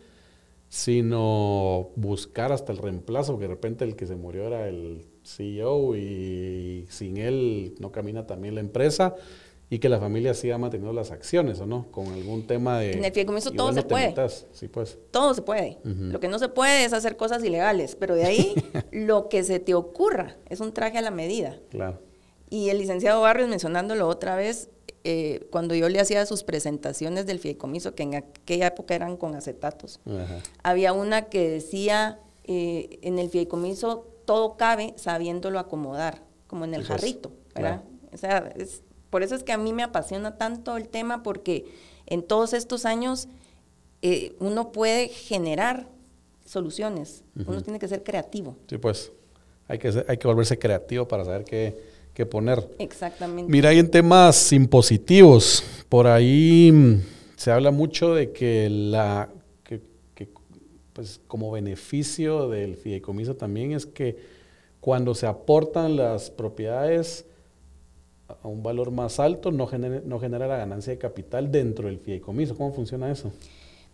sino 0.69 1.89
buscar 1.95 2.51
hasta 2.51 2.71
el 2.73 2.77
reemplazo, 2.77 3.37
que 3.37 3.43
de 3.45 3.53
repente 3.53 3.85
el 3.85 3.95
que 3.95 4.05
se 4.05 4.15
murió 4.17 4.45
era 4.45 4.67
el 4.67 5.05
CEO 5.23 5.95
y 5.95 6.85
sin 6.89 7.17
él 7.17 7.73
no 7.79 7.91
camina 7.91 8.27
también 8.27 8.53
la 8.53 8.61
empresa 8.61 9.15
y 9.69 9.79
que 9.79 9.89
la 9.89 9.99
familia 9.99 10.33
siga 10.33 10.57
manteniendo 10.57 10.93
las 10.93 11.11
acciones, 11.11 11.59
¿o 11.59 11.65
no? 11.65 11.91
Con 11.91 12.07
algún 12.07 12.47
tema 12.47 12.79
de... 12.79 12.93
En 12.93 13.03
el 13.03 13.11
fideicomiso 13.11 13.51
todo 13.51 13.73
se 13.73 13.81
no 13.81 13.87
puede. 13.87 14.07
metas. 14.07 14.45
Sí, 14.53 14.67
pues. 14.69 14.97
Todo 15.11 15.33
se 15.33 15.41
puede. 15.41 15.79
Lo 15.83 16.19
que 16.19 16.29
no 16.29 16.39
se 16.39 16.47
puede 16.47 16.85
es 16.85 16.93
hacer 16.93 17.17
cosas 17.17 17.43
ilegales, 17.43 17.95
pero 17.95 18.15
de 18.15 18.23
ahí 18.25 18.53
lo 18.91 19.27
que 19.27 19.43
se 19.43 19.59
te 19.59 19.73
ocurra 19.73 20.37
es 20.47 20.61
un 20.61 20.73
traje 20.73 20.97
a 20.97 21.01
la 21.01 21.11
medida. 21.11 21.57
Claro. 21.69 21.99
Y 22.49 22.69
el 22.69 22.77
licenciado 22.77 23.21
Barrios, 23.21 23.49
mencionándolo 23.49 24.07
otra 24.07 24.37
vez, 24.37 24.69
eh, 25.03 25.47
cuando 25.51 25.75
yo 25.75 25.89
le 25.89 25.99
hacía 25.99 26.25
sus 26.25 26.43
presentaciones 26.43 27.25
del 27.25 27.39
fideicomiso, 27.39 27.93
que 27.93 28.03
en 28.03 28.15
aquella 28.15 28.67
época 28.67 28.95
eran 28.95 29.17
con 29.17 29.35
acetatos, 29.35 29.99
había 30.63 30.93
una 30.93 31.23
que 31.23 31.49
decía, 31.49 32.19
eh, 32.45 32.99
en 33.01 33.19
el 33.19 33.29
fideicomiso 33.29 34.07
todo 34.23 34.55
cabe 34.55 34.93
sabiéndolo 34.97 35.59
acomodar, 35.59 36.23
como 36.47 36.63
en 36.63 36.73
el 36.73 36.81
pues, 36.81 36.87
jarrito, 36.89 37.31
¿verdad? 37.53 37.83
O 38.13 38.17
sea, 38.17 38.51
es- 38.55 38.81
por 39.09 39.23
eso 39.23 39.35
es 39.35 39.43
que 39.43 39.51
a 39.53 39.57
mí 39.57 39.73
me 39.73 39.83
apasiona 39.83 40.37
tanto 40.37 40.77
el 40.77 40.87
tema, 40.89 41.23
porque 41.23 41.65
en 42.05 42.23
todos 42.23 42.53
estos 42.53 42.85
años 42.85 43.27
eh, 44.01 44.35
uno 44.39 44.71
puede 44.71 45.07
generar 45.09 45.87
soluciones, 46.45 47.23
uno 47.45 47.61
tiene 47.61 47.79
que 47.79 47.87
ser 47.87 48.03
creativo. 48.03 48.55
Sí, 48.69 48.77
pues. 48.77 49.11
Hay 49.69 49.79
que, 49.79 49.91
ser- 49.91 50.05
hay 50.07 50.17
que 50.17 50.27
volverse 50.27 50.57
creativo 50.57 51.05
para 51.07 51.25
saber 51.25 51.43
qué, 51.43 51.77
qué 52.13 52.25
poner. 52.25 52.69
Exactamente. 52.79 53.51
Mira, 53.51 53.69
hay 53.69 53.79
en 53.79 53.91
temas 53.91 54.53
impositivos. 54.53 55.61
Por 55.89 56.07
ahí 56.07 56.71
mm, 56.71 57.01
se 57.35 57.51
habla 57.51 57.71
mucho 57.71 58.13
de 58.15 58.31
que 58.31 58.69
la 58.69 59.27
que, 59.65 59.81
que, 60.15 60.29
pues 60.93 61.19
como 61.27 61.51
beneficio 61.51 62.47
del 62.49 62.77
fideicomiso 62.77 63.35
también 63.35 63.73
es 63.73 63.85
que 63.85 64.15
cuando 64.79 65.13
se 65.13 65.25
aportan 65.27 65.97
las 65.97 66.31
propiedades 66.31 67.25
a 68.27 68.47
un 68.47 68.63
valor 68.63 68.91
más 68.91 69.19
alto 69.19 69.51
no 69.51 69.67
genera, 69.67 70.01
no 70.03 70.19
genera 70.19 70.47
la 70.47 70.57
ganancia 70.57 70.91
de 70.91 70.99
capital 70.99 71.51
dentro 71.51 71.87
del 71.87 71.99
fideicomiso. 71.99 72.55
¿Cómo 72.55 72.73
funciona 72.73 73.11
eso? 73.11 73.31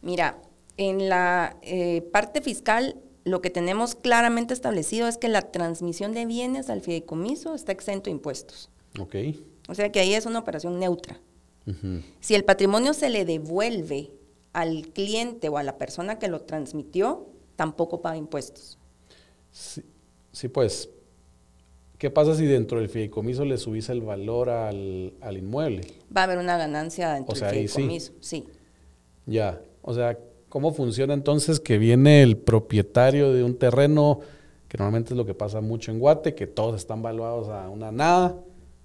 Mira, 0.01 0.41
en 0.77 1.09
la 1.09 1.57
eh, 1.61 2.01
parte 2.11 2.41
fiscal 2.41 2.95
lo 3.25 3.41
que 3.41 3.49
tenemos 3.49 3.95
claramente 3.95 4.53
establecido 4.53 5.07
es 5.07 5.17
que 5.17 5.29
la 5.29 5.43
transmisión 5.43 6.13
de 6.13 6.25
bienes 6.25 6.69
al 6.69 6.81
fideicomiso 6.81 7.55
está 7.55 7.71
exento 7.71 8.05
de 8.05 8.11
impuestos. 8.11 8.69
Ok. 8.99 9.15
O 9.69 9.75
sea 9.75 9.91
que 9.91 9.99
ahí 9.99 10.13
es 10.13 10.25
una 10.25 10.39
operación 10.39 10.79
neutra. 10.79 11.19
Si 12.19 12.35
el 12.35 12.43
patrimonio 12.43 12.93
se 12.93 13.09
le 13.09 13.23
devuelve 13.23 14.11
al 14.51 14.89
cliente 14.89 15.47
o 15.47 15.57
a 15.57 15.63
la 15.63 15.77
persona 15.77 16.19
que 16.19 16.27
lo 16.27 16.41
transmitió 16.41 17.29
tampoco 17.55 18.01
paga 18.01 18.17
impuestos. 18.17 18.77
Sí, 19.49 19.81
sí, 20.33 20.49
pues, 20.49 20.89
¿qué 22.03 22.09
pasa 22.11 22.35
si 22.35 22.45
dentro 22.45 22.79
del 22.79 22.89
fideicomiso 22.89 23.45
le 23.45 23.57
subís 23.57 23.87
el 23.87 24.01
valor 24.01 24.49
al, 24.49 25.13
al 25.21 25.37
inmueble? 25.37 25.87
Va 26.13 26.19
a 26.19 26.23
haber 26.25 26.37
una 26.37 26.57
ganancia 26.57 27.13
dentro 27.13 27.31
O 27.31 27.35
sea, 27.37 27.47
del 27.47 27.69
sí. 27.69 27.75
fideicomiso. 27.75 28.11
Sí. 28.19 28.43
Ya, 29.25 29.61
o 29.81 29.93
sea, 29.93 30.19
¿cómo 30.49 30.73
funciona 30.73 31.13
entonces 31.13 31.61
que 31.61 31.77
viene 31.77 32.21
el 32.21 32.35
propietario 32.35 33.31
de 33.31 33.45
un 33.45 33.57
terreno, 33.57 34.19
que 34.67 34.77
normalmente 34.77 35.13
es 35.13 35.17
lo 35.17 35.25
que 35.25 35.33
pasa 35.33 35.61
mucho 35.61 35.93
en 35.93 35.99
Guate, 35.99 36.35
que 36.35 36.45
todos 36.45 36.75
están 36.75 37.01
valuados 37.01 37.47
a 37.47 37.69
una 37.69 37.89
nada, 37.93 38.35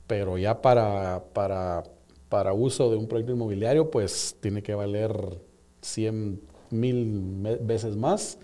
pero 0.06 0.38
ya 0.38 0.62
para, 0.62 1.24
para, 1.32 1.82
para 2.28 2.52
uso 2.52 2.88
de 2.88 2.98
un 2.98 3.08
proyecto 3.08 3.32
inmobiliario, 3.32 3.90
pues 3.90 4.36
tiene 4.38 4.62
que 4.62 4.76
valer 4.76 5.40
100 5.80 6.40
mil 6.70 7.58
veces 7.62 7.96
más. 7.96 8.38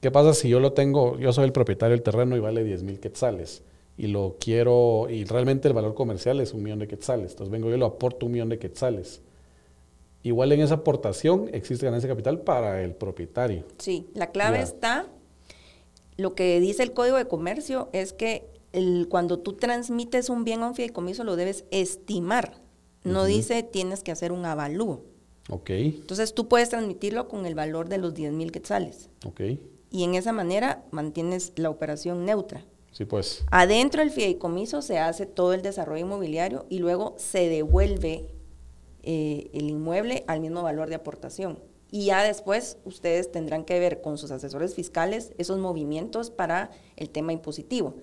¿Qué 0.00 0.10
pasa 0.10 0.32
si 0.34 0.48
yo 0.48 0.60
lo 0.60 0.72
tengo, 0.72 1.18
yo 1.18 1.32
soy 1.32 1.44
el 1.44 1.52
propietario 1.52 1.92
del 1.96 2.02
terreno 2.02 2.36
y 2.36 2.40
vale 2.40 2.62
10 2.64 2.82
mil 2.84 3.00
quetzales? 3.00 3.62
Y 3.96 4.06
lo 4.06 4.36
quiero, 4.38 5.08
y 5.10 5.24
realmente 5.24 5.66
el 5.66 5.74
valor 5.74 5.94
comercial 5.94 6.40
es 6.40 6.54
un 6.54 6.62
millón 6.62 6.78
de 6.78 6.86
quetzales. 6.86 7.32
Entonces 7.32 7.50
vengo 7.50 7.68
yo 7.68 7.74
y 7.74 7.78
lo 7.78 7.86
aporto 7.86 8.26
un 8.26 8.32
millón 8.32 8.48
de 8.48 8.58
quetzales. 8.58 9.20
Igual 10.22 10.52
en 10.52 10.60
esa 10.60 10.74
aportación 10.74 11.48
existe 11.52 11.86
ganancia 11.86 12.06
de 12.08 12.12
capital 12.14 12.40
para 12.42 12.82
el 12.84 12.94
propietario. 12.94 13.64
Sí, 13.78 14.06
la 14.14 14.30
clave 14.30 14.58
Ya. 14.58 14.62
está, 14.64 15.06
lo 16.16 16.34
que 16.34 16.60
dice 16.60 16.82
el 16.84 16.92
Código 16.92 17.16
de 17.16 17.26
Comercio 17.26 17.88
es 17.92 18.12
que 18.12 18.46
el- 18.72 19.06
cuando 19.08 19.40
tú 19.40 19.54
transmites 19.54 20.28
un 20.28 20.44
bien 20.44 20.60
a 20.62 20.68
un 20.68 20.74
fideicomiso 20.76 21.24
lo 21.24 21.34
debes 21.34 21.64
estimar. 21.72 22.54
No 23.04 23.24
dice 23.24 23.62
tienes 23.62 24.02
que 24.02 24.12
hacer 24.12 24.30
un 24.32 24.44
avalúo. 24.44 25.02
Ok, 25.50 25.70
Entonces 25.70 26.34
tú 26.34 26.46
puedes 26.46 26.68
transmitirlo 26.68 27.26
con 27.26 27.46
el 27.46 27.54
valor 27.54 27.88
de 27.88 27.98
los 27.98 28.12
10 28.14 28.32
mil 28.32 28.52
quetzales. 28.52 29.08
ok. 29.26 29.40
Y 29.90 30.04
en 30.04 30.14
esa 30.14 30.32
manera 30.32 30.84
mantienes 30.90 31.52
la 31.56 31.70
operación 31.70 32.24
neutra. 32.24 32.64
Sí, 32.92 33.04
pues. 33.04 33.44
Adentro 33.50 34.00
del 34.00 34.10
fideicomiso 34.10 34.82
se 34.82 34.98
hace 34.98 35.24
todo 35.26 35.52
el 35.54 35.62
desarrollo 35.62 36.04
inmobiliario 36.04 36.66
y 36.68 36.78
luego 36.78 37.14
se 37.18 37.48
devuelve 37.48 38.34
eh, 39.02 39.50
el 39.54 39.70
inmueble 39.70 40.24
al 40.26 40.40
mismo 40.40 40.62
valor 40.62 40.88
de 40.88 40.96
aportación. 40.96 41.58
Y 41.90 42.06
ya 42.06 42.22
después 42.22 42.76
ustedes 42.84 43.30
tendrán 43.32 43.64
que 43.64 43.78
ver 43.78 44.00
con 44.02 44.18
sus 44.18 44.30
asesores 44.30 44.74
fiscales 44.74 45.32
esos 45.38 45.58
movimientos 45.58 46.30
para 46.30 46.70
el 46.96 47.08
tema 47.08 47.32
impositivo. 47.32 47.94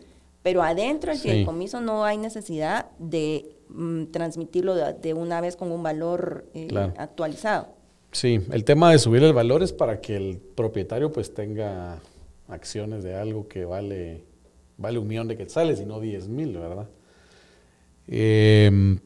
Pero 0.41 0.63
adentro 0.63 1.11
del 1.11 1.19
Sí. 1.19 1.29
fideicomiso 1.29 1.81
no 1.81 2.03
hay 2.05 2.17
necesidad 2.17 2.89
de 2.97 3.57
mm, 3.69 4.05
transmitirlo 4.05 4.73
de, 4.75 4.93
de 4.93 5.13
una 5.13 5.41
vez 5.41 5.55
con 5.55 5.71
un 5.71 5.83
valor 5.83 6.47
eh, 6.53 6.67
Claro. 6.67 6.93
actualizado. 6.97 7.74
Sí, 8.15 8.39
el 8.53 8.63
tema 8.63 8.91
de 8.93 8.97
subir 8.97 9.21
el 9.23 9.33
valor 9.33 9.61
es 9.61 9.73
para 9.73 9.99
que 9.99 10.15
el 10.15 10.37
propietario 10.37 11.11
pues 11.11 11.33
tenga 11.33 11.99
acciones 12.47 13.03
de 13.03 13.13
algo 13.13 13.49
que 13.49 13.65
vale, 13.65 14.23
vale 14.77 14.99
un 14.99 15.07
millón 15.09 15.27
de 15.27 15.35
quetzales 15.35 15.81
y 15.81 15.85
no 15.85 15.99
10 15.99 16.29
mil, 16.29 16.57
¿verdad? 16.57 16.87
Em, 18.07 18.99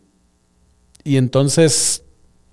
y 1.04 1.18
entonces, 1.18 2.04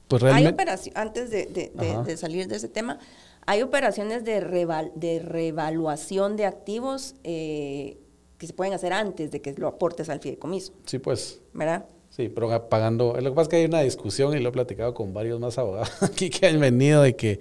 pues 0.08 0.22
Hay 0.22 0.30
realmente... 0.30 0.54
operaciones, 0.62 0.96
antes 0.96 1.30
de, 1.30 1.44
de- 1.44 1.72
de- 1.74 1.90
Ajá. 1.90 2.02
de 2.04 2.16
salir 2.16 2.48
de 2.48 2.56
ese 2.56 2.68
tema, 2.68 3.00
hay 3.44 3.60
operaciones 3.60 4.24
de, 4.24 4.40
reval- 4.40 4.92
de 4.94 5.18
revaluación 5.18 6.36
de 6.36 6.46
activos 6.46 7.16
eh, 7.22 7.98
que 8.38 8.46
se 8.46 8.54
pueden 8.54 8.72
hacer 8.72 8.94
antes 8.94 9.30
de 9.30 9.42
que 9.42 9.52
lo 9.58 9.68
aportes 9.68 10.08
al 10.08 10.20
fideicomiso, 10.20 10.72
Sí, 10.86 10.98
pues, 11.00 11.38
¿verdad? 11.52 11.84
Sí, 12.16 12.30
pero 12.30 12.68
pagando... 12.68 13.14
Lo 13.20 13.30
que 13.30 13.36
pasa 13.36 13.42
es 13.42 13.48
que 13.48 13.56
hay 13.56 13.64
una 13.66 13.80
discusión 13.82 14.34
y 14.34 14.40
lo 14.40 14.48
he 14.48 14.52
platicado 14.52 14.94
con 14.94 15.12
varios 15.12 15.38
más 15.38 15.58
abogados 15.58 15.90
aquí 16.02 16.30
que 16.30 16.46
han 16.46 16.58
venido 16.58 17.02
de 17.02 17.14
que, 17.14 17.40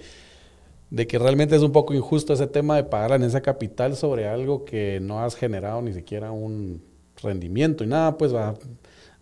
de 0.89 1.07
que 1.07 1.17
realmente 1.17 1.55
es 1.55 1.61
un 1.61 1.71
poco 1.71 1.93
injusto 1.93 2.34
ese 2.34 2.47
tema 2.47 2.76
de 2.76 2.84
pagar 2.84 3.11
la 3.11 3.15
herencia 3.15 3.41
capital 3.41 3.95
sobre 3.95 4.28
algo 4.28 4.65
que 4.65 4.99
no 5.01 5.23
has 5.23 5.36
generado 5.36 5.82
ni 5.82 5.93
siquiera 5.93 6.32
un 6.32 6.84
rendimiento 7.23 7.86
y 7.86 7.88
nada, 7.88 8.17
pues 8.17 8.34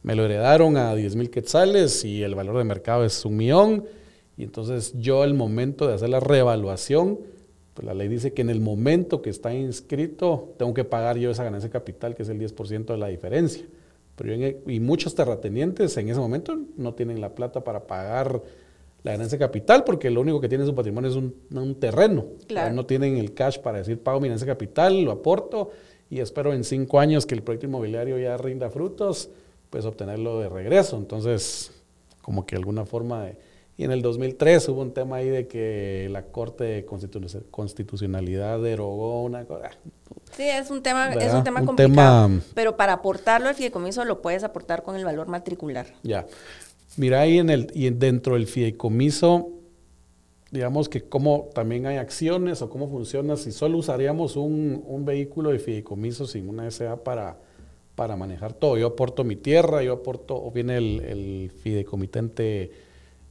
me 0.01 0.15
lo 0.15 0.25
heredaron 0.25 0.75
a 0.75 0.95
10 0.95 1.15
mil 1.15 1.29
quetzales 1.29 2.03
y 2.03 2.23
el 2.23 2.33
valor 2.33 2.57
de 2.57 2.63
mercado 2.63 3.05
es 3.05 3.23
un 3.23 3.37
millón 3.37 3.85
y 4.35 4.43
entonces 4.43 4.93
yo 4.97 5.21
al 5.21 5.35
momento 5.35 5.87
de 5.87 5.93
hacer 5.93 6.09
la 6.09 6.19
reevaluación, 6.19 7.19
pues 7.75 7.85
la 7.85 7.93
ley 7.93 8.07
dice 8.07 8.33
que 8.33 8.41
en 8.41 8.49
el 8.49 8.59
momento 8.59 9.21
que 9.21 9.29
está 9.29 9.53
inscrito 9.53 10.55
tengo 10.57 10.73
que 10.73 10.83
pagar 10.83 11.19
yo 11.19 11.29
esa 11.29 11.43
ganancia 11.43 11.69
capital 11.69 12.15
que 12.15 12.23
es 12.23 12.29
el 12.29 12.39
10% 12.39 12.85
de 12.85 12.97
la 12.97 13.07
diferencia. 13.07 13.63
Pero 14.15 14.35
yo 14.35 14.47
y 14.67 14.79
muchos 14.79 15.15
terratenientes 15.15 15.97
en 15.97 16.09
ese 16.09 16.19
momento 16.19 16.57
no 16.77 16.93
tienen 16.93 17.19
la 17.21 17.33
plata 17.33 17.63
para 17.63 17.87
pagar 17.87 18.41
la 19.03 19.11
ganancia 19.11 19.37
de 19.37 19.45
capital 19.45 19.83
porque 19.83 20.09
lo 20.09 20.21
único 20.21 20.39
que 20.39 20.47
tiene 20.47 20.63
en 20.63 20.69
su 20.69 20.75
patrimonio 20.75 21.09
es 21.09 21.15
un, 21.15 21.35
un 21.51 21.75
terreno. 21.75 22.25
Claro. 22.47 22.73
No 22.73 22.85
tienen 22.85 23.17
el 23.17 23.33
cash 23.33 23.59
para 23.59 23.79
decir 23.79 23.99
pago 23.99 24.19
mi 24.19 24.27
ganancia 24.27 24.47
capital, 24.47 25.03
lo 25.03 25.11
aporto 25.11 25.71
y 26.09 26.19
espero 26.19 26.53
en 26.53 26.63
cinco 26.63 26.99
años 26.99 27.25
que 27.25 27.33
el 27.35 27.41
proyecto 27.41 27.65
inmobiliario 27.65 28.17
ya 28.19 28.37
rinda 28.37 28.69
frutos, 28.69 29.29
pues 29.69 29.83
obtenerlo 29.85 30.39
de 30.39 30.47
regreso. 30.47 30.95
Entonces, 30.95 31.71
como 32.21 32.45
que 32.45 32.55
alguna 32.55 32.85
forma 32.85 33.25
de... 33.25 33.52
Y 33.75 33.85
en 33.85 33.91
el 33.91 34.01
2003 34.03 34.69
hubo 34.69 34.81
un 34.81 34.93
tema 34.93 35.15
ahí 35.17 35.29
de 35.29 35.47
que 35.47 36.07
la 36.11 36.23
Corte 36.25 36.63
de 36.63 36.85
Constitu- 36.85 37.43
Constitucionalidad 37.49 38.61
derogó 38.61 39.23
una 39.23 39.45
cosa. 39.45 39.71
Sí, 40.35 40.43
es 40.43 40.69
un 40.69 40.83
tema, 40.83 41.11
es 41.13 41.33
un 41.33 41.43
tema 41.43 41.59
Un 41.61 41.65
complicado. 41.65 42.27
tema- 42.27 42.41
Pero 42.53 42.77
para 42.77 42.93
aportarlo 42.93 43.49
al 43.49 43.55
fideicomiso 43.55 44.05
lo 44.05 44.21
puedes 44.21 44.43
aportar 44.43 44.83
con 44.83 44.95
el 44.95 45.03
valor 45.05 45.27
matricular. 45.27 45.87
Ya. 46.03 46.27
Mira 46.97 47.21
ahí 47.21 47.39
en 47.39 47.49
el, 47.49 47.71
y 47.73 47.89
dentro 47.89 48.35
del 48.35 48.45
fideicomiso, 48.45 49.49
digamos 50.51 50.87
que 50.87 51.01
cómo 51.01 51.49
también 51.55 51.87
hay 51.87 51.97
acciones 51.97 52.61
o 52.61 52.69
cómo 52.69 52.87
funciona 52.87 53.35
si 53.37 53.51
solo 53.51 53.79
usaríamos 53.79 54.35
un, 54.35 54.83
un 54.85 55.03
vehículo 55.03 55.49
de 55.49 55.57
fideicomiso 55.57 56.27
sin 56.27 56.47
una 56.47 56.69
SA 56.69 56.97
para, 57.03 57.37
para 57.95 58.15
manejar 58.15 58.53
todo. 58.53 58.77
Yo 58.77 58.85
aporto 58.85 59.23
mi 59.23 59.35
tierra, 59.35 59.81
yo 59.81 59.93
aporto, 59.93 60.35
o 60.35 60.51
viene 60.51 60.77
el, 60.77 61.01
el 61.01 61.51
fideicomitente 61.63 62.71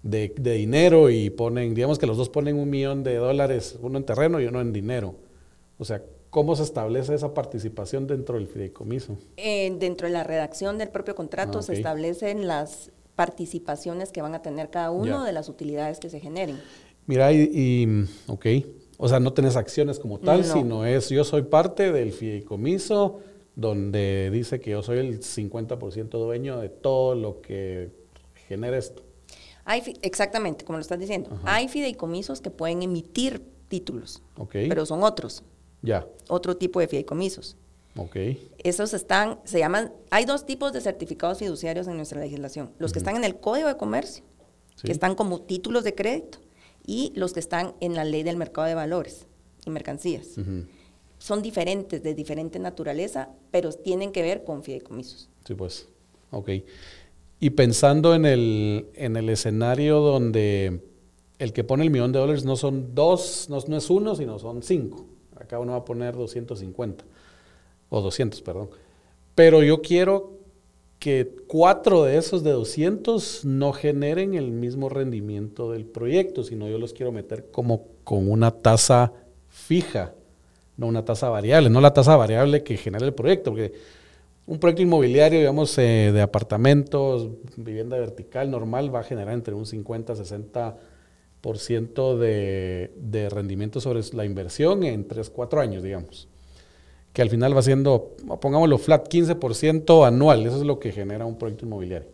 de, 0.03 0.35
de 0.37 0.53
dinero 0.55 1.11
y 1.11 1.31
ponen, 1.31 1.75
digamos 1.75 1.99
que 1.99 2.07
los 2.07 2.17
dos 2.17 2.29
ponen 2.29 2.57
un 2.57 2.69
millón 2.71 3.05
de 3.05 3.17
dólares, 3.17 3.79
uno 3.81 3.99
en 3.99 4.05
terreno 4.05 4.41
y 4.41 4.47
uno 4.47 4.61
en 4.61 4.73
dinero. 4.73 5.15
O 5.79 5.85
sea, 5.85 6.03
¿cómo 6.31 6.57
se 6.57 6.63
establece 6.65 7.15
esa 7.15 7.35
participación 7.35 8.07
dentro 8.07 8.37
del 8.37 8.47
fideicomiso? 8.49 9.17
Eh, 9.37 9.75
dentro 9.79 10.07
de 10.09 10.13
la 10.13 10.25
redacción 10.25 10.79
del 10.79 10.89
propio 10.89 11.15
contrato 11.15 11.59
Ah, 11.59 11.63
se 11.63 11.75
establecen 11.75 12.47
las 12.47 12.91
participaciones 13.15 14.11
que 14.11 14.23
van 14.23 14.35
a 14.35 14.43
tener 14.43 14.71
cada 14.71 14.91
uno 14.91 15.21
Ya. 15.21 15.25
de 15.25 15.33
las 15.33 15.49
utilidades 15.49 15.99
que 16.01 16.09
se 16.11 16.19
generen. 16.21 16.59
Mira, 17.07 17.33
y, 17.33 17.51
y, 17.53 18.05
ok, 18.27 18.47
o 18.97 19.09
sea, 19.09 19.21
no 19.21 19.33
tenés 19.33 19.57
acciones 19.57 19.99
como 19.99 20.19
tal, 20.19 20.41
No. 20.43 20.53
sino 20.55 20.87
es 20.87 21.09
yo 21.11 21.25
soy 21.25 21.43
parte 21.43 21.93
del 21.93 22.13
fideicomiso 22.13 23.21
donde 23.55 24.31
dice 24.33 24.61
que 24.61 24.71
yo 24.71 24.83
soy 24.83 24.99
el 24.99 25.21
50% 25.21 26.09
dueño 26.19 26.59
de 26.59 26.69
todo 26.71 27.15
lo 27.15 27.41
que 27.43 27.91
genera 28.49 28.79
esto. 28.79 29.03
Hay, 29.65 29.97
exactamente, 30.03 30.65
como 30.65 30.79
lo 30.79 30.83
estás 30.83 30.99
diciendo, 30.99 31.39
hay 31.45 31.69
fideicomisos 31.69 32.41
que 32.41 32.51
pueden 32.51 32.83
emitir 32.83 33.43
títulos, 33.69 34.23
pero 34.51 34.85
son 34.87 35.03
otros, 35.03 35.43
ya, 35.83 36.07
otro 36.29 36.57
tipo 36.57 36.81
de 36.81 36.89
fideicomisos. 36.89 37.57
ok, 37.97 38.17
Esos 38.59 38.93
están, 38.95 39.39
se 39.45 39.59
llaman, 39.59 39.93
hay 40.11 40.25
dos 40.25 40.47
tipos 40.47 40.73
de 40.73 40.81
certificados 40.81 41.39
fiduciarios 41.39 41.87
en 41.89 41.97
nuestra 41.97 42.21
legislación. 42.21 42.73
Los 42.79 42.93
que 42.93 42.99
están 42.99 43.17
en 43.17 43.25
el 43.25 43.39
Código 43.39 43.69
de 43.69 43.77
Comercio, 43.77 44.25
Sí. 44.75 44.87
que 44.87 44.93
están 44.93 45.15
como 45.15 45.43
títulos 45.43 45.85
de 45.85 45.95
crédito, 45.95 46.39
y 46.85 47.13
los 47.15 47.33
que 47.33 47.41
están 47.41 47.75
en 47.81 47.95
la 47.95 48.05
ley 48.05 48.23
del 48.25 48.37
mercado 48.37 48.67
de 48.67 48.75
valores 48.75 49.27
y 49.65 49.71
mercancías. 49.71 50.27
Son 51.19 51.41
diferentes, 51.41 52.03
de 52.03 52.15
diferente 52.15 52.59
naturaleza, 52.59 53.29
pero 53.53 53.71
tienen 53.73 54.11
que 54.11 54.23
ver 54.23 54.43
con 54.43 54.65
fideicomisos. 54.65 55.29
sí, 55.47 55.55
pues, 55.55 55.87
ok. 56.33 56.51
Y 57.43 57.51
pensando 57.51 58.15
en 58.15 58.25
el, 58.25 58.87
en 58.95 59.17
el 59.17 59.29
escenario 59.29 59.99
donde 59.99 60.81
el 61.41 61.53
que 61.53 61.65
pone 61.65 61.83
el 61.83 61.91
millón 61.91 62.13
de 62.13 62.21
dólares 62.21 62.45
no 62.45 62.55
son 62.55 62.95
dos, 62.95 63.49
no, 63.51 63.59
no 63.67 63.77
es 63.79 63.91
uno, 63.91 64.15
sino 64.15 64.39
son 64.39 64.63
cinco. 64.63 65.07
Acá 65.35 65.59
uno 65.59 65.73
va 65.73 65.79
a 65.79 65.85
poner 65.85 66.15
250, 66.15 67.05
o 67.89 68.01
200, 68.01 68.41
perdón. 68.43 68.71
Pero 69.35 69.65
yo 69.65 69.83
quiero 69.83 70.35
que 71.01 71.35
cuatro 71.49 72.05
de 72.05 72.17
esos 72.17 72.45
de 72.45 72.53
200 72.53 73.45
no 73.45 73.73
generen 73.73 74.35
el 74.35 74.53
mismo 74.53 74.89
rendimiento 74.89 75.73
del 75.73 75.85
proyecto, 75.85 76.45
sino 76.45 76.69
yo 76.69 76.79
los 76.79 76.93
quiero 76.93 77.11
meter 77.11 77.51
como 77.51 77.87
con 78.05 78.31
una 78.31 78.53
tasa 78.53 79.13
fija, 79.49 80.15
no 80.77 80.87
una 80.87 81.05
tasa 81.05 81.29
variable, 81.29 81.71
no 81.71 81.81
la 81.81 81.93
tasa 81.93 82.15
variable 82.15 82.63
que 82.63 82.77
genera 82.77 83.05
el 83.05 83.15
proyecto, 83.15 83.51
porque 83.51 83.73
un 84.47 84.59
proyecto 84.59 84.83
inmobiliario, 84.83 85.39
digamos, 85.39 85.77
eh, 85.79 86.11
de 86.13 86.21
apartamentos, 86.21 87.29
vivienda 87.57 87.99
vertical 87.99 88.51
normal, 88.51 88.95
va 88.95 89.01
a 89.01 89.05
generar 89.05 89.35
entre 89.35 89.55
un 89.55 89.67
50 89.67 90.17
60 90.17 90.77
por 91.41 91.59
ciento 91.59 92.19
de, 92.19 92.93
de 92.97 93.29
rendimiento 93.29 93.81
sobre 93.81 94.01
la 94.13 94.25
inversión 94.25 94.85
en 94.85 95.07
3, 95.07 95.31
4 95.31 95.61
años, 95.61 95.83
digamos. 95.83 96.29
Que 97.13 97.23
al 97.23 97.31
final 97.31 97.57
va 97.57 97.63
siendo, 97.63 98.17
pongámoslo 98.41 98.79
flat, 98.79 99.09
15% 99.09 100.07
anual. 100.07 100.47
Eso 100.47 100.57
es 100.57 100.63
lo 100.63 100.79
que 100.79 100.93
genera 100.93 101.27
un 101.27 101.37
proyecto 101.37 101.67
inmobiliario. 101.67 102.09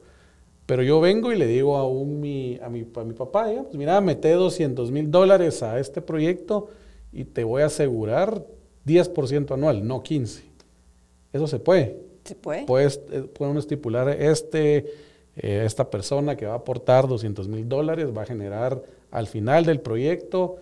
Pero 0.66 0.82
yo 0.82 1.00
vengo 1.00 1.32
y 1.32 1.38
le 1.38 1.46
digo 1.46 1.76
a, 1.76 2.04
mi, 2.04 2.58
a, 2.62 2.68
mi, 2.68 2.86
a 2.94 3.04
mi 3.04 3.14
papá, 3.14 3.48
digamos, 3.48 3.72
mira, 3.74 4.00
mete 4.00 4.32
200 4.32 4.90
mil 4.90 5.10
dólares 5.10 5.62
a 5.62 5.78
este 5.78 6.02
proyecto 6.02 6.68
y 7.12 7.24
te 7.24 7.44
voy 7.44 7.62
a 7.62 7.66
asegurar 7.66 8.44
10% 8.86 9.54
anual, 9.54 9.86
no 9.86 10.02
15. 10.02 10.42
Eso 11.32 11.46
se 11.46 11.58
puede. 11.58 12.07
¿Se 12.28 12.34
puede? 12.34 12.64
Puedes, 12.66 13.00
eh, 13.10 13.22
puede 13.22 13.50
uno 13.50 13.58
estipular 13.60 14.08
este, 14.10 14.76
eh, 15.36 15.62
esta 15.64 15.88
persona 15.90 16.36
que 16.36 16.44
va 16.46 16.52
a 16.52 16.56
aportar 16.56 17.08
200 17.08 17.48
mil 17.48 17.68
dólares 17.68 18.08
va 18.16 18.22
a 18.22 18.26
generar 18.26 18.82
al 19.10 19.26
final 19.26 19.64
del 19.64 19.80
proyecto 19.80 20.56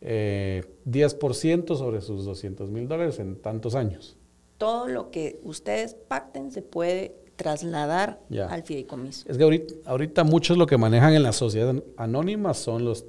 eh, 0.00 0.64
10% 0.90 1.76
sobre 1.76 2.00
sus 2.00 2.24
200 2.24 2.68
mil 2.70 2.88
dólares 2.88 3.20
en 3.20 3.36
tantos 3.36 3.74
años. 3.76 4.16
Todo 4.58 4.88
lo 4.88 5.10
que 5.10 5.38
ustedes 5.44 5.94
pacten 5.94 6.50
se 6.50 6.60
puede 6.62 7.14
trasladar 7.36 8.20
Ya. 8.28 8.46
al 8.46 8.62
fideicomiso. 8.64 9.28
Es 9.28 9.36
que 9.38 9.44
ahorita, 9.44 9.74
ahorita 9.86 10.24
muchos 10.24 10.58
lo 10.58 10.66
que 10.66 10.76
manejan 10.76 11.14
en 11.14 11.22
la 11.22 11.32
sociedad 11.32 11.74
anónima 11.96 12.52
son 12.54 12.84
las 12.88 13.04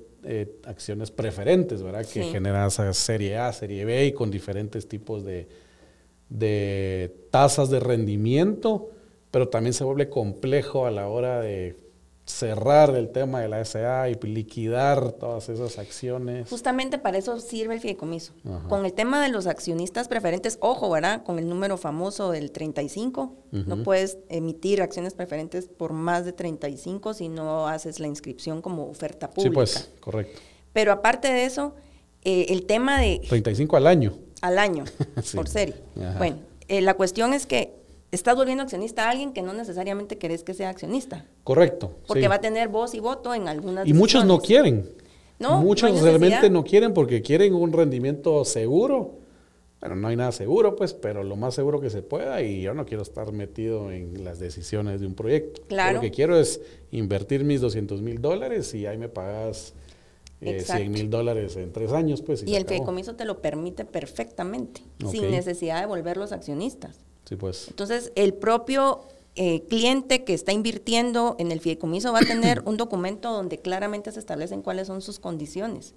acciones 0.66 1.12
preferentes, 1.12 1.84
¿verdad? 1.84 2.06
Que 2.06 2.24
generan 2.24 2.68
esa 2.68 2.94
serie 2.94 3.38
A, 3.38 3.52
serie 3.52 3.84
B 3.86 4.06
y 4.06 4.14
con 4.14 4.32
diferentes 4.32 4.88
tipos 4.88 5.26
de, 5.26 5.48
de 6.30 7.16
tasas 7.32 7.70
de 7.70 7.80
rendimiento, 7.80 8.90
pero 9.32 9.50
también 9.50 9.74
se 9.74 9.84
vuelve 9.84 10.10
complejo 10.10 10.86
a 10.86 10.92
la 10.92 11.08
hora 11.08 11.40
de 11.42 11.82
cerrar 12.26 12.96
el 12.96 13.10
tema 13.10 13.42
de 13.42 13.50
la 13.50 13.66
SA 13.66 14.08
y 14.08 14.16
liquidar 14.26 15.12
todas 15.12 15.50
esas 15.50 15.78
acciones. 15.78 16.50
Justamente 16.50 16.98
para 16.98 17.18
eso 17.18 17.38
sirve 17.42 17.74
el 17.74 17.82
fideicomiso. 17.82 18.32
Ajá. 18.46 18.66
Con 18.70 18.86
el 18.86 18.94
tema 18.94 19.22
de 19.22 19.30
los 19.30 19.46
accionistas 19.46 20.08
preferentes, 20.08 20.58
ojo, 20.62 20.90
¿verdad? 20.90 21.24
Con 21.24 21.38
el 21.38 21.50
número 21.50 21.76
famoso 21.76 22.32
del 22.32 22.52
35, 22.52 23.36
no 23.52 23.76
Ujú. 23.76 23.84
puedes 23.84 24.20
emitir 24.30 24.82
acciones 24.82 25.16
preferentes 25.16 25.68
por 25.68 25.92
más 25.92 26.24
de 26.24 26.32
35 26.32 27.14
si 27.14 27.28
no 27.28 27.68
haces 27.68 28.00
la 28.00 28.08
inscripción 28.08 28.62
como 28.62 28.88
oferta 28.90 29.28
Sí, 29.28 29.34
pública. 29.36 29.54
pues, 29.56 29.92
correcto. 30.00 30.40
Pero 30.72 30.94
aparte 30.94 31.28
de 31.28 31.44
eso, 31.44 31.76
eh, 32.24 32.46
el 32.50 32.66
tema 32.66 33.02
de 33.02 33.20
35 33.28 33.76
al 33.76 33.86
año. 33.86 34.14
Al 34.44 34.60
año 34.60 34.84
Sí. 35.24 35.36
por 35.38 35.48
serie. 35.48 35.76
Ajá. 36.00 36.18
Bueno, 36.18 36.38
eh, 36.68 36.82
la 36.82 36.94
cuestión 36.96 37.34
es 37.34 37.46
que 37.46 37.74
estás 38.12 38.36
volviendo 38.36 38.62
accionista 38.62 39.06
a 39.06 39.10
alguien 39.10 39.34
que 39.34 39.42
no 39.42 39.54
necesariamente 39.54 40.18
querés 40.18 40.44
que 40.44 40.54
sea 40.54 40.70
accionista, 40.70 41.26
Correcto. 41.44 41.96
porque 42.08 42.24
sí. 42.24 42.28
va 42.28 42.36
a 42.36 42.42
tener 42.42 42.68
voz 42.68 42.94
y 42.94 43.00
voto 43.00 43.34
en 43.34 43.48
algunas 43.48 43.88
Y 43.88 43.94
muchos 43.94 44.26
no 44.26 44.40
quieren. 44.40 44.88
No, 45.40 45.62
muchos 45.62 45.92
no 45.94 46.02
realmente 46.02 46.50
no 46.50 46.64
quieren 46.64 46.94
porque 46.94 47.22
quieren 47.22 47.54
un 47.56 47.72
rendimiento 47.74 48.46
seguro. 48.46 49.16
Bueno, 49.82 49.96
no 49.98 50.08
hay 50.08 50.16
nada 50.16 50.32
seguro, 50.32 50.76
pues, 50.78 50.94
pero 50.94 51.24
lo 51.24 51.36
más 51.36 51.56
seguro 51.56 51.82
que 51.82 51.90
se 51.90 52.02
pueda 52.02 52.42
y 52.42 52.62
yo 52.62 52.74
no 52.74 52.86
quiero 52.86 53.04
estar 53.04 53.32
metido 53.34 53.92
en 53.92 54.24
las 54.24 54.40
decisiones 54.40 55.02
de 55.02 55.08
un 55.08 55.14
proyecto. 55.16 55.62
Yo 55.62 55.68
Claro. 55.68 55.96
Lo 55.96 56.02
que 56.02 56.12
quiero 56.12 56.38
es 56.40 56.62
invertir 56.92 57.44
mis 57.44 57.60
200 57.60 58.02
mil 58.02 58.22
dólares 58.22 58.74
y 58.76 58.86
ahí 58.86 58.98
me 58.98 59.10
pagas 59.10 59.74
eh, 60.48 60.52
Exacto. 60.52 60.82
100 60.82 60.92
mil 60.92 61.10
dólares 61.10 61.56
en 61.56 61.72
tres 61.72 61.92
años, 61.92 62.22
pues. 62.22 62.44
Y 62.46 62.56
el 62.56 62.66
fideicomiso 62.66 63.16
te 63.16 63.26
lo 63.26 63.42
permite 63.42 63.86
perfectamente, 63.86 64.82
sin 65.10 65.32
necesidad 65.32 65.80
de 65.80 65.86
volverlos 65.86 66.32
accionistas. 66.32 67.00
Sí, 67.26 67.36
pues. 67.36 67.68
Entonces, 67.70 68.12
el 68.16 68.34
propio 68.34 69.02
eh, 69.36 69.64
cliente 69.68 70.24
que 70.24 70.36
está 70.36 70.52
invirtiendo 70.52 71.36
en 71.40 71.52
el 71.52 71.60
fideicomiso 71.60 72.14
va 72.14 72.20
a 72.20 72.26
tener 72.26 72.62
un 72.66 72.78
documento 72.78 73.32
donde 73.32 73.58
claramente 73.58 74.12
se 74.12 74.20
establecen 74.20 74.62
cuáles 74.62 74.88
son 74.88 75.02
sus 75.02 75.20
condiciones. 75.20 75.96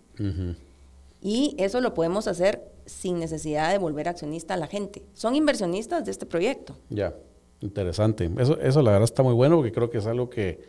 Y 1.20 1.54
eso 1.58 1.80
lo 1.80 1.92
podemos 1.92 2.28
hacer 2.28 2.62
sin 2.86 3.18
necesidad 3.18 3.72
de 3.72 3.78
volver 3.78 4.08
accionista 4.08 4.54
a 4.54 4.56
la 4.56 4.68
gente. 4.68 5.02
Son 5.12 5.34
inversionistas 5.34 6.04
de 6.04 6.12
este 6.12 6.24
proyecto. 6.24 6.76
Ya, 6.88 7.14
interesante. 7.60 8.30
Eso, 8.38 8.58
eso 8.60 8.80
la 8.80 8.92
verdad 8.92 9.04
está 9.04 9.22
muy 9.22 9.34
bueno 9.34 9.56
porque 9.56 9.72
creo 9.72 9.90
que 9.90 9.98
es 9.98 10.06
algo 10.06 10.30
que, 10.30 10.60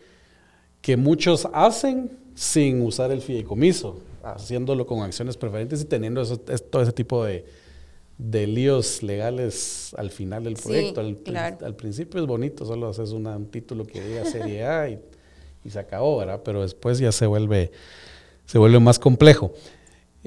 que 0.81 0.97
muchos 0.97 1.47
hacen 1.53 2.17
sin 2.37 2.83
usar 2.83 3.11
el 3.11 3.21
fideicomiso, 3.21 3.99
haciéndolo 4.23 4.85
con 4.85 5.01
acciones 5.01 5.35
preferentes 5.37 5.81
y 5.81 5.85
teniendo 5.85 6.21
eso- 6.21 6.39
es- 6.49 6.69
todo 6.69 6.83
ese 6.83 6.91
tipo 6.91 7.23
de, 7.25 7.45
de 8.19 8.45
líos 8.45 9.01
legales 9.01 9.91
al 9.97 10.11
final 10.11 10.43
del 10.43 10.55
Sí, 10.57 10.63
proyecto. 10.63 11.01
al, 11.01 11.15
prin- 11.15 11.23
claro. 11.23 11.65
al 11.65 11.75
principio 11.75 12.21
es 12.21 12.27
bonito, 12.27 12.63
solo 12.63 12.89
haces 12.89 13.09
una- 13.11 13.35
un 13.35 13.47
título 13.47 13.85
que 13.87 14.01
diga 14.01 14.23
Serie 14.25 14.65
A 14.65 14.87
y, 14.89 14.99
y 15.65 15.69
se 15.71 15.79
acabó, 15.79 16.17
¿verdad? 16.17 16.41
Pero 16.45 16.61
después 16.61 16.99
ya 16.99 17.11
se 17.11 17.25
vuelve, 17.25 17.71
se 18.45 18.59
vuelve 18.59 18.79
más 18.79 18.99
complejo. 18.99 19.51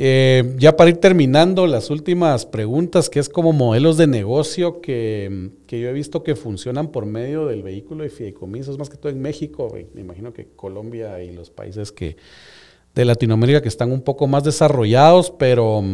Eh, 0.03 0.55
ya 0.57 0.79
para 0.79 0.89
ir 0.89 0.97
terminando, 0.97 1.67
las 1.67 1.91
últimas 1.91 2.47
preguntas, 2.47 3.11
que 3.11 3.19
es 3.19 3.29
como 3.29 3.53
modelos 3.53 3.99
de 3.99 4.07
negocio 4.07 4.81
que, 4.81 5.51
que 5.67 5.79
yo 5.79 5.91
he 5.91 5.93
visto 5.93 6.23
que 6.23 6.37
funcionan 6.37 6.89
por 6.89 7.05
medio 7.05 7.45
del 7.45 7.63
vehículo 7.63 8.03
de 8.03 8.09
fideicomisos, 8.09 8.79
más 8.79 8.89
que 8.89 8.97
todo 8.97 9.13
en 9.13 9.21
México, 9.21 9.71
me 9.93 10.01
imagino 10.01 10.33
que 10.33 10.47
Colombia 10.57 11.23
y 11.23 11.35
los 11.35 11.51
países 11.51 11.93
que 11.93 12.17
de 12.95 13.05
Latinoamérica 13.05 13.61
que 13.61 13.69
están 13.69 13.93
un 13.93 14.01
poco 14.01 14.27
más 14.27 14.43
desarrollados, 14.43 15.31
pero, 15.31 15.85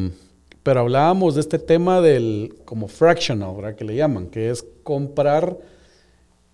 pero 0.62 0.80
hablábamos 0.82 1.34
de 1.34 1.40
este 1.40 1.58
tema 1.58 2.00
del 2.00 2.54
como 2.64 2.86
fractional, 2.86 3.56
¿verdad? 3.56 3.74
Que 3.74 3.84
le 3.84 3.96
llaman, 3.96 4.28
que 4.28 4.50
es 4.50 4.64
comprar 4.84 5.58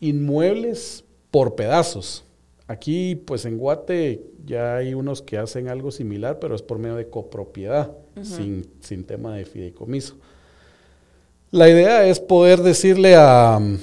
inmuebles 0.01 1.05
por 1.31 1.55
pedazos. 1.55 2.25
Aquí, 2.67 3.17
pues 3.17 3.45
en 3.45 3.59
Guate 3.59 4.25
ya 4.45 4.77
hay 4.77 4.95
unos 4.95 5.23
que 5.23 5.39
hacen 5.39 5.69
algo 5.69 5.91
similar, 5.91 6.39
pero 6.39 6.55
es 6.55 6.63
por 6.63 6.79
medio 6.79 6.97
de 6.97 7.09
copropiedad, 7.09 7.93
sin, 8.23 8.67
sin 8.81 9.05
tema 9.05 9.37
de 9.37 9.45
fideicomiso. 9.45 10.17
La 11.51 11.69
idea 11.69 12.07
es 12.07 12.19
poder 12.21 12.61
decirle 12.61 13.15
a, 13.17 13.59
mm, 13.61 13.79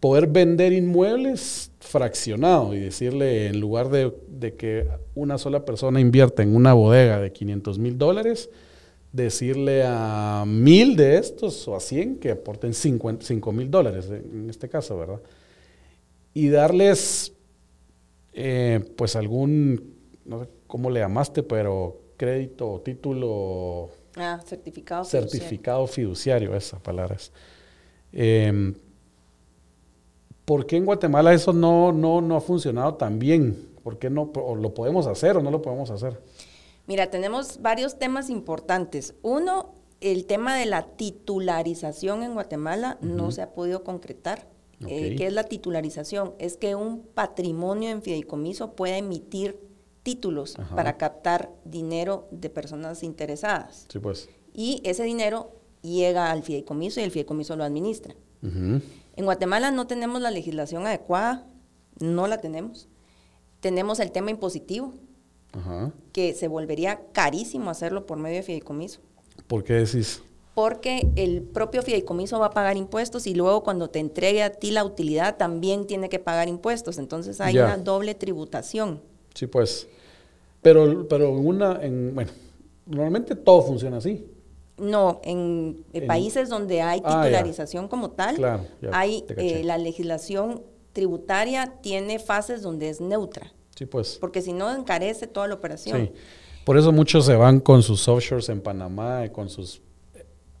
poder 0.00 0.26
vender 0.26 0.72
inmuebles 0.72 1.70
fraccionado 1.80 2.74
y 2.74 2.80
decirle, 2.80 3.46
en 3.46 3.60
lugar 3.60 3.88
de, 3.88 4.12
de 4.28 4.54
que 4.54 4.86
una 5.14 5.38
sola 5.38 5.64
persona 5.64 6.00
invierta 6.00 6.42
en 6.42 6.54
una 6.54 6.74
bodega 6.74 7.18
de 7.18 7.32
500 7.32 7.78
mil 7.78 7.96
dólares, 7.96 8.50
decirle 9.12 9.84
a 9.86 10.44
mil 10.46 10.96
de 10.96 11.16
estos 11.16 11.66
o 11.66 11.74
a 11.74 11.80
100 11.80 12.18
que 12.18 12.32
aporten 12.32 12.74
5 12.74 13.52
mil 13.52 13.70
dólares, 13.70 14.10
en 14.10 14.48
este 14.50 14.68
caso, 14.68 14.98
¿verdad? 14.98 15.20
Y 16.34 16.48
darles, 16.48 17.32
eh, 18.40 18.80
pues 18.96 19.16
algún, 19.16 19.94
no 20.24 20.40
sé 20.44 20.48
cómo 20.68 20.90
le 20.90 21.00
llamaste, 21.00 21.42
pero 21.42 21.98
crédito 22.16 22.70
o 22.70 22.80
título 22.80 23.88
Ah, 24.16 24.40
certificado. 24.44 25.04
fiduciario. 25.04 25.28
certificado 25.30 25.86
fiduciario, 25.88 26.54
esa 26.54 26.78
palabra 26.78 27.16
es. 27.16 27.32
Eh, 28.12 28.74
¿Por 30.44 30.66
qué 30.66 30.76
en 30.76 30.84
Guatemala 30.86 31.34
eso 31.34 31.52
no, 31.52 31.92
no, 31.92 32.20
no 32.20 32.36
ha 32.36 32.40
funcionado 32.40 32.94
tan 32.94 33.18
bien? 33.18 33.68
¿Por 33.82 33.98
qué 33.98 34.08
no? 34.08 34.30
¿O 34.34 34.54
lo 34.54 34.72
podemos 34.72 35.06
hacer 35.06 35.36
o 35.36 35.42
no 35.42 35.50
lo 35.50 35.60
podemos 35.60 35.90
hacer? 35.90 36.20
Mira, 36.86 37.10
tenemos 37.10 37.60
varios 37.60 37.98
temas 37.98 38.30
importantes. 38.30 39.14
Uno, 39.22 39.74
el 40.00 40.24
tema 40.26 40.56
de 40.56 40.66
la 40.66 40.86
titularización 40.96 42.22
en 42.22 42.32
Guatemala 42.34 42.98
no 43.02 43.30
se 43.30 43.42
ha 43.42 43.52
podido 43.52 43.84
concretar. 43.84 44.46
Eh. 44.86 45.16
¿Qué 45.16 45.26
es 45.26 45.32
la 45.32 45.44
titularización? 45.44 46.34
Es 46.38 46.56
que 46.56 46.74
un 46.74 47.02
patrimonio 47.02 47.90
en 47.90 48.02
fideicomiso 48.02 48.72
pueda 48.72 48.96
emitir 48.96 49.58
títulos 50.02 50.58
Ajá. 50.58 50.76
para 50.76 50.96
captar 50.96 51.50
dinero 51.64 52.28
de 52.30 52.48
personas 52.50 53.02
interesadas. 53.02 53.86
Sí, 53.88 53.98
pues. 53.98 54.28
Y 54.54 54.80
ese 54.84 55.02
dinero 55.04 55.52
llega 55.82 56.30
al 56.30 56.42
fideicomiso 56.42 57.00
y 57.00 57.04
el 57.04 57.10
fideicomiso 57.10 57.56
lo 57.56 57.64
administra. 57.64 58.14
En 58.42 59.24
Guatemala 59.24 59.72
no 59.72 59.88
tenemos 59.88 60.22
la 60.22 60.30
legislación 60.30 60.86
adecuada, 60.86 61.44
no 61.98 62.28
la 62.28 62.40
tenemos. 62.40 62.88
Tenemos 63.60 63.98
el 63.98 64.12
tema 64.12 64.30
impositivo, 64.30 64.94
Ajá. 65.52 65.92
que 66.12 66.34
se 66.34 66.46
volvería 66.46 67.00
carísimo 67.12 67.68
hacerlo 67.70 68.06
por 68.06 68.18
medio 68.18 68.36
de 68.36 68.42
fideicomiso, 68.44 69.00
¿Por 69.46 69.64
qué 69.64 69.74
decís? 69.74 70.22
Porque 70.58 71.06
el 71.14 71.42
propio 71.42 71.82
fideicomiso 71.82 72.40
va 72.40 72.46
a 72.46 72.50
pagar 72.50 72.76
impuestos 72.76 73.28
y 73.28 73.34
luego 73.36 73.62
cuando 73.62 73.90
te 73.90 74.00
entregue 74.00 74.42
a 74.42 74.50
ti 74.50 74.72
la 74.72 74.82
utilidad 74.84 75.36
también 75.36 75.86
tiene 75.86 76.08
que 76.08 76.18
pagar 76.18 76.48
impuestos, 76.48 76.98
entonces 76.98 77.40
hay 77.40 77.54
Ya. 77.54 77.66
una 77.66 77.76
doble 77.76 78.16
tributación. 78.16 79.00
Sí, 79.34 79.46
pues. 79.46 79.86
Pero, 80.60 81.06
pero 81.06 81.30
una, 81.30 81.78
en, 81.80 82.12
bueno, 82.12 82.32
normalmente 82.86 83.36
todo 83.36 83.62
funciona 83.62 83.98
así. 83.98 84.26
No, 84.78 85.20
en, 85.22 85.84
En- 85.92 86.08
países 86.08 86.48
donde 86.48 86.82
hay 86.82 87.02
Ah, 87.04 87.22
titularización 87.22 87.86
como 87.86 88.10
tal, 88.10 88.34
Claro, 88.34 88.64
ya 88.82 88.90
hay 88.92 89.24
eh, 89.36 89.62
la 89.62 89.78
legislación 89.78 90.64
tributaria 90.92 91.74
tiene 91.82 92.18
fases 92.18 92.62
donde 92.62 92.88
es 92.88 93.00
neutra, 93.00 93.52
Sí, 93.76 93.86
pues. 93.86 94.18
porque 94.20 94.42
si 94.42 94.52
no 94.52 94.74
encarece 94.74 95.28
toda 95.28 95.46
la 95.46 95.54
operación. 95.54 96.06
Sí. 96.06 96.12
Por 96.64 96.76
eso 96.76 96.90
muchos 96.90 97.26
se 97.26 97.36
van 97.36 97.60
con 97.60 97.84
sus 97.84 98.08
offshores 98.08 98.48
en 98.48 98.60
Panamá, 98.60 99.24
y 99.24 99.30
con 99.30 99.48
sus 99.48 99.80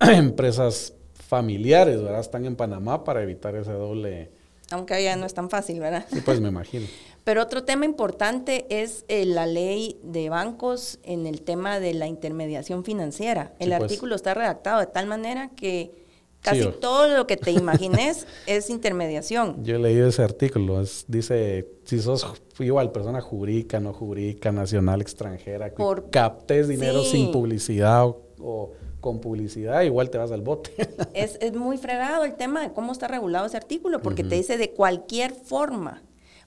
empresas 0.12 0.94
familiares, 1.28 2.02
¿verdad? 2.02 2.20
Están 2.20 2.44
en 2.46 2.56
Panamá 2.56 3.04
para 3.04 3.22
evitar 3.22 3.54
ese 3.56 3.72
doble. 3.72 4.30
Aunque 4.70 4.94
allá 4.94 5.16
no 5.16 5.26
es 5.26 5.34
tan 5.34 5.48
fácil, 5.50 5.80
¿verdad? 5.80 6.06
Sí, 6.12 6.20
pues 6.24 6.40
me 6.40 6.48
imagino. 6.48 6.86
Pero 7.24 7.42
otro 7.42 7.64
tema 7.64 7.84
importante 7.84 8.64
es 8.70 9.04
eh, 9.08 9.26
la 9.26 9.44
ley 9.46 9.98
de 10.02 10.30
bancos 10.30 10.98
en 11.02 11.26
el 11.26 11.42
tema 11.42 11.78
de 11.78 11.92
la 11.92 12.06
intermediación 12.06 12.84
financiera. 12.84 13.52
El 13.58 13.68
Sí, 13.68 13.74
pues. 13.76 13.82
artículo 13.82 14.14
está 14.14 14.32
redactado 14.34 14.80
de 14.80 14.86
tal 14.86 15.06
manera 15.06 15.50
que 15.54 16.06
Casi 16.40 16.68
todo 16.80 17.08
lo 17.08 17.26
que 17.26 17.36
te 17.36 17.50
imagines 17.50 18.24
es 18.46 18.70
intermediación. 18.70 19.62
Yo 19.64 19.74
he 19.74 19.78
leído 19.80 20.06
ese 20.08 20.22
artículo, 20.22 20.80
es- 20.80 21.04
dice, 21.08 21.68
si 21.84 22.00
sos 22.00 22.24
igual 22.60 22.92
persona 22.92 23.20
jurídica, 23.20 23.80
no 23.80 23.92
jurídica, 23.92 24.52
nacional, 24.52 25.00
extranjera, 25.02 25.74
que 25.74 25.82
captes 26.12 26.68
dinero 26.68 27.02
Sí. 27.02 27.10
sin 27.10 27.32
publicidad 27.32 28.06
o, 28.06 28.22
o 28.40 28.70
con 29.08 29.20
publicidad, 29.20 29.80
igual 29.82 30.10
te 30.10 30.18
vas 30.18 30.30
al 30.30 30.42
bote. 30.42 30.70
Es, 31.14 31.38
es 31.40 31.54
muy 31.54 31.78
fregado 31.78 32.24
el 32.24 32.34
tema 32.34 32.60
de 32.60 32.72
cómo 32.72 32.92
está 32.92 33.08
regulado 33.08 33.46
ese 33.46 33.56
artículo, 33.56 34.02
porque 34.02 34.22
te 34.22 34.34
dice 34.34 34.58
de 34.58 34.70
cualquier 34.70 35.32
forma, 35.32 36.02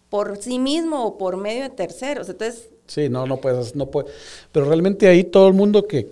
por 0.09 0.37
sí 0.37 0.59
mismo 0.59 1.03
o 1.03 1.17
por 1.17 1.37
medio 1.37 1.63
de 1.63 1.69
terceros. 1.69 2.29
Entonces, 2.29 2.69
sí, 2.85 3.09
no, 3.09 3.25
no 3.25 3.37
puedes, 3.37 3.75
no 3.75 3.87
puede. 3.87 4.09
Pero 4.51 4.67
realmente 4.67 5.07
ahí 5.07 5.23
todo 5.23 5.47
el 5.47 5.55
mundo 5.55 5.87
que, 5.87 6.07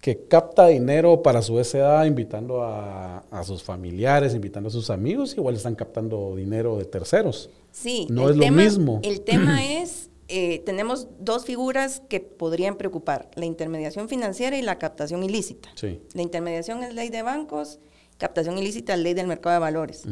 que 0.00 0.24
capta 0.26 0.68
dinero 0.68 1.22
para 1.22 1.42
su 1.42 1.62
SA, 1.62 2.06
invitando 2.06 2.62
a, 2.62 3.18
a 3.30 3.44
sus 3.44 3.62
familiares, 3.62 4.34
invitando 4.34 4.68
a 4.68 4.72
sus 4.72 4.88
amigos, 4.88 5.36
igual 5.36 5.54
están 5.54 5.74
captando 5.74 6.34
dinero 6.34 6.78
de 6.78 6.86
terceros. 6.86 7.50
sí. 7.70 8.06
No 8.08 8.30
es 8.30 8.36
lo 8.36 8.50
mismo. 8.50 9.00
El 9.02 9.20
tema 9.20 9.62
es, 9.82 10.08
eh, 10.34 10.62
tenemos 10.64 11.08
dos 11.18 11.44
figuras 11.44 12.00
que 12.08 12.18
podrían 12.18 12.76
preocupar, 12.76 13.30
la 13.34 13.44
intermediación 13.44 14.08
financiera 14.08 14.56
y 14.56 14.62
la 14.62 14.78
captación 14.78 15.22
ilícita. 15.22 15.68
Sí. 15.74 16.00
La 16.14 16.22
intermediación 16.22 16.82
es 16.82 16.94
ley 16.94 17.10
de 17.10 17.20
bancos, 17.20 17.80
captación 18.16 18.56
ilícita 18.56 18.94
es 18.94 19.00
ley 19.00 19.12
del 19.12 19.26
mercado 19.26 19.52
de 19.52 19.60
valores. 19.60 20.04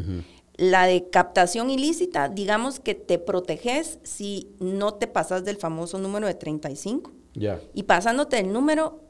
La 0.57 0.85
de 0.85 1.09
captación 1.09 1.71
ilícita, 1.71 2.29
digamos 2.29 2.81
que 2.81 2.95
te 2.95 3.19
proteges 3.19 3.99
si 4.03 4.51
no 4.59 4.93
te 4.93 5.07
pasas 5.07 5.43
del 5.43 5.57
famoso 5.57 5.99
número 5.99 6.27
de 6.27 6.35
35. 6.35 7.11
Ya. 7.33 7.59
Y 7.73 7.85
pasándote 7.85 8.41
el 8.41 8.53
número, 8.53 9.01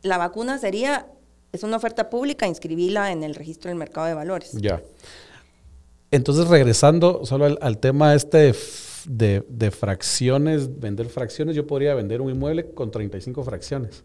la 0.00 0.16
vacuna 0.16 0.56
sería, 0.56 1.08
es 1.52 1.62
una 1.62 1.76
oferta 1.76 2.08
pública, 2.08 2.46
inscribirla 2.46 3.12
en 3.12 3.22
el 3.22 3.34
registro 3.34 3.68
del 3.68 3.76
mercado 3.76 4.06
de 4.06 4.14
valores. 4.14 4.52
Ya. 4.52 4.80
Entonces, 6.10 6.48
regresando 6.48 7.26
solo 7.26 7.44
al, 7.44 7.58
al 7.60 7.76
tema 7.76 8.14
este 8.14 8.54
de, 9.06 9.44
de- 9.48 9.70
fracciones, 9.70 10.80
vender 10.80 11.08
fracciones, 11.08 11.54
yo 11.56 11.66
podría 11.66 11.94
vender 11.94 12.20
un 12.20 12.30
inmueble 12.30 12.70
con 12.72 12.90
35 12.90 13.42
fracciones. 13.44 14.04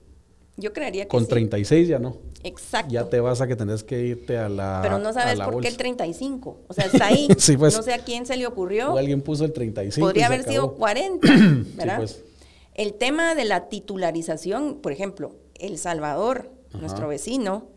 Yo 0.58 0.74
creería 0.74 1.04
que 1.04 1.08
Con 1.08 1.24
sí. 1.24 1.30
36 1.30 1.88
ya 1.88 2.00
no. 2.00 2.18
Exacto. 2.43 2.91
Ya 2.93 3.06
te 3.10 3.22
vas 3.22 3.39
a 3.39 3.47
que 3.47 3.56
tenés 3.56 3.82
que 3.82 4.02
irte 4.02 4.38
a 4.38 4.50
la 4.50 4.80
Pero 4.84 5.00
no 5.00 5.14
sabes 5.14 5.39
por 5.39 5.62
qué 5.62 5.70
el 5.70 5.74
bolsa. 5.74 5.78
35. 5.78 6.60
O 6.68 6.74
sea, 6.74 6.86
está 6.86 7.08
ahí. 7.08 7.30
Sí, 7.38 7.56
pues. 7.56 7.78
No 7.78 7.82
sé 7.82 7.93
a 7.93 8.00
quién 8.00 8.26
se 8.26 8.36
le 8.36 8.45
ocurrió. 8.45 8.93
O 8.93 8.97
alguien 8.97 9.22
puso 9.22 9.45
el 9.45 9.54
35 9.54 10.06
Podría 10.06 10.26
y 10.26 10.28
se 10.28 10.34
haber 10.34 10.45
sido 10.45 10.64
acabó. 10.66 10.78
40, 10.78 11.28
¿verdad? 11.78 11.97
pues. 11.97 12.24
El 12.76 12.93
tema 12.95 13.36
de 13.36 13.45
la 13.45 13.70
titularización, 13.70 14.80
por 14.82 14.91
ejemplo, 14.91 15.36
El 15.56 15.78
Salvador, 15.78 16.52
Ajá. 16.70 16.80
nuestro 16.80 17.08
vecino, 17.08 17.68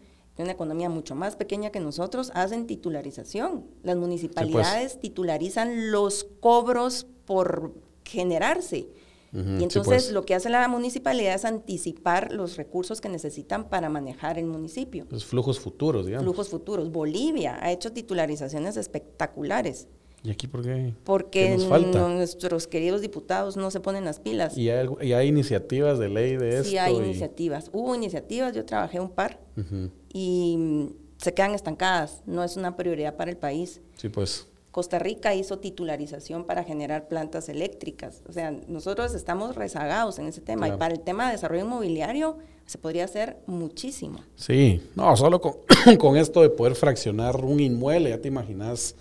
de 0.43 0.45
una 0.45 0.53
economía 0.53 0.89
mucho 0.89 1.15
más 1.15 1.37
pequeña 1.37 1.71
que 1.71 1.81
nosotros, 1.81 2.31
hacen 2.35 2.67
titularización. 2.67 3.65
Las 3.83 3.97
municipalidades 3.97 4.99
titularizan 5.01 5.91
los 5.91 6.25
cobros 6.41 7.07
por 7.25 7.73
generarse. 8.05 8.89
Y 9.35 9.39
sí, 9.39 9.63
entonces 9.63 9.85
pues. 10.05 10.13
lo 10.13 10.27
que 10.27 10.35
hace 10.35 10.51
la 10.51 10.69
municipalidad 10.69 11.35
es 11.35 11.47
anticipar 11.47 12.33
los 12.33 12.57
recursos 12.59 13.01
que 13.01 13.09
necesitan 13.09 13.71
para 13.71 13.89
manejar 13.89 14.39
el 14.39 14.45
municipio. 14.45 15.07
Los 15.09 15.25
flujos 15.25 15.59
futuros, 15.59 16.05
digamos. 16.05 16.25
Flujos 16.25 16.51
futuros. 16.51 16.93
Bolivia 16.93 17.57
ha 17.63 17.73
hecho 17.73 17.93
titularizaciones 17.93 18.77
espectaculares 18.77 19.89
¿Y 20.25 20.31
aquí 20.31 20.47
por 20.47 20.63
qué? 20.63 20.95
porque 21.03 21.47
¿Qué 21.49 21.57
nos 21.57 21.67
falta? 21.67 22.09
nuestros 22.11 22.67
queridos 22.69 23.01
diputados 23.01 23.57
no 23.57 23.71
se 23.73 23.81
ponen 23.81 24.05
las 24.05 24.21
pilas. 24.21 24.57
Y 24.57 24.69
hay, 24.71 24.87
y 25.01 25.15
hay 25.15 25.29
iniciativas 25.29 25.99
de 25.99 26.11
ley 26.11 26.37
de 26.37 26.59
esto. 26.59 26.69
Sí 26.69 26.77
hay 26.79 26.95
y- 26.95 26.99
iniciativas. 26.99 27.71
Hubo 27.73 27.95
iniciativas, 27.95 28.53
yo 28.55 28.65
trabajé 28.67 29.01
un 29.01 29.11
par 29.11 29.41
Ujú. 29.57 29.91
Y 30.13 30.57
mm, 30.59 30.87
se 31.19 31.35
quedan 31.35 31.55
estancadas. 31.55 32.23
No 32.27 32.45
es 32.45 32.57
una 32.57 32.77
prioridad 32.77 33.17
para 33.17 33.31
el 33.31 33.37
país. 33.37 33.81
Sí, 33.97 34.09
pues. 34.09 34.47
Costa 34.71 34.99
Rica 34.99 35.35
hizo 35.35 35.59
titularización 35.59 36.45
para 36.45 36.65
generar 36.65 37.07
plantas 37.07 37.49
eléctricas. 37.49 38.23
O 38.27 38.33
sea, 38.33 38.51
nosotros 38.69 39.15
estamos 39.15 39.55
rezagados 39.55 40.19
en 40.19 40.27
ese 40.27 40.41
tema. 40.41 40.63
Claro. 40.67 40.77
Y 40.77 40.79
para 40.79 40.95
el 40.95 41.01
tema 41.01 41.27
de 41.27 41.33
desarrollo 41.33 41.65
inmobiliario 41.65 42.39
se 42.65 42.79
podría 42.79 43.05
hacer 43.05 43.37
muchísimo. 43.47 44.21
Sí, 44.35 44.83
no, 44.95 45.15
solo 45.17 45.41
con, 45.41 45.57
con 45.99 46.17
esto 46.17 46.41
de 46.41 46.49
poder 46.49 46.75
fraccionar 46.75 47.37
un 47.45 47.61
inmueble, 47.61 48.11
ya 48.11 48.19
te 48.19 48.29
imaginas 48.29 48.95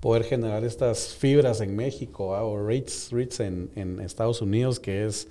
poder 0.00 0.24
generar 0.24 0.64
estas 0.64 1.08
fibras 1.14 1.60
en 1.60 1.76
México 1.76 2.34
¿ah? 2.34 2.44
o 2.44 2.66
REITs, 2.66 3.10
REITs 3.10 3.40
en, 3.40 3.70
en 3.76 4.00
Estados 4.00 4.42
Unidos, 4.42 4.80
que 4.80 5.06
es 5.06 5.28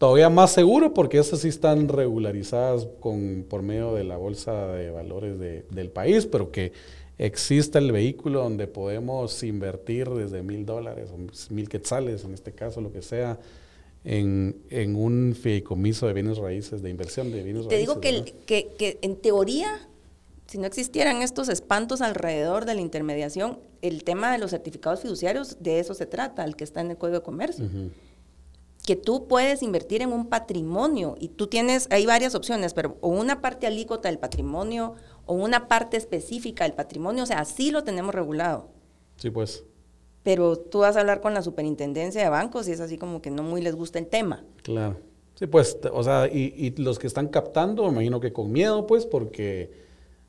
todavía 0.00 0.30
más 0.30 0.50
seguro 0.52 0.94
porque 0.94 1.18
esas 1.18 1.40
sí 1.40 1.48
están 1.48 1.86
regularizadas 1.88 2.88
con, 3.00 3.44
por 3.48 3.60
medio 3.62 3.92
de 3.94 4.02
la 4.02 4.16
bolsa 4.16 4.66
de 4.68 4.90
valores 4.90 5.38
de- 5.38 5.66
del 5.70 5.90
país, 5.90 6.24
pero 6.24 6.50
que 6.50 6.72
exista 7.18 7.78
el 7.78 7.92
vehículo 7.92 8.42
donde 8.42 8.66
podemos 8.66 9.42
invertir 9.42 10.08
desde 10.08 10.42
mil 10.42 10.64
dólares 10.64 11.10
o 11.12 11.52
mil 11.52 11.68
quetzales, 11.68 12.24
en 12.24 12.32
este 12.32 12.52
caso, 12.52 12.80
lo 12.80 12.90
que 12.90 13.02
sea. 13.02 13.38
En, 14.02 14.56
en 14.70 14.96
un 14.96 15.36
fideicomiso 15.38 16.06
de 16.06 16.14
bienes 16.14 16.38
raíces, 16.38 16.80
de 16.80 16.88
inversión 16.88 17.30
de 17.30 17.42
bienes 17.42 17.68
Te 17.68 17.74
raíces. 17.74 17.86
digo 17.86 18.00
que, 18.00 18.32
que, 18.46 18.68
que 18.78 18.98
en 19.02 19.16
teoría, 19.16 19.86
si 20.46 20.56
no 20.56 20.64
existieran 20.66 21.20
estos 21.20 21.50
espantos 21.50 22.00
alrededor 22.00 22.64
de 22.64 22.74
la 22.74 22.80
intermediación, 22.80 23.58
el 23.82 24.02
tema 24.02 24.32
de 24.32 24.38
los 24.38 24.52
certificados 24.52 25.00
fiduciarios, 25.02 25.58
de 25.60 25.80
eso 25.80 25.92
se 25.92 26.06
trata, 26.06 26.46
el 26.46 26.56
que 26.56 26.64
está 26.64 26.80
en 26.80 26.92
el 26.92 26.96
Código 26.96 27.18
de 27.18 27.22
Comercio. 27.24 27.66
Ujú. 27.66 27.90
Que 28.90 28.96
tú 28.96 29.28
puedes 29.28 29.62
invertir 29.62 30.02
en 30.02 30.12
un 30.12 30.28
patrimonio 30.28 31.14
y 31.20 31.28
tú 31.28 31.46
tienes, 31.46 31.86
hay 31.92 32.06
varias 32.06 32.34
opciones, 32.34 32.74
pero 32.74 32.96
o 33.00 33.08
una 33.10 33.40
parte 33.40 33.68
alícuota 33.68 34.08
del 34.08 34.18
patrimonio 34.18 34.96
o 35.26 35.34
una 35.34 35.68
parte 35.68 35.96
específica 35.96 36.64
del 36.64 36.72
patrimonio, 36.72 37.22
o 37.22 37.26
sea, 37.26 37.38
así 37.38 37.70
lo 37.70 37.84
tenemos 37.84 38.12
regulado. 38.12 38.66
Sí, 39.14 39.30
pues, 39.30 39.62
Pero 40.24 40.56
tú 40.56 40.80
vas 40.80 40.96
a 40.96 41.00
hablar 41.02 41.20
con 41.20 41.34
la 41.34 41.42
superintendencia 41.42 42.20
de 42.20 42.28
bancos 42.30 42.66
y 42.66 42.72
es 42.72 42.80
así 42.80 42.98
como 42.98 43.22
que 43.22 43.30
no 43.30 43.44
muy 43.44 43.62
les 43.62 43.76
gusta 43.76 44.00
el 44.00 44.08
tema. 44.08 44.44
claro. 44.64 44.96
Sí, 45.36 45.46
pues, 45.46 45.78
o 45.92 46.02
sea, 46.02 46.26
y, 46.26 46.52
y 46.56 46.82
los 46.82 46.98
que 46.98 47.06
están 47.06 47.28
captando, 47.28 47.84
me 47.84 47.90
imagino 47.92 48.18
que 48.18 48.32
con 48.32 48.50
miedo, 48.50 48.88
pues, 48.88 49.06
porque 49.06 49.70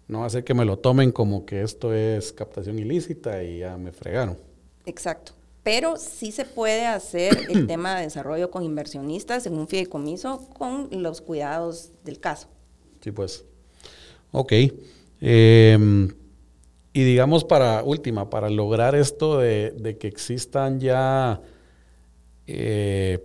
no 0.07 0.19
va 0.19 0.27
a 0.27 0.29
ser 0.29 0.43
que 0.43 0.53
me 0.53 0.65
lo 0.65 0.77
tomen 0.77 1.11
como 1.11 1.47
que 1.47 1.63
esto 1.63 1.95
es 1.95 2.31
captación 2.31 2.77
ilícita 2.77 3.43
y 3.43 3.57
ya 3.57 3.75
me 3.75 3.91
fregaron. 3.91 4.37
Exacto. 4.85 5.33
Pero 5.63 5.97
sí 5.97 6.31
se 6.31 6.45
puede 6.45 6.85
hacer 6.85 7.45
el 7.49 7.67
tema 7.67 7.95
de 7.95 8.03
desarrollo 8.03 8.49
con 8.49 8.63
inversionistas 8.63 9.45
en 9.45 9.53
un 9.53 9.67
fideicomiso 9.67 10.47
con 10.57 10.89
los 10.91 11.21
cuidados 11.21 11.91
del 12.03 12.19
caso. 12.19 12.47
Sí, 13.01 13.11
pues. 13.11 13.45
Ok. 14.31 14.53
Em, 15.19 16.09
y 16.93 17.03
digamos 17.03 17.43
para 17.43 17.83
última, 17.83 18.29
para 18.29 18.49
lograr 18.49 18.95
esto 18.95 19.37
de, 19.37 19.71
de 19.71 19.97
que 19.97 20.07
existan 20.07 20.79
ya 20.79 21.41
eh, 22.47 23.19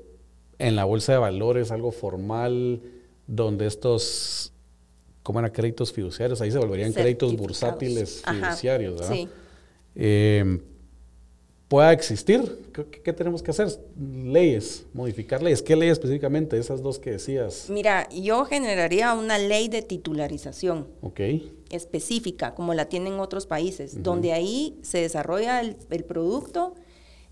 en 0.58 0.76
la 0.76 0.84
bolsa 0.84 1.12
de 1.12 1.18
valores 1.18 1.70
algo 1.70 1.90
formal 1.90 2.80
donde 3.26 3.66
estos, 3.66 4.52
¿cómo 5.22 5.38
eran? 5.40 5.50
Créditos 5.50 5.92
fiduciarios, 5.92 6.40
ahí 6.40 6.50
se 6.50 6.58
volverían 6.58 6.92
créditos 6.92 7.36
bursátiles 7.36 8.22
Ajá, 8.24 8.34
fiduciarios, 8.34 9.00
¿verdad? 9.00 9.14
sí. 9.14 9.28
Em, 9.94 10.60
pueda 11.68 11.92
existir. 11.92 12.70
¿Qué, 12.72 12.84
qué 13.02 13.12
tenemos 13.12 13.42
que 13.42 13.50
hacer? 13.50 13.68
Leyes, 13.98 14.84
modificar 14.92 15.42
leyes. 15.42 15.62
¿Qué 15.62 15.74
leyes 15.76 15.94
específicamente? 15.94 16.58
Esas 16.58 16.82
dos 16.82 16.98
que 16.98 17.10
decías. 17.12 17.66
Mira, 17.68 18.08
yo 18.10 18.44
generaría 18.44 19.12
una 19.14 19.38
ley 19.38 19.68
de 19.68 19.82
titularización 19.82 20.86
Ok. 21.02 21.20
específica, 21.70 22.54
como 22.54 22.74
la 22.74 22.88
tienen 22.88 23.14
otros 23.20 23.46
países, 23.46 24.02
donde 24.02 24.32
ahí 24.32 24.78
se 24.82 24.98
desarrolla 24.98 25.60
el, 25.60 25.76
el 25.90 26.04
producto, 26.04 26.74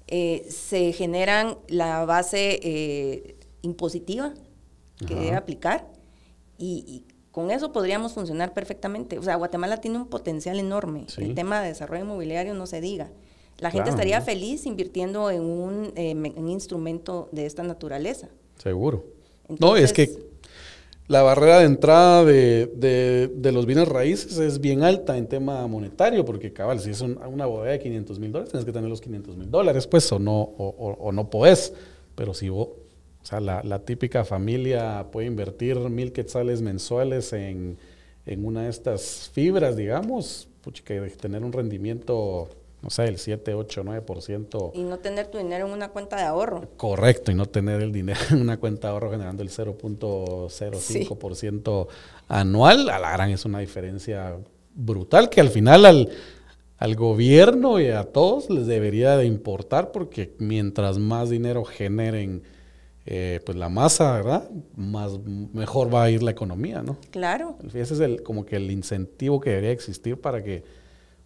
eh, 0.06 0.46
se 0.50 0.92
generan 0.92 1.56
la 1.68 2.04
base 2.04 2.60
eh, 2.62 3.36
impositiva 3.62 4.34
que 5.06 5.14
Ajá. 5.14 5.22
debe 5.22 5.36
aplicar 5.36 5.88
y, 6.58 6.84
y 6.86 7.04
con 7.30 7.50
eso 7.50 7.72
podríamos 7.72 8.12
funcionar 8.12 8.52
perfectamente. 8.54 9.18
O 9.18 9.22
sea, 9.22 9.36
Guatemala 9.36 9.78
tiene 9.80 9.96
un 9.98 10.06
potencial 10.06 10.58
enorme. 10.60 11.06
Sí. 11.08 11.22
El 11.22 11.34
tema 11.34 11.60
de 11.62 11.68
desarrollo 11.68 12.04
inmobiliario 12.04 12.54
no 12.54 12.66
se 12.66 12.80
diga. 12.80 13.10
La 13.64 13.70
gente 13.70 13.84
Claro, 13.84 13.96
estaría 13.96 14.18
¿no? 14.18 14.24
feliz 14.26 14.66
invirtiendo 14.66 15.30
en 15.30 15.40
un, 15.40 15.92
eh, 15.96 16.14
me- 16.14 16.34
un 16.36 16.50
instrumento 16.50 17.30
de 17.32 17.46
esta 17.46 17.62
naturaleza. 17.62 18.28
Seguro. 18.58 19.06
no, 19.58 19.74
es 19.76 19.92
que 19.94 20.10
la 21.08 21.22
barrera 21.22 21.60
de 21.60 21.64
entrada 21.64 22.24
de, 22.26 22.66
de- 22.76 23.28
de 23.34 23.52
los 23.52 23.64
bienes 23.64 23.88
raíces 23.88 24.36
es 24.36 24.60
bien 24.60 24.82
alta 24.82 25.16
en 25.16 25.26
tema 25.28 25.66
monetario, 25.66 26.26
porque 26.26 26.52
cabal, 26.52 26.78
si 26.80 26.90
es 26.90 27.00
un- 27.00 27.18
una 27.26 27.46
bodega 27.46 27.72
de 27.72 27.78
500 27.80 28.18
mil 28.18 28.32
dólares, 28.32 28.50
tienes 28.52 28.66
que 28.66 28.72
tener 28.72 28.90
los 28.90 29.00
500 29.00 29.34
mil 29.38 29.50
dólares, 29.50 29.86
pues, 29.86 30.12
o 30.12 30.18
no, 30.18 30.40
o, 30.42 30.68
o- 30.78 30.96
o 31.08 31.12
no 31.12 31.30
podés. 31.30 31.72
Pero 32.14 32.34
si 32.34 32.50
vos, 32.50 32.68
o 33.22 33.26
sea, 33.26 33.40
la, 33.40 33.62
la 33.64 33.78
típica 33.78 34.26
familia 34.26 35.06
puede 35.10 35.26
invertir 35.26 35.78
mil 35.88 36.12
quetzales 36.12 36.60
mensuales 36.60 37.32
en, 37.32 37.78
en 38.26 38.44
una 38.44 38.64
de 38.64 38.68
estas 38.70 39.30
fibras, 39.32 39.74
digamos, 39.76 40.48
puchica, 40.62 40.92
de 40.94 41.08
tener 41.10 41.42
un 41.44 41.52
rendimiento, 41.52 42.48
no 42.84 42.90
sé, 42.90 43.06
el 43.06 43.18
7, 43.18 43.54
8, 43.54 43.82
9%. 43.82 44.72
Y 44.74 44.82
no 44.82 44.98
tener 44.98 45.28
tu 45.28 45.38
dinero 45.38 45.66
en 45.66 45.72
una 45.72 45.88
cuenta 45.88 46.16
de 46.16 46.24
ahorro. 46.24 46.68
Correcto, 46.76 47.32
y 47.32 47.34
no 47.34 47.46
tener 47.46 47.80
el 47.80 47.92
dinero 47.92 48.20
en 48.30 48.42
una 48.42 48.58
cuenta 48.58 48.88
de 48.88 48.92
ahorro 48.92 49.10
generando 49.10 49.42
el 49.42 49.48
0.05% 49.48 51.86
anual, 52.28 52.90
a 52.90 52.98
la 52.98 53.12
gran 53.12 53.30
es 53.30 53.46
una 53.46 53.60
diferencia 53.60 54.36
brutal 54.74 55.30
que 55.30 55.40
al 55.40 55.48
final 55.48 55.86
al, 55.86 56.10
al 56.76 56.94
gobierno 56.94 57.80
y 57.80 57.88
a 57.88 58.04
todos 58.04 58.50
les 58.50 58.66
debería 58.66 59.16
de 59.16 59.24
importar 59.24 59.90
porque 59.90 60.34
mientras 60.38 60.98
más 60.98 61.30
dinero 61.30 61.64
generen 61.64 62.42
eh, 63.06 63.40
pues 63.46 63.56
la 63.56 63.70
masa, 63.70 64.12
¿verdad? 64.12 64.50
Más 64.76 65.18
mejor 65.52 65.94
va 65.94 66.04
a 66.04 66.10
ir 66.10 66.22
la 66.22 66.32
economía, 66.32 66.82
¿no? 66.82 66.98
Claro. 67.10 67.56
Ese 67.72 67.94
es 67.94 68.00
el, 68.00 68.22
como 68.22 68.44
que 68.44 68.56
el 68.56 68.70
incentivo 68.70 69.40
que 69.40 69.48
debería 69.50 69.70
existir 69.70 70.20
para 70.20 70.42
que, 70.42 70.64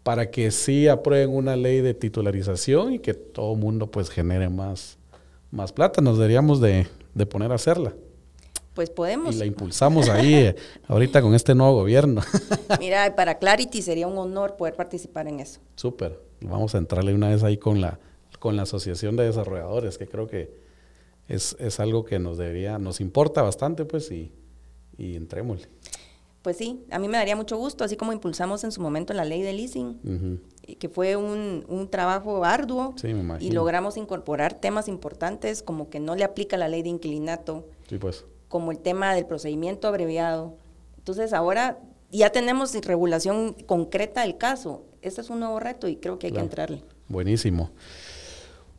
para 0.08 0.30
que 0.30 0.50
sí 0.50 0.88
aprueben 0.88 1.28
una 1.28 1.54
ley 1.54 1.82
de 1.82 1.92
titularización 1.92 2.94
y 2.94 2.98
que 2.98 3.12
todo 3.12 3.52
el 3.52 3.58
mundo 3.58 3.90
pues 3.90 4.08
genere 4.08 4.48
más, 4.48 4.96
más 5.50 5.70
plata. 5.70 6.00
Nos 6.00 6.16
deberíamos 6.16 6.62
de, 6.62 6.86
de 7.12 7.26
poner 7.26 7.52
a 7.52 7.56
hacerla. 7.56 7.92
Pues 8.72 8.88
podemos. 8.88 9.34
Y 9.34 9.38
la 9.38 9.44
impulsamos 9.44 10.08
ahí 10.08 10.32
eh, 10.32 10.56
ahorita 10.86 11.20
con 11.20 11.34
este 11.34 11.54
nuevo 11.54 11.74
gobierno. 11.74 12.22
Mira, 12.80 13.14
para 13.16 13.38
Clarity 13.38 13.82
sería 13.82 14.06
un 14.06 14.16
honor 14.16 14.56
poder 14.56 14.76
participar 14.76 15.28
en 15.28 15.40
eso. 15.40 15.60
Súper. 15.76 16.18
Vamos 16.40 16.74
a 16.74 16.78
entrarle 16.78 17.12
una 17.12 17.28
vez 17.28 17.42
ahí 17.42 17.58
con 17.58 17.82
la, 17.82 17.98
con 18.38 18.56
la 18.56 18.62
Asociación 18.62 19.14
de 19.14 19.24
Desarrolladores, 19.24 19.98
que 19.98 20.08
creo 20.08 20.26
que 20.26 20.50
es, 21.28 21.54
es, 21.60 21.80
algo 21.80 22.06
que 22.06 22.18
nos 22.18 22.38
debería, 22.38 22.78
nos 22.78 23.02
importa 23.02 23.42
bastante, 23.42 23.84
pues, 23.84 24.10
y, 24.10 24.32
y 24.96 25.16
entrémosle. 25.16 25.68
Pues 26.48 26.56
sí, 26.56 26.80
a 26.90 26.98
mí 26.98 27.08
me 27.08 27.18
daría 27.18 27.36
mucho 27.36 27.58
gusto, 27.58 27.84
así 27.84 27.98
como 27.98 28.10
impulsamos 28.14 28.64
en 28.64 28.72
su 28.72 28.80
momento 28.80 29.12
la 29.12 29.26
ley 29.26 29.42
de 29.42 29.52
leasing, 29.52 30.40
que 30.78 30.88
fue 30.88 31.14
un, 31.14 31.66
un 31.68 31.88
trabajo 31.90 32.42
arduo 32.42 32.94
sí, 32.96 33.08
y 33.40 33.50
logramos 33.50 33.98
incorporar 33.98 34.54
temas 34.54 34.88
importantes 34.88 35.62
como 35.62 35.90
que 35.90 36.00
no 36.00 36.16
le 36.16 36.24
aplica 36.24 36.56
la 36.56 36.66
ley 36.68 36.80
de 36.82 36.88
inquilinato, 36.88 37.66
sí, 37.86 37.98
pues. 37.98 38.24
como 38.48 38.70
el 38.72 38.78
tema 38.78 39.14
del 39.14 39.26
procedimiento 39.26 39.88
abreviado. 39.88 40.54
Entonces 40.96 41.34
ahora 41.34 41.80
ya 42.10 42.30
tenemos 42.30 42.74
regulación 42.82 43.52
concreta 43.66 44.22
del 44.22 44.38
caso. 44.38 44.84
Este 45.02 45.20
es 45.20 45.28
un 45.28 45.40
nuevo 45.40 45.60
reto 45.60 45.86
y 45.86 45.96
creo 45.96 46.18
que 46.18 46.28
hay 46.28 46.32
Claro. 46.32 46.44
que 46.46 46.50
entrarle. 46.50 46.82
Buenísimo. 47.08 47.72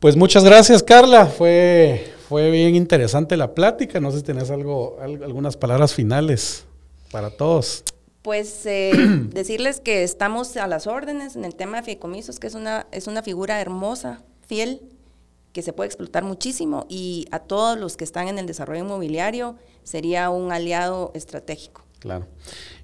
Pues 0.00 0.16
muchas 0.16 0.42
gracias, 0.42 0.82
Carla. 0.82 1.26
Fue, 1.26 2.04
fue 2.28 2.50
bien 2.50 2.74
interesante 2.74 3.36
la 3.36 3.54
plática. 3.54 4.00
No 4.00 4.10
sé 4.10 4.16
si 4.18 4.24
tenés 4.24 4.50
algo, 4.50 4.96
al- 5.00 5.22
algunas 5.22 5.56
palabras 5.56 5.94
finales 5.94 6.64
para 7.10 7.30
todos. 7.30 7.84
Pues 8.22 8.66
eh, 8.66 8.92
decirles 9.32 9.80
que 9.80 10.02
estamos 10.02 10.56
a 10.56 10.66
las 10.66 10.86
órdenes 10.86 11.36
en 11.36 11.44
el 11.44 11.54
tema 11.54 11.78
de 11.78 11.84
fideicomisos, 11.84 12.38
que 12.38 12.46
es 12.46 12.54
una, 12.54 12.86
es 12.92 13.06
una 13.06 13.22
figura 13.22 13.60
hermosa, 13.60 14.22
fiel, 14.46 14.80
que 15.52 15.62
se 15.62 15.72
puede 15.72 15.88
explotar 15.88 16.22
muchísimo 16.24 16.86
y 16.88 17.26
a 17.30 17.38
todos 17.40 17.78
los 17.78 17.96
que 17.96 18.04
están 18.04 18.28
en 18.28 18.38
el 18.38 18.46
desarrollo 18.46 18.84
inmobiliario 18.84 19.56
sería 19.82 20.30
un 20.30 20.52
aliado 20.52 21.10
estratégico. 21.14 21.82
Claro. 21.98 22.26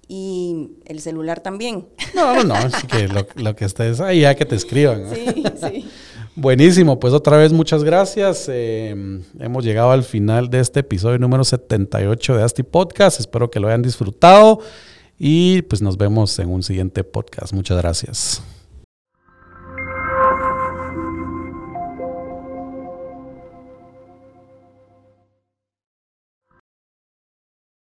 y 0.08 0.70
el 0.84 1.00
celular 1.00 1.40
también. 1.40 1.86
No, 2.14 2.34
no, 2.34 2.44
no, 2.44 2.54
así 2.54 2.86
que 2.86 3.08
lo, 3.08 3.26
lo 3.34 3.56
que 3.56 3.64
estés 3.64 4.00
ahí, 4.00 4.20
ya 4.20 4.34
que 4.34 4.44
te 4.44 4.54
escriban. 4.54 5.04
¿no? 5.04 5.14
Sí, 5.14 5.44
sí. 5.60 5.88
Buenísimo, 6.38 7.00
pues 7.00 7.14
otra 7.14 7.38
vez 7.38 7.52
muchas 7.52 7.82
gracias. 7.82 8.46
Eh, 8.48 8.94
hemos 9.40 9.64
llegado 9.64 9.90
al 9.90 10.04
final 10.04 10.50
de 10.50 10.60
este 10.60 10.80
episodio 10.80 11.18
número 11.18 11.44
78 11.44 12.36
de 12.36 12.42
Asti 12.42 12.62
Podcast. 12.62 13.20
Espero 13.20 13.50
que 13.50 13.58
lo 13.58 13.68
hayan 13.68 13.80
disfrutado 13.80 14.60
y 15.18 15.62
pues 15.62 15.80
nos 15.80 15.96
vemos 15.96 16.38
en 16.38 16.50
un 16.50 16.62
siguiente 16.62 17.04
podcast. 17.04 17.54
Muchas 17.54 17.78
gracias. 17.78 18.42